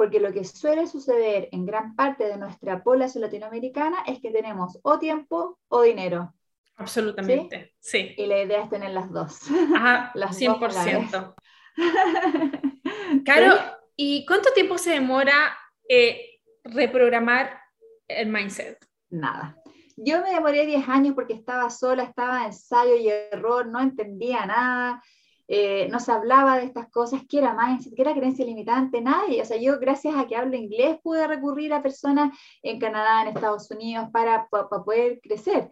porque 0.00 0.18
lo 0.18 0.32
que 0.32 0.44
suele 0.44 0.86
suceder 0.86 1.50
en 1.52 1.66
gran 1.66 1.94
parte 1.94 2.24
de 2.24 2.38
nuestra 2.38 2.82
población 2.82 3.20
latinoamericana 3.20 3.98
es 4.06 4.18
que 4.18 4.30
tenemos 4.30 4.78
o 4.80 4.98
tiempo 4.98 5.58
o 5.68 5.82
dinero. 5.82 6.32
Absolutamente, 6.80 7.74
¿Sí? 7.78 8.14
Y 8.16 8.24
la 8.24 8.42
idea 8.42 8.62
es 8.62 8.70
tener 8.70 8.92
las 8.92 9.12
dos. 9.12 9.38
Ajá, 9.74 10.10
las 10.14 10.40
100%. 10.40 11.34
Caro, 13.24 13.54
¿y 13.96 14.24
cuánto 14.24 14.50
tiempo 14.54 14.78
se 14.78 14.92
demora 14.92 15.54
eh, 15.86 16.40
reprogramar 16.64 17.60
el 18.08 18.28
mindset? 18.28 18.78
Nada. 19.10 19.56
Yo 19.96 20.22
me 20.22 20.30
demoré 20.30 20.64
10 20.64 20.88
años 20.88 21.14
porque 21.14 21.34
estaba 21.34 21.68
sola, 21.68 22.04
estaba 22.04 22.46
ensayo 22.46 22.96
y 22.96 23.08
error, 23.08 23.66
no 23.66 23.80
entendía 23.80 24.46
nada, 24.46 25.02
eh, 25.48 25.86
no 25.90 26.00
se 26.00 26.12
hablaba 26.12 26.56
de 26.56 26.64
estas 26.64 26.88
cosas, 26.88 27.20
qué 27.28 27.40
era 27.40 27.54
mindset, 27.54 27.94
qué 27.94 28.00
era 28.00 28.14
creencia 28.14 28.46
limitante, 28.46 29.02
nadie. 29.02 29.42
O 29.42 29.44
sea, 29.44 29.58
yo 29.58 29.78
gracias 29.78 30.16
a 30.16 30.26
que 30.26 30.36
hablo 30.36 30.56
inglés 30.56 30.98
pude 31.02 31.26
recurrir 31.26 31.74
a 31.74 31.82
personas 31.82 32.32
en 32.62 32.78
Canadá, 32.78 33.20
en 33.20 33.28
Estados 33.28 33.70
Unidos, 33.70 34.08
para, 34.10 34.48
para 34.48 34.68
poder 34.68 35.20
crecer. 35.20 35.70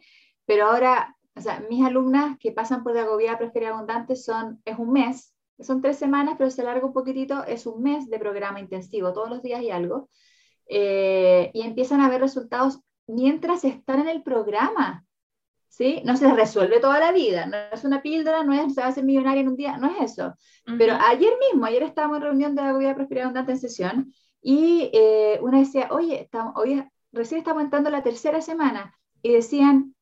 Pero 0.48 0.64
ahora, 0.64 1.14
o 1.36 1.42
sea, 1.42 1.62
mis 1.68 1.84
alumnas 1.84 2.38
que 2.40 2.52
pasan 2.52 2.82
por 2.82 2.96
Agovia 2.96 3.36
Prosperidad 3.36 3.74
Abundante 3.74 4.16
son, 4.16 4.62
es 4.64 4.78
un 4.78 4.92
mes, 4.92 5.34
son 5.60 5.82
tres 5.82 5.98
semanas, 5.98 6.36
pero 6.38 6.50
se 6.50 6.62
alarga 6.62 6.86
un 6.86 6.94
poquitito, 6.94 7.44
es 7.44 7.66
un 7.66 7.82
mes 7.82 8.08
de 8.08 8.18
programa 8.18 8.58
intensivo, 8.58 9.12
todos 9.12 9.28
los 9.28 9.42
días 9.42 9.60
y 9.60 9.70
algo, 9.70 10.08
eh, 10.66 11.50
y 11.52 11.60
empiezan 11.60 12.00
a 12.00 12.08
ver 12.08 12.22
resultados 12.22 12.80
mientras 13.06 13.62
están 13.64 14.00
en 14.00 14.08
el 14.08 14.22
programa. 14.22 15.04
¿Sí? 15.68 16.00
No 16.06 16.16
se 16.16 16.32
resuelve 16.32 16.80
toda 16.80 16.98
la 16.98 17.12
vida, 17.12 17.44
no 17.44 17.58
es 17.70 17.84
una 17.84 18.00
píldora, 18.00 18.42
no 18.42 18.54
es 18.54 18.74
se 18.74 18.80
va 18.80 18.86
a 18.86 18.90
hacer 18.90 19.04
millonaria 19.04 19.42
en 19.42 19.48
un 19.48 19.56
día, 19.56 19.76
no 19.76 19.88
es 19.90 20.12
eso. 20.12 20.34
Pero 20.78 20.94
ayer 20.98 21.34
mismo, 21.50 21.66
ayer 21.66 21.82
estábamos 21.82 22.16
en 22.16 22.22
reunión 22.22 22.54
de 22.54 22.62
Agovia 22.62 22.94
Prosperidad 22.94 23.26
Abundante 23.26 23.52
en 23.52 23.58
sesión, 23.60 24.14
y 24.40 24.90
eh, 24.94 25.38
una 25.42 25.58
decía, 25.58 25.88
oye, 25.90 26.22
estamos, 26.22 26.54
hoy 26.56 26.82
recién 27.12 27.40
estamos 27.40 27.62
entrando 27.62 27.90
la 27.90 28.02
tercera 28.02 28.40
semana, 28.40 28.94
y 29.20 29.34
decían, 29.34 29.94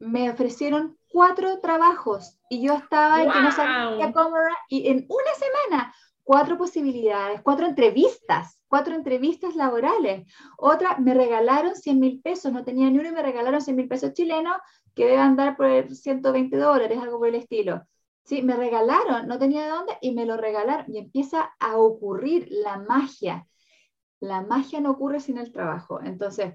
me 0.00 0.30
ofrecieron 0.30 0.98
cuatro 1.08 1.60
trabajos 1.60 2.38
y 2.48 2.62
yo 2.62 2.74
estaba 2.74 3.22
en 3.22 3.30
que 3.30 3.40
no 3.40 3.52
sabía 3.52 4.12
cómo 4.12 4.36
y 4.68 4.88
en 4.88 5.06
una 5.08 5.34
semana 5.34 5.94
cuatro 6.24 6.56
posibilidades, 6.56 7.42
cuatro 7.42 7.66
entrevistas, 7.66 8.60
cuatro 8.68 8.94
entrevistas 8.94 9.56
laborales. 9.56 10.26
Otra, 10.56 10.96
me 10.98 11.12
regalaron 11.12 11.74
100 11.74 12.00
mil 12.00 12.20
pesos, 12.22 12.52
no 12.52 12.64
tenía 12.64 12.88
ni 12.90 12.98
uno 12.98 13.08
y 13.08 13.12
me 13.12 13.22
regalaron 13.22 13.60
100 13.60 13.76
mil 13.76 13.88
pesos 13.88 14.12
chilenos 14.14 14.56
que 14.94 15.04
deben 15.04 15.20
andar 15.20 15.56
por 15.56 15.94
120 15.94 16.56
dólares, 16.56 16.98
algo 16.98 17.18
por 17.18 17.28
el 17.28 17.34
estilo. 17.34 17.82
Sí, 18.24 18.42
me 18.42 18.54
regalaron, 18.54 19.26
no 19.26 19.38
tenía 19.38 19.64
de 19.64 19.70
dónde 19.70 19.98
y 20.00 20.12
me 20.12 20.24
lo 20.24 20.36
regalaron 20.36 20.86
y 20.94 20.98
empieza 20.98 21.52
a 21.58 21.76
ocurrir 21.76 22.46
la 22.50 22.78
magia. 22.78 23.46
La 24.20 24.42
magia 24.42 24.80
no 24.80 24.92
ocurre 24.92 25.20
sin 25.20 25.36
el 25.38 25.52
trabajo. 25.52 26.00
Entonces, 26.02 26.54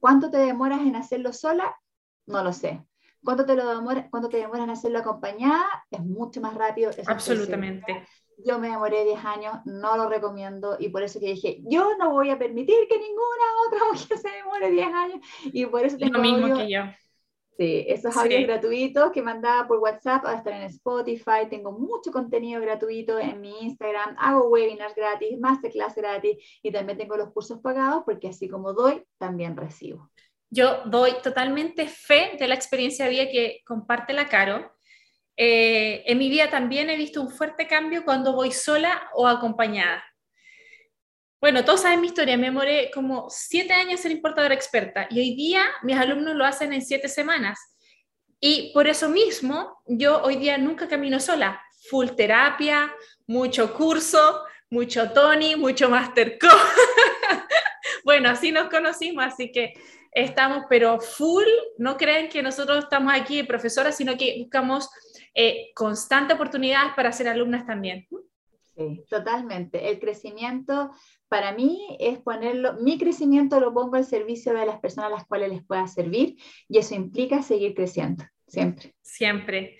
¿cuánto 0.00 0.30
te 0.30 0.38
demoras 0.38 0.80
en 0.80 0.96
hacerlo 0.96 1.32
sola? 1.32 1.76
No 2.28 2.44
lo 2.44 2.52
sé. 2.52 2.82
¿Cuánto 3.24 3.44
te, 3.44 3.54
lo 3.56 3.68
demora, 3.68 4.08
te 4.30 4.36
demoras 4.36 4.64
en 4.64 4.70
hacerlo 4.70 4.98
acompañada? 5.00 5.66
Es 5.90 6.00
mucho 6.00 6.40
más 6.40 6.54
rápido. 6.54 6.90
Absolutamente. 7.06 8.06
Yo 8.44 8.60
me 8.60 8.68
demoré 8.68 9.04
10 9.04 9.24
años, 9.24 9.54
no 9.64 9.96
lo 9.96 10.08
recomiendo 10.08 10.76
y 10.78 10.90
por 10.90 11.02
eso 11.02 11.18
que 11.18 11.26
dije, 11.26 11.60
yo 11.64 11.96
no 11.98 12.12
voy 12.12 12.30
a 12.30 12.38
permitir 12.38 12.86
que 12.88 12.96
ninguna 12.96 13.44
otra 13.66 13.80
mujer 13.92 14.18
se 14.18 14.30
demore 14.30 14.70
10 14.70 14.86
años 14.86 15.18
y 15.44 15.66
por 15.66 15.84
eso 15.84 15.98
tengo 15.98 16.18
Lo 16.18 16.20
mismo 16.20 16.56
que 16.56 16.70
yo. 16.70 16.82
Sí, 17.58 17.84
esos 17.88 18.16
audios 18.16 18.44
gratuitos 18.44 19.10
que 19.10 19.20
mandaba 19.20 19.66
por 19.66 19.78
WhatsApp 19.78 20.24
a 20.26 20.34
estar 20.34 20.52
en 20.52 20.62
Spotify. 20.62 21.48
Tengo 21.50 21.72
mucho 21.72 22.12
contenido 22.12 22.60
gratuito 22.60 23.18
en 23.18 23.40
mi 23.40 23.62
Instagram. 23.62 24.14
Hago 24.16 24.48
webinars 24.48 24.94
gratis, 24.94 25.36
masterclass 25.40 25.96
gratis 25.96 26.36
y 26.62 26.70
también 26.70 26.96
tengo 26.96 27.16
los 27.16 27.32
cursos 27.32 27.58
pagados 27.58 28.04
porque 28.06 28.28
así 28.28 28.48
como 28.48 28.74
doy, 28.74 29.02
también 29.18 29.56
recibo. 29.56 30.08
Yo 30.50 30.82
doy 30.86 31.14
totalmente 31.22 31.86
fe 31.86 32.36
de 32.38 32.48
la 32.48 32.54
experiencia 32.54 33.04
de 33.04 33.10
vida 33.10 33.30
que 33.30 33.60
comparte 33.66 34.12
la 34.12 34.28
Caro. 34.28 34.74
Eh, 35.36 36.02
en 36.06 36.18
mi 36.18 36.28
vida 36.28 36.50
también 36.50 36.90
he 36.90 36.96
visto 36.96 37.20
un 37.20 37.30
fuerte 37.30 37.66
cambio 37.66 38.04
cuando 38.04 38.32
voy 38.32 38.50
sola 38.50 39.10
o 39.14 39.26
acompañada. 39.26 40.02
Bueno, 41.40 41.64
todos 41.64 41.82
saben 41.82 42.00
mi 42.00 42.08
historia, 42.08 42.36
me 42.36 42.46
demoré 42.46 42.90
como 42.92 43.28
siete 43.30 43.72
años 43.72 44.00
ser 44.00 44.10
importadora 44.10 44.54
experta 44.54 45.06
y 45.08 45.20
hoy 45.20 45.36
día 45.36 45.62
mis 45.84 45.96
alumnos 45.96 46.34
lo 46.34 46.44
hacen 46.44 46.72
en 46.72 46.82
siete 46.82 47.08
semanas. 47.08 47.60
Y 48.40 48.72
por 48.72 48.88
eso 48.88 49.08
mismo 49.08 49.80
yo 49.86 50.20
hoy 50.22 50.36
día 50.36 50.58
nunca 50.58 50.88
camino 50.88 51.20
sola, 51.20 51.62
full 51.88 52.08
terapia, 52.16 52.92
mucho 53.28 53.72
curso, 53.74 54.42
mucho 54.70 55.12
Tony, 55.12 55.54
mucho 55.54 55.88
Masterco. 55.88 56.48
bueno, 58.04 58.30
así 58.30 58.50
nos 58.50 58.68
conocimos, 58.68 59.24
así 59.24 59.52
que 59.52 59.74
estamos, 60.12 60.64
pero 60.68 61.00
full, 61.00 61.44
no 61.78 61.96
creen 61.96 62.28
que 62.28 62.42
nosotros 62.42 62.84
estamos 62.84 63.12
aquí 63.12 63.42
profesoras, 63.42 63.96
sino 63.96 64.16
que 64.16 64.36
buscamos 64.40 64.88
eh, 65.34 65.70
constante 65.74 66.34
oportunidades 66.34 66.92
para 66.94 67.12
ser 67.12 67.28
alumnas 67.28 67.66
también. 67.66 68.06
Sí, 68.76 69.04
totalmente. 69.10 69.90
El 69.90 69.98
crecimiento 69.98 70.90
para 71.28 71.52
mí 71.52 71.96
es 71.98 72.18
ponerlo, 72.18 72.74
mi 72.74 72.96
crecimiento 72.96 73.58
lo 73.60 73.74
pongo 73.74 73.96
al 73.96 74.04
servicio 74.04 74.54
de 74.54 74.66
las 74.66 74.78
personas 74.78 75.10
a 75.10 75.14
las 75.14 75.26
cuales 75.26 75.50
les 75.50 75.64
pueda 75.64 75.86
servir 75.88 76.36
y 76.68 76.78
eso 76.78 76.94
implica 76.94 77.42
seguir 77.42 77.74
creciendo, 77.74 78.24
siempre. 78.46 78.94
Siempre. 79.02 79.78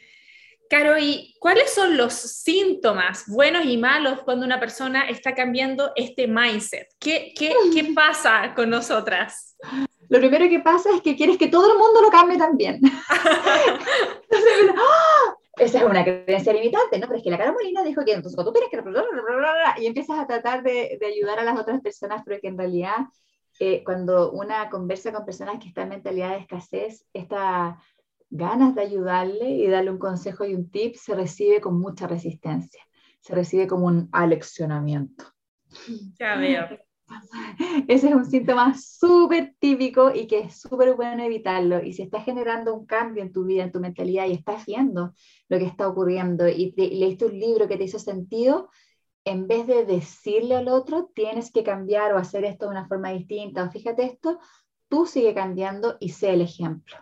Caro, 0.68 0.98
¿y 0.98 1.34
cuáles 1.40 1.72
son 1.72 1.96
los 1.96 2.12
síntomas 2.12 3.24
buenos 3.26 3.64
y 3.64 3.78
malos 3.78 4.20
cuando 4.20 4.44
una 4.44 4.60
persona 4.60 5.08
está 5.08 5.34
cambiando 5.34 5.92
este 5.96 6.26
mindset? 6.26 6.88
¿Qué, 6.98 7.32
qué, 7.34 7.54
qué 7.72 7.84
pasa 7.94 8.52
con 8.54 8.68
nosotras? 8.68 9.56
Lo 10.08 10.18
primero 10.18 10.48
que 10.48 10.60
pasa 10.60 10.94
es 10.94 11.02
que 11.02 11.16
quieres 11.16 11.38
que 11.38 11.48
todo 11.48 11.72
el 11.72 11.78
mundo 11.78 12.00
lo 12.02 12.10
cambie 12.10 12.38
también. 12.38 12.80
Entonces, 14.30 14.74
¡ah! 14.76 15.34
esa 15.58 15.78
es 15.78 15.84
una 15.84 16.04
creencia 16.04 16.52
limitante, 16.52 16.98
¿no? 16.98 17.06
Pero 17.06 17.18
es 17.18 17.24
que 17.24 17.30
la 17.30 17.38
cara 17.38 17.52
molina 17.52 17.82
dijo 17.82 18.04
que 18.04 18.12
entonces 18.12 18.36
cuando 18.36 18.52
tú 18.52 18.60
tienes 18.60 18.70
que... 18.70 19.82
Y 19.82 19.86
empiezas 19.86 20.18
a 20.20 20.26
tratar 20.26 20.62
de, 20.62 20.98
de, 21.00 21.06
ayudar 21.06 21.40
a 21.40 21.44
las 21.44 21.58
otras 21.58 21.80
personas, 21.80 22.22
pero 22.24 22.40
que 22.40 22.46
en 22.46 22.56
realidad 22.56 23.06
eh, 23.58 23.82
cuando 23.84 24.30
una 24.30 24.70
conversa 24.70 25.12
con 25.12 25.24
personas 25.24 25.58
que 25.58 25.68
están 25.68 25.84
en 25.84 25.90
mentalidad 25.90 26.30
de 26.30 26.38
escasez, 26.38 27.04
esta 27.12 27.82
ganas 28.30 28.74
de 28.74 28.82
ayudarle 28.82 29.50
y 29.50 29.66
darle 29.68 29.90
un 29.90 29.98
consejo 29.98 30.44
y 30.44 30.54
un 30.54 30.70
tip 30.70 30.94
se 30.96 31.14
recibe 31.14 31.60
con 31.60 31.80
mucha 31.80 32.06
resistencia, 32.06 32.82
se 33.20 33.34
recibe 33.34 33.66
como 33.66 33.86
un 33.86 34.08
aleccionamiento. 34.12 35.24
Ya 36.18 36.36
veo. 36.36 36.68
Ese 37.88 38.08
es 38.08 38.14
un 38.14 38.24
síntoma 38.24 38.74
súper 38.74 39.54
típico 39.58 40.14
y 40.14 40.26
que 40.26 40.40
es 40.40 40.60
súper 40.60 40.94
bueno 40.94 41.22
evitarlo. 41.22 41.82
Y 41.82 41.92
si 41.92 42.02
estás 42.02 42.24
generando 42.24 42.74
un 42.74 42.86
cambio 42.86 43.22
en 43.22 43.32
tu 43.32 43.44
vida, 43.44 43.64
en 43.64 43.72
tu 43.72 43.80
mentalidad 43.80 44.26
y 44.26 44.32
estás 44.32 44.66
viendo 44.66 45.14
lo 45.48 45.58
que 45.58 45.64
está 45.64 45.88
ocurriendo 45.88 46.48
y, 46.48 46.74
leíste 46.76 47.26
un 47.26 47.38
libro 47.38 47.68
que 47.68 47.76
te 47.76 47.84
hizo 47.84 47.98
sentido, 47.98 48.70
en 49.24 49.46
vez 49.46 49.66
de 49.66 49.84
decirle 49.84 50.56
al 50.56 50.68
otro, 50.68 51.10
tienes 51.14 51.52
que 51.52 51.62
cambiar 51.62 52.14
o 52.14 52.18
hacer 52.18 52.44
esto 52.44 52.66
de 52.66 52.72
una 52.72 52.88
forma 52.88 53.10
distinta, 53.10 53.64
o 53.64 53.70
fíjate 53.70 54.04
esto, 54.04 54.38
tú 54.88 55.06
sigue 55.06 55.34
cambiando 55.34 55.96
y 56.00 56.10
sé 56.10 56.30
el 56.30 56.40
ejemplo. 56.40 56.96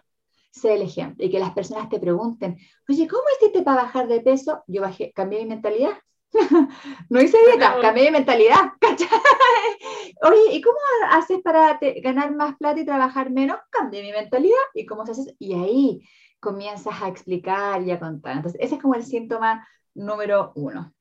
Sé 0.51 0.75
el 0.75 0.83
ejemplo. 0.83 1.25
Y 1.25 1.31
que 1.31 1.39
las 1.39 1.53
personas 1.53 1.89
te 1.89 2.01
pregunten, 2.01 2.57
oye, 2.89 3.07
¿cómo 3.07 3.23
hiciste 3.39 3.63
para 3.63 3.83
bajar 3.83 4.09
de 4.09 4.21
peso? 4.21 4.65
Yo 4.67 4.81
bajé, 4.81 5.13
cambié 5.13 5.41
mi 5.41 5.47
mentalidad. 5.47 5.93
no 7.11 7.20
hice 7.20 7.39
dieta, 7.47 7.78
cambié 7.80 8.05
mi 8.07 8.11
mentalidad. 8.11 8.72
Oye, 10.22 10.53
¿y 10.55 10.61
cómo 10.61 10.76
haces 11.11 11.41
para 11.43 11.78
ganar 12.03 12.34
más 12.34 12.57
plata 12.57 12.80
y 12.80 12.84
trabajar 12.84 13.30
menos? 13.30 13.59
Cambié 13.70 14.03
mi 14.03 14.12
mentalidad. 14.12 14.57
¿Y 14.74 14.87
cómo 14.87 15.05
se 15.07 15.12
hace? 15.12 15.37
Y 15.39 15.55
ahí 15.55 16.03
comienzas 16.41 17.03
a 17.03 17.09
explicar 17.09 17.82
y 17.82 17.91
a 17.91 17.99
contar. 17.99 18.37
Entonces, 18.37 18.61
ese 18.62 18.76
es 18.76 18.82
como 18.82 18.95
el 18.95 19.05
síntoma 19.05 19.66
número 19.95 20.53
uno. 20.55 20.93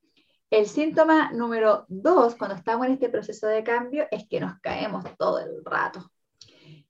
El 0.49 0.67
síntoma 0.67 1.31
número 1.31 1.85
dos, 1.87 2.35
cuando 2.35 2.55
estamos 2.55 2.85
en 2.85 2.93
este 2.93 3.09
proceso 3.09 3.47
de 3.47 3.63
cambio, 3.63 4.07
es 4.11 4.27
que 4.29 4.39
nos 4.39 4.59
caemos 4.61 5.03
todo 5.17 5.39
el 5.39 5.63
rato. 5.65 6.11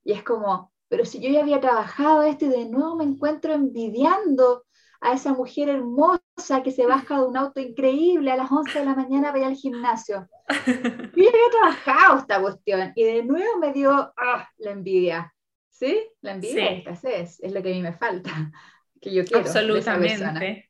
Y 0.04 0.12
es 0.12 0.24
como, 0.24 0.72
pero 0.88 1.06
si 1.06 1.20
yo 1.20 1.30
ya 1.30 1.42
había 1.42 1.62
trabajado 1.62 2.24
esto 2.24 2.46
y 2.46 2.50
de 2.50 2.66
nuevo 2.70 2.96
me 2.96 3.06
encuentro 3.06 3.54
envidiando 3.54 4.66
a 5.02 5.14
esa 5.14 5.34
mujer 5.34 5.70
hermosa 5.70 6.22
que 6.64 6.72
se 6.72 6.86
baja 6.86 7.20
de 7.20 7.26
un 7.26 7.38
auto 7.38 7.60
increíble 7.60 8.32
a 8.32 8.36
las 8.36 8.52
11 8.52 8.80
de 8.80 8.86
la 8.86 8.96
mañana 8.96 9.28
para 9.28 9.40
ir 9.40 9.46
al 9.46 9.56
gimnasio. 9.56 10.28
Yo 10.68 11.24
ya 11.24 11.30
había 11.30 11.52
trabajado 11.52 12.20
esta 12.20 12.42
cuestión 12.42 12.92
y 12.96 13.04
de 13.04 13.24
nuevo 13.24 13.58
me 13.60 13.74
dio 13.74 13.92
ah, 13.92 14.48
la 14.58 14.72
envidia. 14.72 15.34
¿Sí? 15.70 16.00
La 16.22 16.34
envidia 16.34 16.68
sí. 16.68 16.74
escasez 16.76 17.40
es 17.42 17.52
lo 17.52 17.62
que 17.62 17.72
a 17.72 17.74
mí 17.74 17.82
me 17.82 17.94
falta, 17.94 18.32
que 19.02 19.14
yo 19.14 19.26
quiero. 19.26 19.40
Absolutamente. 19.40 20.70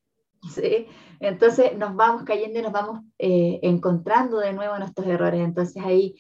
¿Sí? 0.54 0.88
Entonces 1.20 1.76
nos 1.78 1.96
vamos 1.96 2.24
cayendo 2.24 2.60
y 2.60 2.62
nos 2.62 2.72
vamos 2.72 3.02
eh, 3.20 3.60
encontrando 3.64 4.40
de 4.40 4.54
nuevo 4.54 4.78
nuestros 4.78 5.08
errores. 5.08 5.42
Entonces 5.42 5.84
ahí 5.84 6.16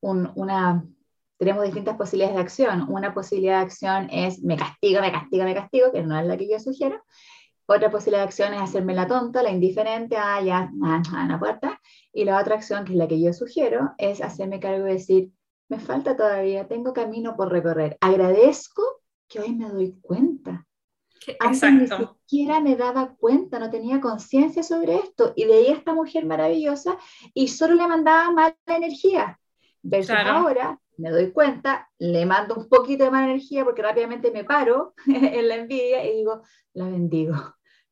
una, 0.00 0.84
tenemos 1.38 1.64
distintas 1.64 1.96
posibilidades 1.96 2.36
de 2.36 2.42
acción. 2.42 2.86
Una 2.88 3.12
posibilidad 3.12 3.58
de 3.58 3.64
acción 3.64 4.08
es 4.10 4.42
me 4.42 4.56
castigo, 4.56 5.00
me 5.00 5.12
castigo, 5.12 5.44
me 5.44 5.54
castigo, 5.54 5.92
que 5.92 6.02
no 6.02 6.18
es 6.18 6.26
la 6.26 6.36
que 6.36 6.50
yo 6.50 6.58
sugiero. 6.58 7.02
Otra 7.72 7.88
posibilidad 7.88 8.22
de 8.22 8.26
acción 8.26 8.52
es 8.52 8.60
hacerme 8.62 8.94
la 8.94 9.06
tonta, 9.06 9.44
la 9.44 9.50
indiferente, 9.52 10.16
ah, 10.16 10.42
ya, 10.42 10.72
ah, 10.82 11.02
ah, 11.14 11.26
la 11.28 11.38
puerta. 11.38 11.80
Y 12.12 12.24
la 12.24 12.40
otra 12.40 12.56
acción, 12.56 12.84
que 12.84 12.94
es 12.94 12.98
la 12.98 13.06
que 13.06 13.20
yo 13.20 13.32
sugiero, 13.32 13.92
es 13.96 14.20
hacerme 14.20 14.58
cargo 14.58 14.86
de 14.86 14.94
decir, 14.94 15.30
me 15.68 15.78
falta 15.78 16.16
todavía, 16.16 16.66
tengo 16.66 16.92
camino 16.92 17.36
por 17.36 17.52
recorrer. 17.52 17.96
Agradezco 18.00 18.82
que 19.28 19.38
hoy 19.38 19.54
me 19.54 19.68
doy 19.68 19.92
cuenta. 20.00 20.66
Antes 21.38 21.72
ni 21.72 21.86
siquiera 21.86 22.58
me 22.58 22.74
daba 22.74 23.14
cuenta, 23.14 23.60
no 23.60 23.70
tenía 23.70 24.00
conciencia 24.00 24.64
sobre 24.64 24.96
esto. 24.96 25.32
Y 25.36 25.44
veía 25.44 25.70
a 25.70 25.76
esta 25.76 25.94
mujer 25.94 26.26
maravillosa 26.26 26.98
y 27.34 27.46
solo 27.46 27.76
le 27.76 27.86
mandaba 27.86 28.32
mala 28.32 28.56
energía. 28.66 29.38
Versus 29.80 30.16
ahora, 30.16 30.76
me 30.96 31.10
doy 31.10 31.30
cuenta, 31.30 31.88
le 32.00 32.26
mando 32.26 32.56
un 32.56 32.68
poquito 32.68 33.04
de 33.04 33.12
mala 33.12 33.26
energía 33.26 33.64
porque 33.64 33.80
rápidamente 33.80 34.32
me 34.32 34.42
paro 34.42 34.94
en 35.06 35.46
la 35.46 35.54
envidia 35.54 36.04
y 36.04 36.16
digo, 36.16 36.42
la 36.72 36.86
bendigo 36.86 37.36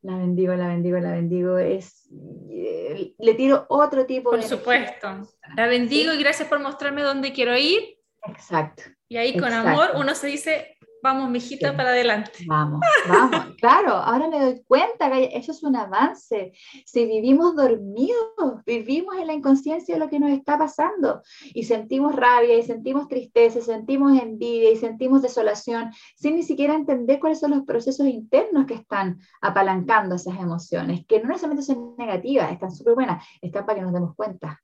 la 0.02 0.16
bendigo, 0.16 0.54
la 0.54 0.68
bendigo, 0.68 0.98
la 0.98 1.12
bendigo, 1.12 1.58
es, 1.58 2.08
eh, 2.50 3.14
le 3.18 3.34
tiro 3.34 3.66
otro 3.68 4.06
tipo 4.06 4.30
por 4.30 4.40
de... 4.40 4.48
Por 4.48 4.58
supuesto, 4.58 5.28
la 5.56 5.66
bendigo 5.66 6.12
y 6.12 6.18
gracias 6.18 6.48
por 6.48 6.60
mostrarme 6.60 7.02
dónde 7.02 7.32
quiero 7.32 7.56
ir. 7.56 7.98
Exacto. 8.26 8.84
Y 9.08 9.16
ahí 9.16 9.36
con 9.36 9.52
amor 9.52 9.90
uno 9.96 10.14
se 10.14 10.28
dice, 10.28 10.77
Vamos, 11.02 11.30
mijita, 11.30 11.76
para 11.76 11.90
adelante. 11.90 12.44
Vamos, 12.46 12.80
vamos. 13.08 13.46
claro, 13.60 13.92
ahora 13.92 14.28
me 14.28 14.40
doy 14.40 14.62
cuenta 14.66 15.10
que 15.10 15.30
eso 15.34 15.52
es 15.52 15.62
un 15.62 15.76
avance. 15.76 16.52
Si 16.84 17.06
vivimos 17.06 17.54
dormidos, 17.54 18.64
vivimos 18.66 19.16
en 19.16 19.26
la 19.28 19.32
inconsciencia 19.32 19.94
de 19.94 20.00
lo 20.00 20.08
que 20.08 20.18
nos 20.18 20.30
está 20.30 20.58
pasando 20.58 21.22
y 21.54 21.64
sentimos 21.64 22.16
rabia 22.16 22.58
y 22.58 22.62
sentimos 22.62 23.08
tristeza, 23.08 23.60
sentimos 23.60 24.20
envidia 24.20 24.70
y 24.70 24.76
sentimos 24.76 25.22
desolación, 25.22 25.92
sin 26.16 26.36
ni 26.36 26.42
siquiera 26.42 26.74
entender 26.74 27.20
cuáles 27.20 27.40
son 27.40 27.52
los 27.52 27.64
procesos 27.64 28.06
internos 28.06 28.66
que 28.66 28.74
están 28.74 29.20
apalancando 29.40 30.16
esas 30.16 30.38
emociones, 30.38 31.06
que 31.06 31.20
no 31.20 31.28
necesariamente 31.28 31.64
son 31.64 31.94
negativas, 31.96 32.50
están 32.50 32.72
súper 32.72 32.94
buenas, 32.94 33.24
están 33.40 33.64
para 33.66 33.78
que 33.78 33.84
nos 33.84 33.92
demos 33.92 34.14
cuenta. 34.16 34.60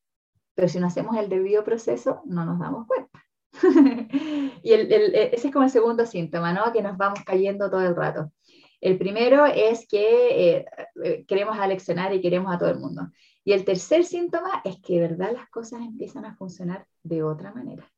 Pero 0.55 0.69
si 0.69 0.79
no 0.79 0.87
hacemos 0.87 1.17
el 1.17 1.29
debido 1.29 1.65
proceso, 1.65 2.23
no 2.27 2.45
nos 2.45 2.59
damos 2.59 2.87
cuenta. 2.87 3.24
y 4.63 4.73
el, 4.73 4.93
el, 4.93 5.15
ese 5.15 5.49
es 5.49 5.53
como 5.53 5.65
el 5.65 5.71
segundo 5.71 6.07
síntoma, 6.07 6.53
¿no? 6.53 6.73
Que 6.73 6.83
nos 6.83 6.97
vamos 6.97 7.21
cayendo 7.25 7.71
todo 7.71 7.87
el 7.87 7.95
rato. 7.95 8.33
El 8.81 8.99
primero 8.99 9.47
es 9.47 9.89
que 9.89 10.57
eh, 10.57 10.67
eh, 11.03 11.25
queremos 11.27 11.59
aleccionar 11.59 12.13
y 12.13 12.21
queremos 12.21 12.55
a 12.55 12.59
todo 12.59 12.69
el 12.69 12.79
mundo. 12.79 13.09
Y 13.43 13.53
el 13.53 13.65
tercer 13.65 14.05
síntoma 14.05 14.61
es 14.63 14.79
que 14.83 15.01
de 15.01 15.09
verdad 15.09 15.33
las 15.33 15.49
cosas 15.49 15.81
empiezan 15.81 16.27
a 16.27 16.37
funcionar 16.37 16.87
de 17.03 17.23
otra 17.23 17.51
manera. 17.53 17.91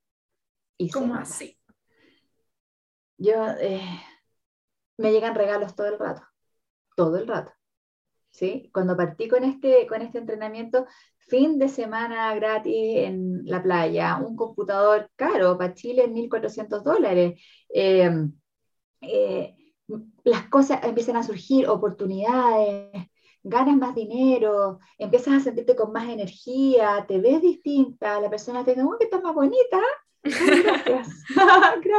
Y 0.79 0.91
¿Cómo 0.91 1.15
así? 1.15 1.59
Yo, 3.19 3.49
eh, 3.61 4.01
me 4.99 5.11
llegan 5.11 5.35
regalos 5.35 5.75
todo 5.75 5.89
el 5.89 5.99
rato, 5.99 6.23
todo 6.95 7.17
el 7.17 7.27
rato. 7.27 7.53
¿Sí? 8.37 8.69
Cuando 8.71 8.95
partí 8.95 9.29
con 9.29 9.45
este, 9.45 9.87
con 9.87 10.03
este 10.03 10.19
entrenamiento, 10.19 10.85
fin 11.17 11.59
de 11.59 11.71
semana 11.71 12.35
gratis 12.35 12.99
en 12.99 13.47
la 13.47 13.63
playa, 13.63 14.19
un 14.19 14.37
computador 14.37 15.11
caro, 15.17 15.57
para 15.57 15.73
Chile 15.73 16.07
1.400 16.07 16.83
dólares. 16.83 17.41
Eh, 17.73 18.11
eh, 19.01 19.57
las 20.25 20.49
cosas 20.51 20.85
empiezan 20.85 21.17
a 21.17 21.23
surgir, 21.23 21.67
oportunidades, 21.67 23.09
ganas 23.43 23.79
más 23.79 23.95
dinero, 23.95 24.81
empiezas 24.99 25.33
a 25.33 25.41
sentirte 25.41 25.75
con 25.75 25.91
más 25.91 26.07
energía, 26.07 27.07
te 27.09 27.19
ves 27.19 27.41
distinta, 27.41 28.21
la 28.21 28.29
persona 28.29 28.67
te 28.67 28.73
dice, 28.73 28.83
oh, 28.83 28.99
que 28.99 29.05
estás 29.05 29.23
más 29.23 29.35
bonita. 29.35 29.81
Gracias. 30.23 31.25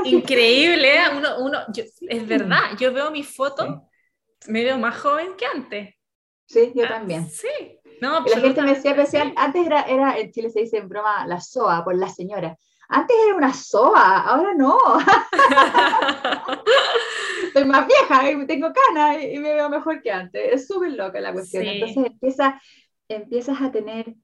Increíble, 0.06 0.98
¿eh? 0.98 1.18
uno, 1.18 1.30
uno 1.40 1.58
es 1.74 2.28
verdad, 2.28 2.78
yo 2.80 2.94
veo 2.94 3.10
mi 3.10 3.24
foto, 3.24 3.90
me 4.48 4.64
veo 4.64 4.78
más 4.78 5.00
joven 5.00 5.30
que 5.36 5.48
antes. 5.48 5.97
Sí, 6.48 6.72
yo 6.74 6.86
ah, 6.86 6.89
también. 6.89 7.30
Sí, 7.30 7.48
no, 8.02 8.22
la 8.22 8.39
gente 8.39 8.62
me 8.62 8.74
decía 8.74 8.91
especial, 8.91 9.34
antes 9.36 9.66
era, 9.66 9.82
era, 9.84 10.18
en 10.18 10.32
Chile 10.32 10.50
se 10.50 10.62
dice 10.62 10.78
en 10.78 10.88
broma 10.88 11.28
la 11.28 11.41
SOA 11.41 11.84
por 11.84 11.95
la 11.95 12.10
señora. 12.10 12.58
Antes 12.89 13.18
era 13.26 13.36
una 13.36 13.54
SOA, 13.54 14.22
ahora 14.22 14.54
no. 14.54 14.78
Estoy 17.48 17.66
más 17.66 17.86
vieja 17.86 18.32
y 18.32 18.48
tengo 18.48 18.72
canas 18.72 19.24
y 19.24 19.39
me 19.39 19.54
veo 19.54 19.70
mejor 19.70 20.02
que 20.02 20.12
antes. 20.12 20.54
Es 20.54 20.68
súper 20.68 20.93
loca 20.93 21.20
la 21.20 21.34
cuestión. 21.34 21.66
Entonces 21.66 22.06
empieza, 22.06 22.62
empiezas 23.10 23.62
a 23.62 23.72
tener 23.72 24.16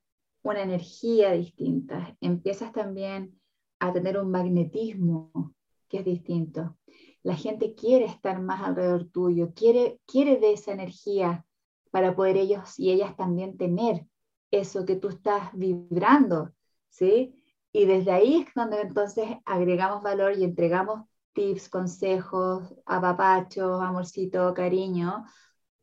una 0.43 0.61
energía 0.61 1.32
distinta, 1.32 2.15
empiezas 2.21 2.71
también 2.71 3.38
a 3.80 3.91
tener 3.91 4.17
un 4.17 4.32
magnetismo 4.32 5.53
que 5.89 5.99
es 5.99 6.05
distinto. 6.05 6.78
La 7.21 7.36
gente 7.36 7.76
quiere 7.76 8.05
estar 8.05 8.41
más 8.41 8.63
alrededor 8.63 9.09
tuyo, 9.09 9.51
quiere, 9.53 9.99
quiere 10.05 10.38
de 10.38 10.53
esa 10.53 10.71
energía 10.71 11.45
para 11.93 12.15
poder 12.15 12.37
ellos 12.37 12.79
y 12.79 12.89
ellas 12.89 13.15
también 13.15 13.55
tener 13.55 14.03
eso 14.49 14.83
que 14.83 14.95
tú 14.95 15.09
estás 15.09 15.51
vibrando, 15.53 16.51
¿sí? 16.89 17.39
Y 17.71 17.85
desde 17.85 18.11
ahí 18.11 18.37
es 18.41 18.53
donde 18.55 18.81
entonces 18.81 19.27
agregamos 19.45 20.01
valor 20.01 20.33
y 20.35 20.43
entregamos 20.43 21.07
tips, 21.33 21.69
consejos, 21.69 22.73
apapachos, 22.87 23.79
amorcito, 23.79 24.55
cariño, 24.55 25.23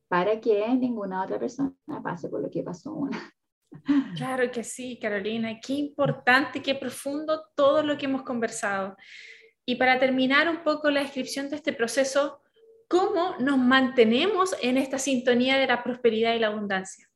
para 0.08 0.40
que 0.40 0.66
ninguna 0.74 1.22
otra 1.22 1.38
persona 1.38 1.72
pase 2.02 2.28
por 2.28 2.42
lo 2.42 2.50
que 2.50 2.64
pasó 2.64 2.92
una. 2.92 3.32
Claro 4.16 4.50
que 4.50 4.64
sí, 4.64 4.98
Carolina. 5.00 5.60
Qué 5.64 5.74
importante, 5.74 6.60
qué 6.60 6.74
profundo 6.74 7.44
todo 7.54 7.84
lo 7.84 7.96
que 7.96 8.06
hemos 8.06 8.22
conversado. 8.22 8.96
Y 9.64 9.76
para 9.76 10.00
terminar 10.00 10.48
un 10.48 10.64
poco 10.64 10.90
la 10.90 11.02
descripción 11.02 11.48
de 11.48 11.54
este 11.56 11.72
proceso, 11.72 12.39
¿Cómo 12.90 13.36
nos 13.38 13.56
mantenemos 13.56 14.56
en 14.60 14.76
esta 14.76 14.98
sintonía 14.98 15.58
de 15.58 15.68
la 15.68 15.84
prosperidad 15.84 16.34
y 16.34 16.40
la 16.40 16.48
abundancia? 16.48 17.08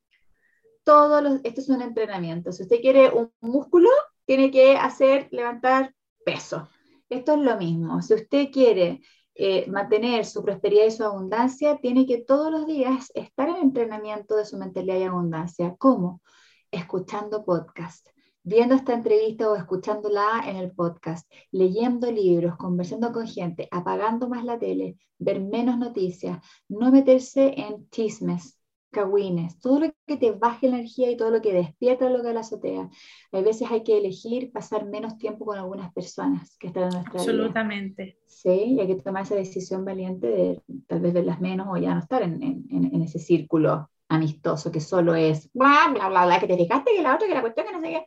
Todo 0.85 1.41
esto 1.43 1.61
es 1.61 1.69
un 1.69 1.83
entrenamiento. 1.83 2.53
Si 2.53 2.63
usted 2.63 2.81
quiere 2.81 3.11
un 3.11 3.33
músculo, 3.41 3.89
tiene 4.25 4.53
que 4.53 4.77
hacer 4.77 5.27
levantar 5.33 5.93
peso. 6.25 6.69
Esto 7.09 7.33
es 7.33 7.41
lo 7.41 7.57
mismo. 7.57 8.01
Si 8.03 8.15
usted 8.15 8.53
quiere 8.53 9.01
eh, 9.35 9.69
mantener 9.69 10.25
su 10.27 10.45
prosperidad 10.45 10.87
y 10.87 10.93
su 10.93 11.03
abundancia, 11.03 11.79
tiene 11.79 12.07
que 12.07 12.19
todos 12.19 12.53
los 12.53 12.67
días 12.67 13.11
estar 13.13 13.49
en 13.49 13.57
entrenamiento 13.57 14.37
de 14.37 14.45
su 14.45 14.57
mentalidad 14.57 14.99
y 14.99 15.03
abundancia. 15.03 15.75
¿Cómo? 15.77 16.23
Escuchando 16.71 17.45
podcast, 17.45 18.14
viendo 18.45 18.75
esta 18.75 18.93
entrevista 18.93 19.51
o 19.51 19.57
escuchándola 19.57 20.45
en 20.47 20.57
el 20.57 20.71
podcast, 20.71 21.31
leyendo 21.51 22.13
libros, 22.13 22.57
conversando 22.57 23.11
con 23.11 23.27
gente, 23.27 23.69
apagando 23.71 24.29
más 24.29 24.45
la 24.45 24.59
tele, 24.59 24.99
ver 25.19 25.41
menos 25.41 25.79
noticias, 25.79 26.39
no 26.69 26.93
meterse 26.93 27.55
en 27.59 27.89
chismes, 27.91 28.61
cagüines, 28.91 29.59
todo 29.59 29.81
lo 29.81 29.93
que 30.07 30.17
te 30.19 30.31
baje 30.31 30.69
la 30.69 30.77
energía 30.77 31.11
y 31.11 31.17
todo 31.17 31.31
lo 31.31 31.41
que 31.41 31.53
despierta 31.53 32.09
lo 32.09 32.23
que 32.23 32.33
la 32.33 32.41
azotea. 32.41 32.89
A 33.33 33.41
veces 33.41 33.69
hay 33.71 33.83
que 33.83 33.99
elegir 33.99 34.53
pasar 34.53 34.87
menos 34.87 35.17
tiempo 35.19 35.47
con 35.47 35.59
algunas 35.59 35.93
personas 35.93 36.57
que 36.59 36.69
están 36.69 36.85
en 36.85 36.91
nuestra 36.91 37.21
Absolutamente. 37.21 38.19
Sí, 38.27 38.77
y 38.77 38.81
hay 38.81 38.87
que 38.87 38.97
tomar 38.97 39.25
esa 39.25 39.35
decisión 39.35 39.85
valiente 39.85 40.29
de 40.29 40.63
tal 40.87 41.01
vez 41.01 41.13
verlas 41.15 41.41
menos 41.41 41.67
o 41.71 41.77
ya 41.79 41.95
no 41.95 42.01
estar 42.01 42.23
en, 42.23 42.43
en, 42.43 42.67
en 42.71 43.03
ese 43.03 43.19
círculo 43.19 43.91
amistoso 44.09 44.71
que 44.71 44.81
solo 44.81 45.15
es 45.15 45.51
bla, 45.53 45.91
bla, 45.93 46.09
bla, 46.09 46.27
bla, 46.27 46.41
que 46.41 46.47
te 46.47 46.57
fijaste 46.57 46.93
que 46.95 47.03
la 47.03 47.15
otra, 47.15 47.27
que 47.27 47.35
la 47.35 47.41
cuestión, 47.41 47.67
que 47.67 47.73
no 47.73 47.81
sé 47.81 47.89
qué. 47.89 48.07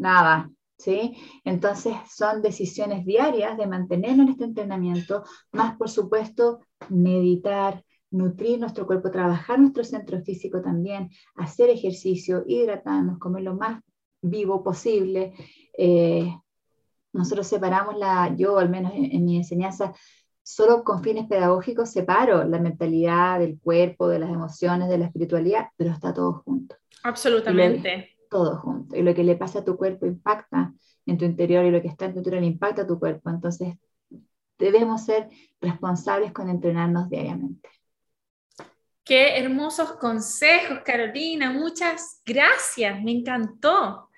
Nada, 0.00 0.50
¿sí? 0.78 1.14
Entonces 1.44 1.94
son 2.08 2.40
decisiones 2.40 3.04
diarias 3.04 3.58
de 3.58 3.66
mantenernos 3.66 4.26
en 4.26 4.32
este 4.32 4.44
entrenamiento, 4.44 5.24
más 5.52 5.76
por 5.76 5.90
supuesto 5.90 6.60
meditar, 6.88 7.84
nutrir 8.10 8.58
nuestro 8.58 8.86
cuerpo, 8.86 9.10
trabajar 9.10 9.58
nuestro 9.58 9.84
centro 9.84 10.18
físico 10.22 10.62
también, 10.62 11.10
hacer 11.36 11.68
ejercicio, 11.68 12.44
hidratarnos, 12.46 13.18
comer 13.18 13.42
lo 13.42 13.54
más 13.56 13.82
vivo 14.22 14.64
posible. 14.64 15.34
Eh, 15.76 16.34
nosotros 17.12 17.46
separamos 17.46 17.98
la, 17.98 18.34
yo 18.34 18.58
al 18.58 18.70
menos 18.70 18.92
en, 18.94 19.22
mi 19.22 19.36
enseñanza, 19.36 19.92
solo 20.42 20.82
con 20.82 21.02
fines 21.02 21.26
pedagógicos 21.28 21.90
separo 21.90 22.42
la 22.44 22.58
mentalidad 22.58 23.38
del 23.38 23.58
cuerpo, 23.60 24.08
de 24.08 24.18
las 24.18 24.30
emociones, 24.30 24.88
de 24.88 24.96
la 24.96 25.04
espiritualidad, 25.04 25.68
pero 25.76 25.90
está 25.90 26.14
todo 26.14 26.42
junto. 26.42 26.76
Absolutamente. 27.02 28.16
Todo 28.30 28.56
junto. 28.58 28.96
Y 28.96 29.02
lo 29.02 29.14
que 29.14 29.24
le 29.24 29.36
pasa 29.36 29.58
a 29.58 29.64
tu 29.64 29.76
cuerpo 29.76 30.06
impacta 30.06 30.72
en 31.04 31.18
tu 31.18 31.26
interior 31.26 31.64
y 31.66 31.70
lo 31.70 31.82
que 31.82 31.88
está 31.88 32.06
en 32.06 32.12
tu 32.12 32.18
interior 32.20 32.42
impacta 32.42 32.82
a 32.82 32.86
tu 32.86 32.98
cuerpo. 32.98 33.28
Entonces, 33.28 33.74
debemos 34.58 35.04
ser 35.04 35.28
responsables 35.60 36.32
con 36.32 36.48
entrenarnos 36.48 37.10
diariamente. 37.10 37.68
Qué 39.04 39.38
hermosos 39.38 39.92
consejos, 39.92 40.80
Carolina. 40.84 41.52
Muchas 41.52 42.22
gracias. 42.24 43.02
Me 43.02 43.12
encantó. 43.12 44.08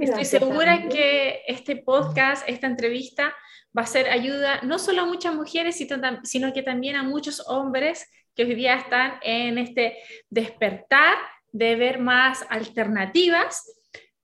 Estoy 0.00 0.24
segura 0.24 0.88
que 0.88 1.42
este 1.46 1.76
podcast, 1.76 2.46
esta 2.48 2.66
entrevista, 2.66 3.34
va 3.76 3.82
a 3.82 3.86
ser 3.86 4.08
ayuda 4.08 4.60
no 4.62 4.78
solo 4.78 5.02
a 5.02 5.06
muchas 5.06 5.34
mujeres, 5.34 5.82
sino 6.24 6.52
que 6.52 6.62
también 6.62 6.96
a 6.96 7.02
muchos 7.02 7.42
hombres 7.48 8.10
que 8.34 8.44
hoy 8.44 8.54
día 8.54 8.76
están 8.76 9.14
en 9.22 9.58
este 9.58 9.96
despertar 10.28 11.16
de 11.56 11.74
ver 11.74 11.98
más 11.98 12.44
alternativas, 12.50 13.64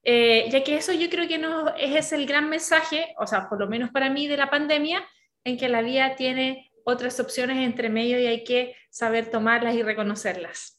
eh, 0.04 0.48
ya 0.50 0.62
que 0.62 0.76
eso 0.76 0.92
yo 0.92 1.08
creo 1.08 1.26
que 1.26 1.38
no 1.38 1.74
es 1.76 2.12
el 2.12 2.26
gran 2.26 2.50
mensaje, 2.50 3.14
o 3.18 3.26
sea, 3.26 3.48
por 3.48 3.58
lo 3.58 3.68
menos 3.68 3.90
para 3.90 4.10
mí 4.10 4.26
de 4.26 4.36
la 4.36 4.50
pandemia, 4.50 5.06
en 5.44 5.56
que 5.56 5.68
la 5.68 5.80
vida 5.80 6.14
tiene 6.16 6.70
otras 6.84 7.18
opciones 7.20 7.58
entre 7.58 7.88
medio 7.88 8.20
y 8.20 8.26
hay 8.26 8.44
que 8.44 8.76
saber 8.90 9.30
tomarlas 9.30 9.74
y 9.74 9.82
reconocerlas. 9.82 10.78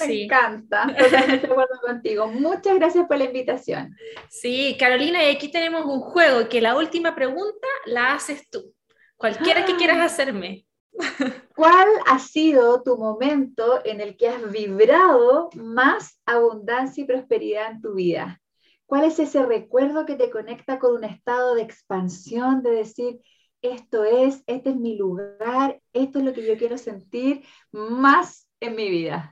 Me 0.00 0.24
encanta, 0.24 0.86
totalmente 0.98 1.46
de 1.46 1.52
acuerdo 1.52 1.80
contigo. 1.80 2.26
Muchas 2.26 2.74
gracias 2.74 3.06
por 3.06 3.16
la 3.16 3.24
invitación. 3.24 3.96
Sí, 4.28 4.76
Carolina, 4.78 5.24
y 5.24 5.34
aquí 5.34 5.48
tenemos 5.50 5.86
un 5.86 6.00
juego 6.00 6.48
que 6.48 6.60
la 6.60 6.76
última 6.76 7.14
pregunta 7.14 7.68
la 7.86 8.14
haces 8.14 8.50
tú. 8.50 8.74
Cualquiera 9.16 9.64
que 9.64 9.76
quieras 9.76 9.98
ah. 10.00 10.04
hacerme. 10.04 10.65
¿Cuál 11.54 11.88
ha 12.06 12.18
sido 12.18 12.82
tu 12.82 12.96
momento 12.96 13.80
en 13.84 14.00
el 14.00 14.16
que 14.16 14.28
has 14.28 14.50
vibrado 14.50 15.50
más 15.54 16.20
abundancia 16.26 17.04
y 17.04 17.06
prosperidad 17.06 17.70
en 17.72 17.80
tu 17.80 17.94
vida? 17.94 18.40
¿Cuál 18.86 19.04
es 19.04 19.18
ese 19.18 19.44
recuerdo 19.44 20.06
que 20.06 20.14
te 20.14 20.30
conecta 20.30 20.78
con 20.78 20.94
un 20.94 21.04
estado 21.04 21.54
de 21.54 21.62
expansión, 21.62 22.62
de 22.62 22.70
decir, 22.70 23.20
esto 23.62 24.04
es, 24.04 24.42
este 24.46 24.70
es 24.70 24.76
mi 24.76 24.96
lugar, 24.96 25.80
esto 25.92 26.18
es 26.18 26.24
lo 26.24 26.32
que 26.32 26.46
yo 26.46 26.56
quiero 26.56 26.78
sentir 26.78 27.44
más 27.72 28.48
en 28.60 28.76
mi 28.76 28.88
vida? 28.88 29.30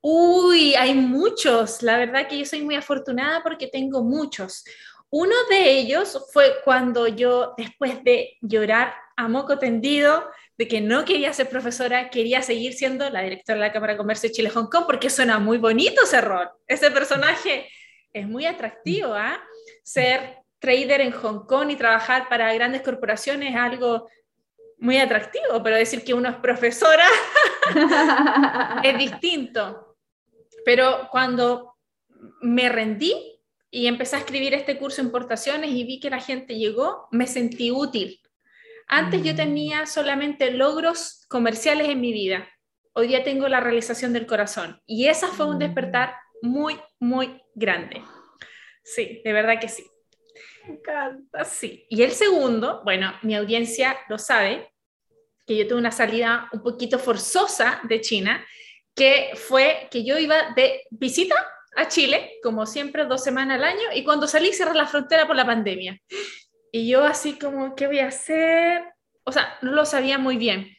Uy, 0.00 0.74
hay 0.74 0.94
muchos. 0.94 1.82
La 1.82 1.98
verdad 1.98 2.28
que 2.28 2.38
yo 2.38 2.44
soy 2.44 2.62
muy 2.62 2.76
afortunada 2.76 3.42
porque 3.42 3.66
tengo 3.66 4.02
muchos. 4.02 4.64
Uno 5.10 5.34
de 5.50 5.78
ellos 5.78 6.26
fue 6.32 6.56
cuando 6.64 7.08
yo, 7.08 7.54
después 7.56 8.02
de 8.04 8.36
llorar 8.40 8.94
a 9.16 9.26
moco 9.26 9.58
tendido, 9.58 10.24
de 10.58 10.66
que 10.66 10.80
no 10.80 11.04
quería 11.04 11.32
ser 11.32 11.48
profesora, 11.48 12.10
quería 12.10 12.42
seguir 12.42 12.74
siendo 12.74 13.08
la 13.10 13.22
directora 13.22 13.60
de 13.60 13.66
la 13.66 13.72
Cámara 13.72 13.92
de 13.92 13.98
Comercio 13.98 14.28
de 14.28 14.34
Chile 14.34 14.50
Hong 14.50 14.68
Kong, 14.68 14.84
porque 14.86 15.08
suena 15.08 15.38
muy 15.38 15.56
bonito 15.56 16.02
ese 16.02 16.20
rol. 16.20 16.50
Ese 16.66 16.90
personaje 16.90 17.68
es 18.12 18.26
muy 18.26 18.44
atractivo, 18.44 19.14
¿ah? 19.14 19.40
Ser 19.84 20.38
trader 20.58 21.00
en 21.00 21.12
Hong 21.12 21.46
Kong 21.46 21.70
y 21.70 21.76
trabajar 21.76 22.28
para 22.28 22.52
grandes 22.52 22.82
corporaciones 22.82 23.50
es 23.50 23.56
algo 23.56 24.08
muy 24.78 24.98
atractivo, 24.98 25.62
pero 25.62 25.76
decir 25.76 26.02
que 26.02 26.14
uno 26.14 26.28
es 26.28 26.36
profesora 26.36 27.06
es 28.82 28.98
distinto. 28.98 29.96
Pero 30.64 31.08
cuando 31.12 31.76
me 32.40 32.68
rendí 32.68 33.14
y 33.70 33.86
empecé 33.86 34.16
a 34.16 34.20
escribir 34.20 34.54
este 34.54 34.76
curso 34.76 35.02
de 35.02 35.06
importaciones 35.06 35.70
y 35.70 35.84
vi 35.84 36.00
que 36.00 36.10
la 36.10 36.20
gente 36.20 36.56
llegó, 36.56 37.06
me 37.12 37.28
sentí 37.28 37.70
útil. 37.70 38.20
Antes 38.88 39.22
yo 39.22 39.34
mm. 39.34 39.36
tenía 39.36 39.86
solamente 39.86 40.50
logros 40.50 41.26
comerciales 41.28 41.88
en 41.88 42.00
mi 42.00 42.12
vida. 42.12 42.48
Hoy 42.94 43.08
día 43.08 43.22
tengo 43.22 43.46
la 43.48 43.60
realización 43.60 44.12
del 44.12 44.26
corazón. 44.26 44.80
Y 44.86 45.06
esa 45.06 45.28
fue 45.28 45.46
un 45.46 45.56
mm. 45.56 45.60
despertar 45.60 46.16
muy, 46.42 46.80
muy 46.98 47.42
grande. 47.54 48.02
Sí, 48.82 49.20
de 49.24 49.32
verdad 49.32 49.60
que 49.60 49.68
sí. 49.68 49.84
Me 50.66 50.74
encanta. 50.74 51.44
Sí. 51.44 51.86
Y 51.90 52.02
el 52.02 52.12
segundo, 52.12 52.82
bueno, 52.84 53.12
mi 53.22 53.34
audiencia 53.34 53.96
lo 54.08 54.18
sabe, 54.18 54.72
que 55.46 55.56
yo 55.56 55.66
tuve 55.66 55.78
una 55.78 55.92
salida 55.92 56.48
un 56.52 56.62
poquito 56.62 56.98
forzosa 56.98 57.80
de 57.84 58.00
China, 58.00 58.44
que 58.94 59.30
fue 59.34 59.88
que 59.90 60.04
yo 60.04 60.18
iba 60.18 60.52
de 60.56 60.82
visita 60.90 61.34
a 61.76 61.88
Chile, 61.88 62.32
como 62.42 62.66
siempre, 62.66 63.04
dos 63.04 63.22
semanas 63.22 63.58
al 63.58 63.64
año, 63.64 63.88
y 63.94 64.02
cuando 64.02 64.26
salí 64.26 64.52
cerré 64.52 64.74
la 64.74 64.86
frontera 64.86 65.26
por 65.26 65.36
la 65.36 65.46
pandemia. 65.46 66.00
Y 66.72 66.88
yo 66.88 67.04
así 67.04 67.38
como, 67.38 67.74
¿qué 67.74 67.86
voy 67.86 68.00
a 68.00 68.08
hacer? 68.08 68.82
O 69.24 69.32
sea, 69.32 69.58
no 69.62 69.72
lo 69.72 69.84
sabía 69.84 70.18
muy 70.18 70.36
bien. 70.36 70.76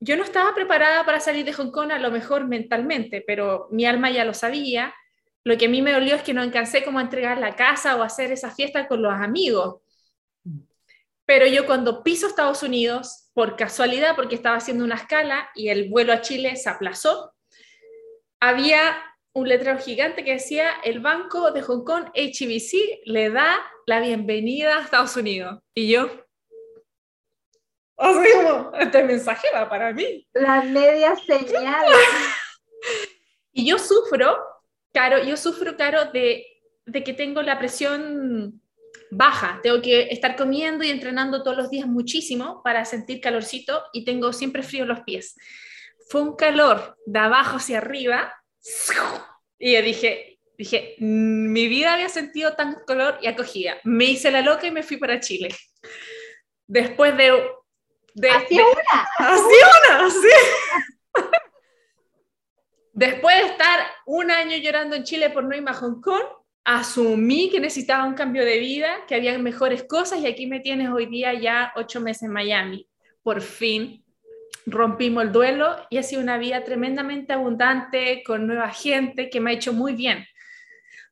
Yo 0.00 0.16
no 0.16 0.24
estaba 0.24 0.54
preparada 0.54 1.04
para 1.04 1.20
salir 1.20 1.44
de 1.44 1.52
Hong 1.52 1.70
Kong 1.70 1.92
a 1.92 1.98
lo 1.98 2.10
mejor 2.10 2.46
mentalmente, 2.46 3.22
pero 3.26 3.68
mi 3.70 3.86
alma 3.86 4.10
ya 4.10 4.24
lo 4.24 4.34
sabía 4.34 4.94
lo 5.44 5.58
que 5.58 5.66
a 5.66 5.68
mí 5.68 5.82
me 5.82 5.92
dolió 5.92 6.16
es 6.16 6.22
que 6.22 6.32
no 6.32 6.40
alcancé 6.40 6.82
como 6.82 7.00
entregar 7.00 7.38
la 7.38 7.54
casa 7.54 7.96
o 7.96 8.02
hacer 8.02 8.32
esa 8.32 8.50
fiesta 8.50 8.88
con 8.88 9.02
los 9.02 9.12
amigos. 9.12 9.82
Pero 11.26 11.46
yo 11.46 11.66
cuando 11.66 12.02
piso 12.02 12.26
Estados 12.26 12.62
Unidos, 12.62 13.30
por 13.34 13.56
casualidad, 13.56 14.16
porque 14.16 14.34
estaba 14.34 14.56
haciendo 14.56 14.84
una 14.84 14.94
escala 14.94 15.50
y 15.54 15.68
el 15.68 15.90
vuelo 15.90 16.12
a 16.12 16.22
Chile 16.22 16.56
se 16.56 16.70
aplazó, 16.70 17.34
había 18.40 18.96
un 19.34 19.48
letrero 19.48 19.78
gigante 19.78 20.24
que 20.24 20.34
decía, 20.34 20.70
el 20.84 21.00
Banco 21.00 21.50
de 21.50 21.60
Hong 21.62 21.84
Kong, 21.84 22.04
HBC, 22.14 23.02
le 23.04 23.30
da 23.30 23.60
la 23.86 24.00
bienvenida 24.00 24.78
a 24.78 24.82
Estados 24.82 25.16
Unidos. 25.16 25.60
Y 25.74 25.88
yo, 25.88 26.08
así 27.96 28.28
este 28.80 29.02
mensaje 29.02 29.48
va 29.54 29.68
para 29.68 29.92
mí. 29.92 30.26
La 30.32 30.62
media 30.62 31.14
señal. 31.16 31.86
y 33.52 33.66
yo 33.66 33.78
sufro 33.78 34.54
Claro, 34.94 35.24
yo 35.24 35.36
sufro, 35.36 35.76
Caro, 35.76 36.12
de, 36.12 36.46
de 36.86 37.02
que 37.02 37.14
tengo 37.14 37.42
la 37.42 37.58
presión 37.58 38.62
baja. 39.10 39.58
Tengo 39.60 39.82
que 39.82 40.02
estar 40.02 40.36
comiendo 40.36 40.84
y 40.84 40.90
entrenando 40.90 41.42
todos 41.42 41.56
los 41.56 41.68
días 41.68 41.88
muchísimo 41.88 42.62
para 42.62 42.84
sentir 42.84 43.20
calorcito 43.20 43.82
y 43.92 44.04
tengo 44.04 44.32
siempre 44.32 44.62
frío 44.62 44.84
en 44.84 44.90
los 44.90 45.00
pies. 45.00 45.34
Fue 46.08 46.22
un 46.22 46.36
calor 46.36 46.96
de 47.06 47.18
abajo 47.18 47.56
hacia 47.56 47.78
arriba 47.78 48.32
y 49.58 49.72
yo 49.72 49.82
dije, 49.82 50.38
dije, 50.56 50.96
mm, 50.98 51.52
mi 51.52 51.68
vida 51.68 51.94
había 51.94 52.08
sentido 52.08 52.54
tan 52.54 52.76
calor 52.86 53.18
y 53.22 53.26
acogida. 53.26 53.76
Me 53.84 54.04
hice 54.04 54.30
la 54.30 54.42
loca 54.42 54.66
y 54.66 54.70
me 54.70 54.82
fui 54.82 54.96
para 54.96 55.20
Chile. 55.20 55.54
Después 56.66 57.16
de... 57.16 57.32
de 58.14 58.30
así 58.30 58.54
una. 58.54 59.08
Así 59.18 59.42
una, 59.42 60.06
así. 60.06 61.28
Después 62.92 63.36
de 63.36 63.46
estar 63.46 63.80
un 64.06 64.30
año 64.30 64.56
llorando 64.56 64.94
en 64.94 65.02
Chile 65.02 65.30
por 65.30 65.44
no 65.44 65.56
irme 65.56 65.72
a 65.72 65.74
Hong 65.74 66.00
Kong, 66.00 66.24
asumí 66.62 67.50
que 67.50 67.58
necesitaba 67.58 68.04
un 68.04 68.14
cambio 68.14 68.44
de 68.44 68.58
vida, 68.58 69.04
que 69.08 69.16
había 69.16 69.36
mejores 69.38 69.82
cosas 69.82 70.20
y 70.20 70.26
aquí 70.26 70.46
me 70.46 70.60
tienes 70.60 70.90
hoy 70.90 71.06
día 71.06 71.34
ya 71.34 71.72
ocho 71.74 72.00
meses 72.00 72.22
en 72.22 72.32
Miami. 72.32 72.88
Por 73.22 73.40
fin 73.40 74.03
rompimos 74.66 75.24
el 75.24 75.32
duelo 75.32 75.76
y 75.90 75.98
ha 75.98 76.02
sido 76.02 76.22
una 76.22 76.38
vida 76.38 76.64
tremendamente 76.64 77.32
abundante, 77.32 78.22
con 78.24 78.46
nueva 78.46 78.70
gente, 78.70 79.30
que 79.30 79.40
me 79.40 79.50
ha 79.50 79.54
hecho 79.54 79.72
muy 79.72 79.94
bien. 79.94 80.26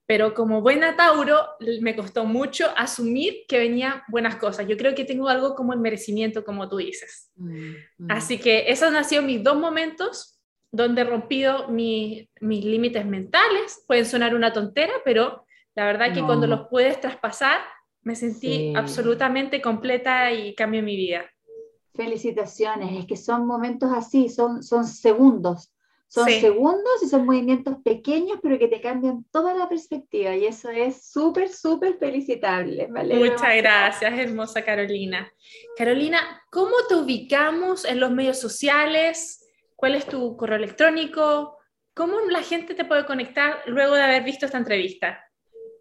pero 0.04 0.34
como 0.34 0.60
buena 0.60 0.94
Tauro 0.94 1.40
me 1.80 1.96
costó 1.96 2.24
mucho 2.26 2.66
asumir 2.76 3.44
que 3.48 3.58
venían 3.58 4.02
buenas 4.08 4.36
cosas. 4.36 4.66
Yo 4.66 4.76
creo 4.76 4.94
que 4.94 5.06
tengo 5.06 5.28
algo 5.28 5.54
como 5.54 5.72
el 5.72 5.78
merecimiento, 5.78 6.44
como 6.44 6.68
tú 6.68 6.78
dices. 6.78 7.30
Mm, 7.36 7.70
mm. 7.98 8.10
Así 8.10 8.38
que 8.38 8.64
esos 8.68 8.92
han 8.92 9.04
sido 9.04 9.22
mis 9.22 9.42
dos 9.42 9.56
momentos 9.56 10.38
donde 10.70 11.02
he 11.02 11.04
rompido 11.04 11.68
mis 11.68 12.28
límites 12.40 13.06
mentales. 13.06 13.84
Pueden 13.86 14.04
sonar 14.04 14.34
una 14.34 14.52
tontera, 14.52 14.92
pero 15.04 15.46
la 15.74 15.86
verdad 15.86 16.12
que 16.12 16.22
cuando 16.22 16.46
los 16.46 16.68
puedes 16.68 17.00
traspasar, 17.00 17.60
me 18.02 18.16
sentí 18.16 18.74
absolutamente 18.74 19.62
completa 19.62 20.32
y 20.32 20.54
cambió 20.54 20.82
mi 20.82 20.96
vida. 20.96 21.24
Felicitaciones, 21.94 23.00
es 23.00 23.06
que 23.06 23.16
son 23.16 23.46
momentos 23.46 23.90
así, 23.94 24.28
son, 24.28 24.62
son 24.62 24.86
segundos. 24.86 25.72
Son 26.12 26.28
segundos 26.28 27.02
y 27.02 27.08
son 27.08 27.24
movimientos 27.24 27.78
pequeños, 27.82 28.38
pero 28.42 28.58
que 28.58 28.68
te 28.68 28.82
cambian 28.82 29.24
toda 29.30 29.54
la 29.54 29.66
perspectiva 29.66 30.36
y 30.36 30.44
eso 30.44 30.68
es 30.68 31.10
súper, 31.10 31.48
súper 31.48 31.96
felicitable. 31.96 32.86
Muchas 32.86 33.56
gracias, 33.56 34.18
hermosa 34.18 34.62
Carolina. 34.62 35.32
Carolina, 35.74 36.42
¿cómo 36.50 36.74
te 36.86 36.96
ubicamos 36.96 37.86
en 37.86 37.98
los 37.98 38.10
medios 38.10 38.38
sociales? 38.38 39.48
¿Cuál 39.74 39.94
es 39.94 40.04
tu 40.04 40.36
correo 40.36 40.58
electrónico? 40.58 41.56
¿Cómo 41.94 42.20
la 42.28 42.42
gente 42.42 42.74
te 42.74 42.84
puede 42.84 43.06
conectar 43.06 43.62
luego 43.64 43.94
de 43.94 44.02
haber 44.02 44.22
visto 44.22 44.44
esta 44.44 44.58
entrevista? 44.58 45.18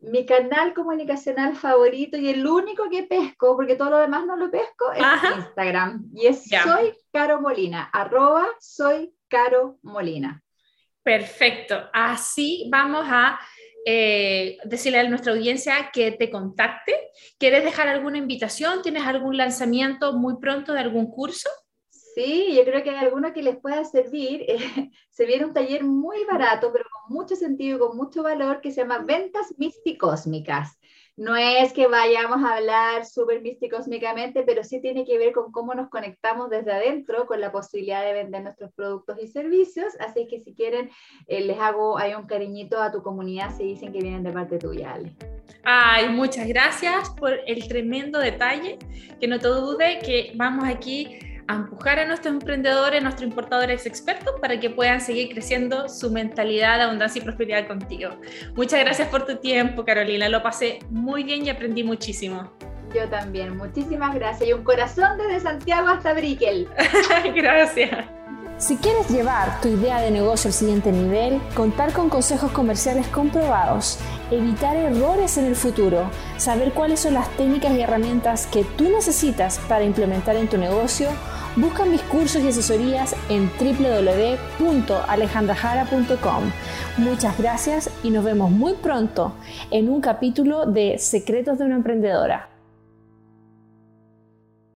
Mi 0.01 0.25
canal 0.25 0.73
comunicacional 0.73 1.55
favorito 1.55 2.17
y 2.17 2.29
el 2.29 2.45
único 2.45 2.89
que 2.89 3.03
pesco, 3.03 3.55
porque 3.55 3.75
todo 3.75 3.91
lo 3.91 3.97
demás 3.99 4.25
no 4.25 4.35
lo 4.35 4.49
pesco, 4.49 4.91
es 4.91 5.03
Instagram. 5.37 6.09
Y 6.13 6.27
es 6.27 6.45
soy 6.63 6.93
Caro 7.11 7.39
Molina, 7.39 7.89
arroba 7.93 8.47
soy 8.59 9.13
Caro 9.27 9.77
Molina. 9.83 10.43
Perfecto. 11.03 11.89
Así 11.93 12.67
vamos 12.71 13.05
a 13.07 13.39
eh, 13.85 14.57
decirle 14.65 14.99
a 14.99 15.09
nuestra 15.09 15.33
audiencia 15.33 15.89
que 15.91 16.11
te 16.11 16.29
contacte. 16.29 16.95
¿Quieres 17.39 17.63
dejar 17.63 17.87
alguna 17.87 18.17
invitación? 18.17 18.81
¿Tienes 18.81 19.03
algún 19.03 19.37
lanzamiento 19.37 20.13
muy 20.13 20.37
pronto 20.39 20.73
de 20.73 20.79
algún 20.79 21.09
curso? 21.09 21.49
Sí, 22.13 22.53
yo 22.55 22.63
creo 22.65 22.83
que 22.83 22.89
hay 22.89 22.97
alguno 22.97 23.31
que 23.33 23.41
les 23.41 23.57
pueda 23.57 23.83
servir. 23.85 24.45
se 25.09 25.25
viene 25.25 25.45
un 25.45 25.53
taller 25.53 25.83
muy 25.83 26.25
barato, 26.25 26.71
pero 26.73 26.85
con 26.91 27.15
mucho 27.15 27.35
sentido 27.35 27.77
y 27.77 27.79
con 27.79 27.97
mucho 27.97 28.23
valor, 28.23 28.61
que 28.61 28.71
se 28.71 28.81
llama 28.81 28.99
Ventas 28.99 29.53
Místicósmicas. 29.57 30.77
No 31.17 31.35
es 31.35 31.73
que 31.73 31.87
vayamos 31.87 32.41
a 32.43 32.55
hablar 32.55 33.05
súper 33.05 33.41
místicosmicamente, 33.41 34.43
pero 34.43 34.63
sí 34.63 34.81
tiene 34.81 35.05
que 35.05 35.17
ver 35.17 35.33
con 35.33 35.51
cómo 35.51 35.73
nos 35.75 35.89
conectamos 35.89 36.49
desde 36.49 36.71
adentro 36.71 37.27
con 37.27 37.39
la 37.39 37.51
posibilidad 37.51 38.03
de 38.03 38.13
vender 38.13 38.41
nuestros 38.41 38.71
productos 38.73 39.19
y 39.21 39.27
servicios. 39.27 39.93
Así 39.99 40.27
que 40.27 40.39
si 40.39 40.55
quieren, 40.55 40.89
eh, 41.27 41.41
les 41.41 41.59
hago 41.59 41.97
hay 41.97 42.13
un 42.13 42.25
cariñito 42.25 42.81
a 42.81 42.91
tu 42.91 43.03
comunidad 43.03 43.55
si 43.55 43.65
dicen 43.65 43.91
que 43.91 43.99
vienen 43.99 44.23
de 44.23 44.31
parte 44.31 44.57
tuya, 44.57 44.93
Ale. 44.93 45.15
Ay, 45.63 46.09
muchas 46.09 46.47
gracias 46.47 47.09
por 47.11 47.33
el 47.45 47.67
tremendo 47.67 48.17
detalle. 48.17 48.79
Que 49.19 49.27
no 49.27 49.37
te 49.37 49.49
dude 49.49 49.99
que 49.99 50.31
vamos 50.35 50.65
aquí 50.65 51.19
empujar 51.49 51.99
a 51.99 52.05
nuestros 52.05 52.33
emprendedores, 52.33 53.01
nuestros 53.01 53.27
importadores 53.29 53.85
expertos 53.85 54.33
para 54.41 54.59
que 54.59 54.69
puedan 54.69 55.01
seguir 55.01 55.29
creciendo 55.29 55.89
su 55.89 56.11
mentalidad 56.11 56.77
de 56.77 56.83
abundancia 56.83 57.21
y 57.21 57.23
prosperidad 57.23 57.67
contigo. 57.67 58.11
Muchas 58.55 58.79
gracias 58.79 59.07
por 59.09 59.25
tu 59.25 59.37
tiempo, 59.37 59.83
Carolina. 59.85 60.29
Lo 60.29 60.41
pasé 60.41 60.79
muy 60.89 61.23
bien 61.23 61.45
y 61.45 61.49
aprendí 61.49 61.83
muchísimo. 61.83 62.51
Yo 62.93 63.07
también. 63.09 63.57
Muchísimas 63.57 64.13
gracias. 64.15 64.49
Y 64.49 64.53
un 64.53 64.63
corazón 64.63 65.17
desde 65.17 65.39
Santiago 65.39 65.87
hasta 65.87 66.13
Brickell. 66.13 66.67
gracias. 67.35 68.20
Si 68.61 68.77
quieres 68.77 69.09
llevar 69.09 69.59
tu 69.59 69.69
idea 69.69 69.99
de 70.01 70.11
negocio 70.11 70.49
al 70.49 70.53
siguiente 70.53 70.91
nivel, 70.91 71.41
contar 71.55 71.93
con 71.93 72.09
consejos 72.09 72.51
comerciales 72.51 73.07
comprobados, 73.07 73.97
evitar 74.29 74.75
errores 74.75 75.39
en 75.39 75.45
el 75.45 75.55
futuro, 75.55 76.11
saber 76.37 76.71
cuáles 76.71 76.99
son 76.99 77.15
las 77.15 77.27
técnicas 77.37 77.73
y 77.73 77.81
herramientas 77.81 78.45
que 78.45 78.63
tú 78.63 78.83
necesitas 78.83 79.57
para 79.67 79.83
implementar 79.83 80.35
en 80.35 80.47
tu 80.47 80.59
negocio, 80.59 81.09
Busca 81.57 81.83
mis 81.83 82.01
cursos 82.03 82.41
y 82.43 82.47
asesorías 82.47 83.13
en 83.27 83.51
www.alejandrajara.com. 83.59 86.43
Muchas 86.97 87.37
gracias 87.37 87.89
y 88.03 88.09
nos 88.09 88.23
vemos 88.23 88.51
muy 88.51 88.75
pronto 88.75 89.33
en 89.69 89.89
un 89.89 89.99
capítulo 89.99 90.65
de 90.65 90.97
Secretos 90.97 91.57
de 91.57 91.65
una 91.65 91.75
Emprendedora. 91.75 92.50